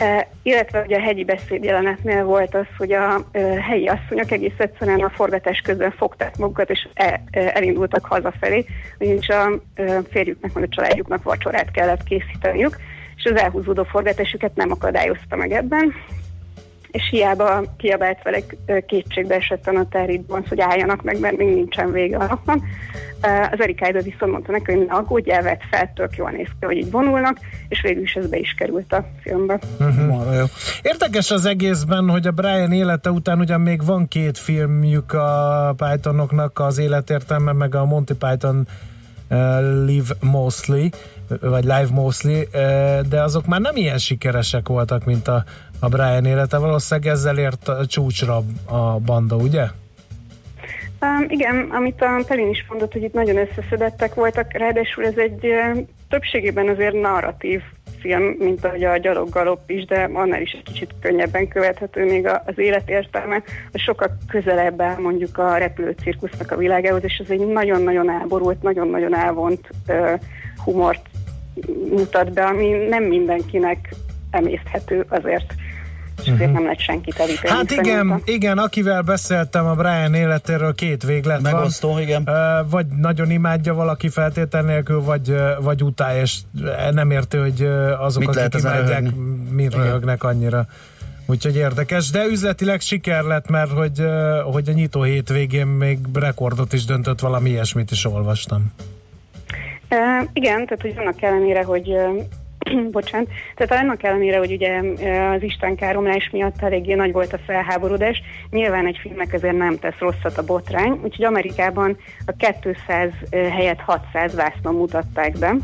Uh, 0.00 0.22
illetve 0.42 0.82
ugye 0.82 0.96
a 0.96 1.00
hegyi 1.00 1.24
beszéd 1.24 1.64
jelenetnél 1.64 2.24
volt 2.24 2.54
az, 2.54 2.66
hogy 2.76 2.92
a 2.92 3.24
uh, 3.32 3.58
helyi 3.58 3.86
asszonyok 3.86 4.30
egész 4.30 4.58
egyszerűen 4.58 5.00
a 5.00 5.10
forgatás 5.10 5.60
közben 5.60 5.90
fogták 5.90 6.36
magukat, 6.36 6.70
és 6.70 6.88
e, 6.94 7.22
e, 7.30 7.50
elindultak 7.54 8.04
hazafelé, 8.04 8.64
ugyanis 8.98 9.28
a 9.28 9.50
férjüknek, 10.10 10.52
meg 10.52 10.64
a 10.64 10.68
családjuknak 10.68 11.22
vacsorát 11.22 11.70
kellett 11.70 12.02
készíteniük, 12.02 12.76
és 13.16 13.24
az 13.24 13.36
elhúzódó 13.40 13.84
forgatásukat 13.84 14.54
nem 14.54 14.70
akadályozta 14.70 15.36
meg 15.36 15.52
ebben, 15.52 15.94
és 16.90 17.08
hiába 17.10 17.74
kiabált 17.76 18.22
vele 18.22 18.38
kétségbe 18.86 19.34
esetten 19.34 19.76
a 19.76 19.86
Jones, 20.28 20.48
hogy 20.48 20.60
álljanak 20.60 21.02
meg, 21.02 21.20
mert 21.20 21.36
még 21.36 21.54
nincsen 21.54 21.92
vége 21.92 22.16
a 22.16 22.26
napnak. 22.26 22.58
Az 23.52 23.60
Erik 23.60 23.80
Ida 23.88 24.00
viszont 24.00 24.32
mondta 24.32 24.52
neki, 24.52 24.72
hogy 24.72 24.86
ne 24.86 24.94
aggódj, 24.94 25.30
elvett 25.30 25.60
fel, 25.70 25.92
tök 25.94 26.16
jól 26.16 26.30
néz 26.30 26.46
ki, 26.60 26.66
hogy 26.66 26.76
így 26.76 26.90
vonulnak, 26.90 27.38
és 27.68 27.80
végül 27.80 28.02
is 28.02 28.14
ez 28.14 28.26
be 28.26 28.36
is 28.36 28.54
került 28.58 28.92
a 28.92 29.08
filmbe. 29.20 29.58
Uh-huh. 29.80 30.50
Érdekes 30.82 31.30
az 31.30 31.44
egészben, 31.44 32.08
hogy 32.08 32.26
a 32.26 32.30
Brian 32.30 32.72
élete 32.72 33.10
után 33.10 33.38
ugyan 33.38 33.60
még 33.60 33.84
van 33.84 34.08
két 34.08 34.38
filmjük 34.38 35.12
a 35.12 35.74
Pythonoknak, 35.76 36.58
az 36.58 36.78
életértelme, 36.78 37.52
meg 37.52 37.74
a 37.74 37.84
Monty 37.84 38.12
Python 38.12 38.66
uh, 39.30 39.84
Live 39.86 40.14
Mostly, 40.20 40.88
vagy 41.40 41.62
Live 41.62 41.88
Mostly, 41.90 42.38
uh, 42.38 43.00
de 43.00 43.22
azok 43.22 43.46
már 43.46 43.60
nem 43.60 43.76
ilyen 43.76 43.98
sikeresek 43.98 44.68
voltak, 44.68 45.04
mint 45.04 45.28
a, 45.28 45.44
a 45.80 45.88
Brian 45.88 46.24
élete. 46.24 46.58
Valószínűleg 46.58 47.12
ezzel 47.12 47.38
ért 47.38 47.68
a 47.68 47.86
csúcsra 47.86 48.42
a 48.66 48.98
banda, 48.98 49.36
ugye? 49.36 49.66
Um, 51.00 51.26
igen, 51.28 51.68
amit 51.70 52.02
a 52.02 52.24
Pelin 52.26 52.48
is 52.48 52.66
mondott, 52.68 52.92
hogy 52.92 53.02
itt 53.02 53.12
nagyon 53.12 53.36
összeszedettek 53.36 54.14
voltak, 54.14 54.52
ráadásul 54.52 55.04
ez 55.04 55.16
egy 55.16 55.46
többségében 56.08 56.68
azért 56.68 57.00
narratív 57.00 57.60
film, 58.00 58.22
mint 58.22 58.64
ahogy 58.64 58.84
a 58.84 58.96
gyaloggalop 58.96 59.70
is, 59.70 59.84
de 59.84 60.10
annál 60.12 60.40
is 60.40 60.52
egy 60.52 60.62
kicsit 60.62 60.94
könnyebben 61.00 61.48
követhető 61.48 62.04
még 62.04 62.26
az 62.26 62.58
életértelme, 62.58 63.42
a 63.72 63.78
sokkal 63.78 64.16
közelebb 64.28 64.80
áll 64.80 64.98
mondjuk 64.98 65.38
a 65.38 65.56
repülőcirkusznak 65.56 66.50
a 66.50 66.56
világához, 66.56 67.04
és 67.04 67.20
ez 67.24 67.30
egy 67.30 67.46
nagyon-nagyon 67.46 68.10
elborult, 68.10 68.62
nagyon-nagyon 68.62 69.16
elvont 69.16 69.68
uh, 69.88 70.20
humort 70.64 71.06
mutat 71.90 72.32
be, 72.32 72.44
ami 72.44 72.68
nem 72.88 73.02
mindenkinek 73.02 73.94
emészthető 74.30 75.06
azért 75.08 75.54
és 76.20 76.24
ezért 76.24 76.40
uh-huh. 76.40 76.52
nem 76.52 76.62
lehet 76.62 76.80
senkit 76.80 77.18
elítélni. 77.18 77.56
Hát 77.56 77.70
igen, 77.70 77.84
szerintem. 77.84 78.22
igen, 78.24 78.58
akivel 78.58 79.02
beszéltem 79.02 79.66
a 79.66 79.74
Brian 79.74 80.14
életéről, 80.14 80.74
két 80.74 81.02
véglet 81.02 81.40
Megosztó, 81.40 81.92
van. 81.92 82.00
igen. 82.00 82.28
Vagy 82.70 82.86
nagyon 82.86 83.30
imádja 83.30 83.74
valaki 83.74 84.08
feltétel 84.08 84.62
nélkül, 84.62 85.02
vagy, 85.02 85.34
vagy 85.60 85.82
utálja, 85.82 86.22
és 86.22 86.38
nem 86.90 87.10
érti, 87.10 87.36
hogy 87.36 87.62
azok, 87.98 88.24
Mit 88.24 88.36
akik 88.36 88.60
imádják, 88.60 89.04
mi 89.50 89.68
röhögnek 89.68 90.24
annyira. 90.24 90.66
Úgyhogy 91.26 91.56
érdekes, 91.56 92.10
de 92.10 92.24
üzletileg 92.24 92.80
siker 92.80 93.22
lett, 93.22 93.48
mert 93.48 93.70
hogy, 93.70 94.04
hogy 94.52 94.68
a 94.68 94.72
nyitó 94.72 95.02
hétvégén 95.02 95.66
még 95.66 95.98
rekordot 96.14 96.72
is 96.72 96.84
döntött, 96.84 97.20
valami 97.20 97.50
ilyesmit 97.50 97.90
is 97.90 98.04
olvastam. 98.04 98.72
Uh, 99.90 100.28
igen, 100.32 100.66
tehát 100.66 100.80
hogy 100.80 100.94
annak 100.96 101.22
ellenére, 101.22 101.62
hogy 101.62 101.94
bocsánat, 102.90 103.28
tehát 103.54 103.84
annak 103.84 104.02
ellenére, 104.02 104.38
hogy 104.38 104.52
ugye 104.52 104.80
az 105.34 105.42
Isten 105.42 105.76
káromlás 105.76 106.30
miatt 106.32 106.62
eléggé 106.62 106.94
nagy 106.94 107.12
volt 107.12 107.32
a 107.32 107.38
felháborodás, 107.46 108.22
nyilván 108.50 108.86
egy 108.86 108.98
filmnek 109.00 109.32
ezért 109.32 109.56
nem 109.56 109.78
tesz 109.78 109.98
rosszat 109.98 110.38
a 110.38 110.44
botrány, 110.44 111.00
úgyhogy 111.02 111.24
Amerikában 111.24 111.96
a 112.26 112.50
200 112.62 113.10
helyett 113.30 113.80
600 113.80 114.34
vásznon 114.34 114.74
mutatták 114.74 115.38
be, 115.38 115.54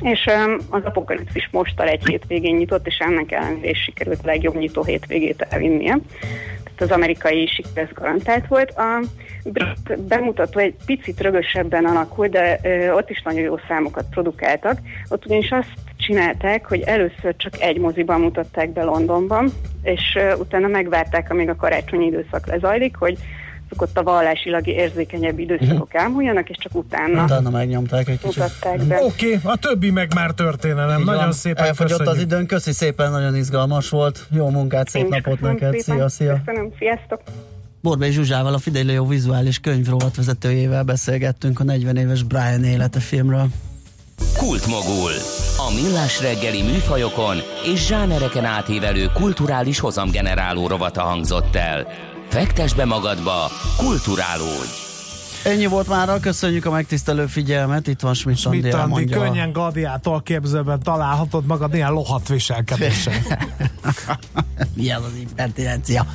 és 0.00 0.30
az 0.70 0.84
apokalipszis 0.84 1.48
mostal 1.52 1.88
egy 1.88 2.06
hétvégén 2.06 2.56
nyitott, 2.56 2.86
és 2.86 2.98
ennek 2.98 3.32
ellenére 3.32 3.68
is 3.68 3.82
sikerült 3.82 4.20
a 4.22 4.26
legjobb 4.26 4.56
nyitó 4.56 4.84
hétvégét 4.84 5.46
elvinnie. 5.48 5.98
Tehát 6.62 6.80
az 6.80 6.90
amerikai 6.90 7.46
siker 7.46 7.90
garantált 7.92 8.46
volt. 8.46 8.70
A 8.70 9.00
brit 9.44 10.00
bemutató 10.00 10.58
egy 10.60 10.74
picit 10.86 11.20
rögösebben 11.20 11.84
alakult, 11.84 12.30
de 12.30 12.60
ott 12.94 13.10
is 13.10 13.22
nagyon 13.22 13.40
jó 13.40 13.56
számokat 13.68 14.04
produkáltak. 14.10 14.78
Ott 15.08 15.26
ugyanis 15.26 15.50
azt 15.50 15.83
csinálták, 16.06 16.66
hogy 16.66 16.80
először 16.80 17.36
csak 17.36 17.60
egy 17.60 17.78
moziban 17.78 18.20
mutatták 18.20 18.72
be 18.72 18.82
Londonban, 18.82 19.52
és 19.82 20.18
utána 20.38 20.66
megvárták, 20.66 21.30
amíg 21.30 21.48
a 21.48 21.56
karácsonyi 21.56 22.06
időszak 22.06 22.46
lezajlik, 22.46 22.96
hogy 22.96 23.18
ott 23.76 23.98
a 23.98 24.02
vallásilag 24.02 24.66
érzékenyebb 24.66 25.38
időszakok 25.38 25.86
uh-huh. 25.86 26.02
elmúljanak, 26.02 26.50
és 26.50 26.56
csak 26.60 26.74
utána, 26.74 27.24
utána 27.24 27.50
megnyomták 27.50 28.08
egy 28.08 28.20
kicsit. 28.20 28.36
mutatták 28.36 28.82
be. 28.82 29.04
Oké, 29.04 29.36
okay, 29.36 29.52
a 29.52 29.56
többi 29.56 29.90
meg 29.90 30.14
már 30.14 30.30
történelem. 30.30 30.98
Így 30.98 31.04
nagyon 31.04 31.22
van. 31.22 31.32
szépen 31.32 31.64
Elfogyott 31.64 31.98
köszönjük. 31.98 32.14
az 32.14 32.22
időn, 32.22 32.46
köszi 32.46 32.72
szépen, 32.72 33.10
nagyon 33.10 33.36
izgalmas 33.36 33.88
volt. 33.88 34.26
Jó 34.30 34.48
munkát, 34.50 34.88
szép 34.88 35.02
Én 35.02 35.08
napot 35.08 35.40
neked. 35.40 35.78
szépen. 35.78 35.96
Szia, 35.96 36.08
szia. 36.08 36.40
Köszönöm, 36.44 36.70
sziasztok! 36.78 37.20
Borbély 37.80 38.10
Zsuzsával, 38.10 38.54
a 38.54 38.58
Fidelio 38.58 39.06
vizuális 39.06 39.58
könyvrovat 39.58 40.16
vezetőjével 40.16 40.82
beszélgettünk 40.82 41.60
a 41.60 41.64
40 41.64 41.96
éves 41.96 42.22
Brian 42.22 42.64
élete 42.64 43.00
filmről. 43.00 43.46
Kultmogul. 44.38 45.12
A 45.56 45.72
millás 45.74 46.20
reggeli 46.20 46.62
műfajokon 46.62 47.36
és 47.64 47.86
zsánereken 47.86 48.44
átívelő 48.44 49.10
kulturális 49.14 49.78
hozamgeneráló 49.78 50.66
rovata 50.66 51.02
hangzott 51.02 51.56
el. 51.56 51.86
Fektes 52.28 52.74
be 52.74 52.84
magadba, 52.84 53.50
kulturálódj! 53.76 54.82
Ennyi 55.44 55.66
volt 55.66 55.88
már, 55.88 56.20
köszönjük 56.20 56.64
a 56.66 56.70
megtisztelő 56.70 57.26
figyelmet, 57.26 57.86
itt 57.86 58.00
van 58.00 58.14
Schmidt 58.14 58.44
Andi, 58.44 58.70
elmondja. 58.70 59.20
könnyen 59.20 59.52
Gadiától 59.52 60.22
képzőben 60.22 60.82
találhatod 60.82 61.46
magad 61.46 61.74
ilyen 61.74 61.92
lohat 61.92 62.28
viselkedésen. 62.28 63.14
Milyen 64.76 65.02
az 65.02 65.12
impertinencia. 65.20 66.06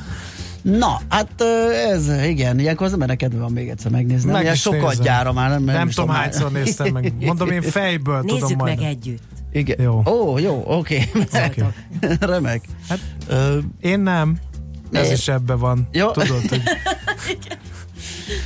Na, 0.62 1.00
hát 1.08 1.42
ez, 1.88 2.08
igen, 2.24 2.58
ilyenkor 2.58 2.86
az 2.86 2.92
embernek 2.92 3.16
kedve 3.16 3.38
van 3.40 3.52
még 3.52 3.68
egyszer 3.68 3.90
megnézni. 3.90 4.30
Meg 4.30 4.42
Ilyen 4.42 4.54
sokat 4.54 4.88
nézem. 4.88 5.04
gyára 5.04 5.32
már. 5.32 5.50
Nem, 5.50 5.64
Nem 5.64 5.88
is 5.88 5.94
tudom, 5.94 6.10
hányszor 6.10 6.52
néztem 6.52 6.92
meg. 6.92 7.12
Mondom, 7.20 7.50
én 7.50 7.62
fejből 7.62 8.20
tudom 8.20 8.38
Nézzük 8.40 8.56
majd. 8.56 8.78
meg 8.78 8.88
együtt. 8.88 9.22
Igen. 9.52 9.80
Jó. 9.82 10.02
Ó, 10.06 10.38
jó, 10.38 10.62
oké. 10.66 11.10
Oké. 11.46 11.64
Remek. 12.20 12.64
Hát, 12.88 12.98
Ö, 13.28 13.58
Én 13.80 14.00
nem. 14.00 14.38
Ez 14.92 15.10
is 15.10 15.28
ebbe 15.28 15.54
van. 15.54 15.88
Jó. 15.92 16.10
Tudod, 16.10 16.48
hogy... 16.48 16.62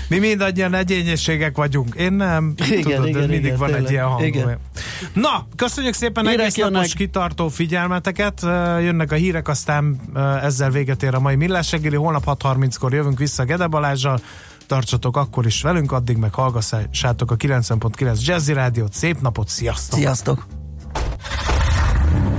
Mi 0.08 0.18
mindannyian 0.18 0.74
egyényességek 0.74 1.56
vagyunk. 1.56 1.94
Én 1.94 2.12
nem. 2.12 2.54
Igen, 2.70 2.82
Tudod, 2.82 3.06
igen, 3.06 3.20
mindig 3.20 3.44
igen, 3.44 3.56
van 3.58 3.66
tényleg. 3.66 3.84
egy 3.84 3.90
ilyen 3.90 4.04
hang. 4.06 4.24
Igen. 4.24 4.58
Na, 5.12 5.46
köszönjük 5.56 5.94
szépen 5.94 6.26
Hírek 6.26 6.40
egész 6.40 6.56
napos 6.56 6.72
jönnek. 6.72 6.90
kitartó 6.90 7.48
figyelmeteket. 7.48 8.40
Jönnek 8.80 9.12
a 9.12 9.14
hírek, 9.14 9.48
aztán 9.48 10.00
ezzel 10.42 10.70
véget 10.70 11.02
ér 11.02 11.14
a 11.14 11.20
mai 11.20 11.36
Millás 11.36 11.70
reggeli. 11.70 11.96
Holnap 11.96 12.24
6.30-kor 12.26 12.92
jövünk 12.92 13.18
vissza 13.18 13.44
Gede 13.44 13.66
Balázsral. 13.66 14.20
Tartsatok 14.66 15.16
akkor 15.16 15.46
is 15.46 15.62
velünk, 15.62 15.92
addig 15.92 16.16
meg 16.16 16.34
hallgassátok 16.34 17.30
a 17.30 17.36
90.9 17.36 18.24
Jazzy 18.24 18.52
Rádiót. 18.52 18.92
Szép 18.92 19.20
napot, 19.20 19.48
sziasztok! 19.48 19.98
Sziasztok! 19.98 20.63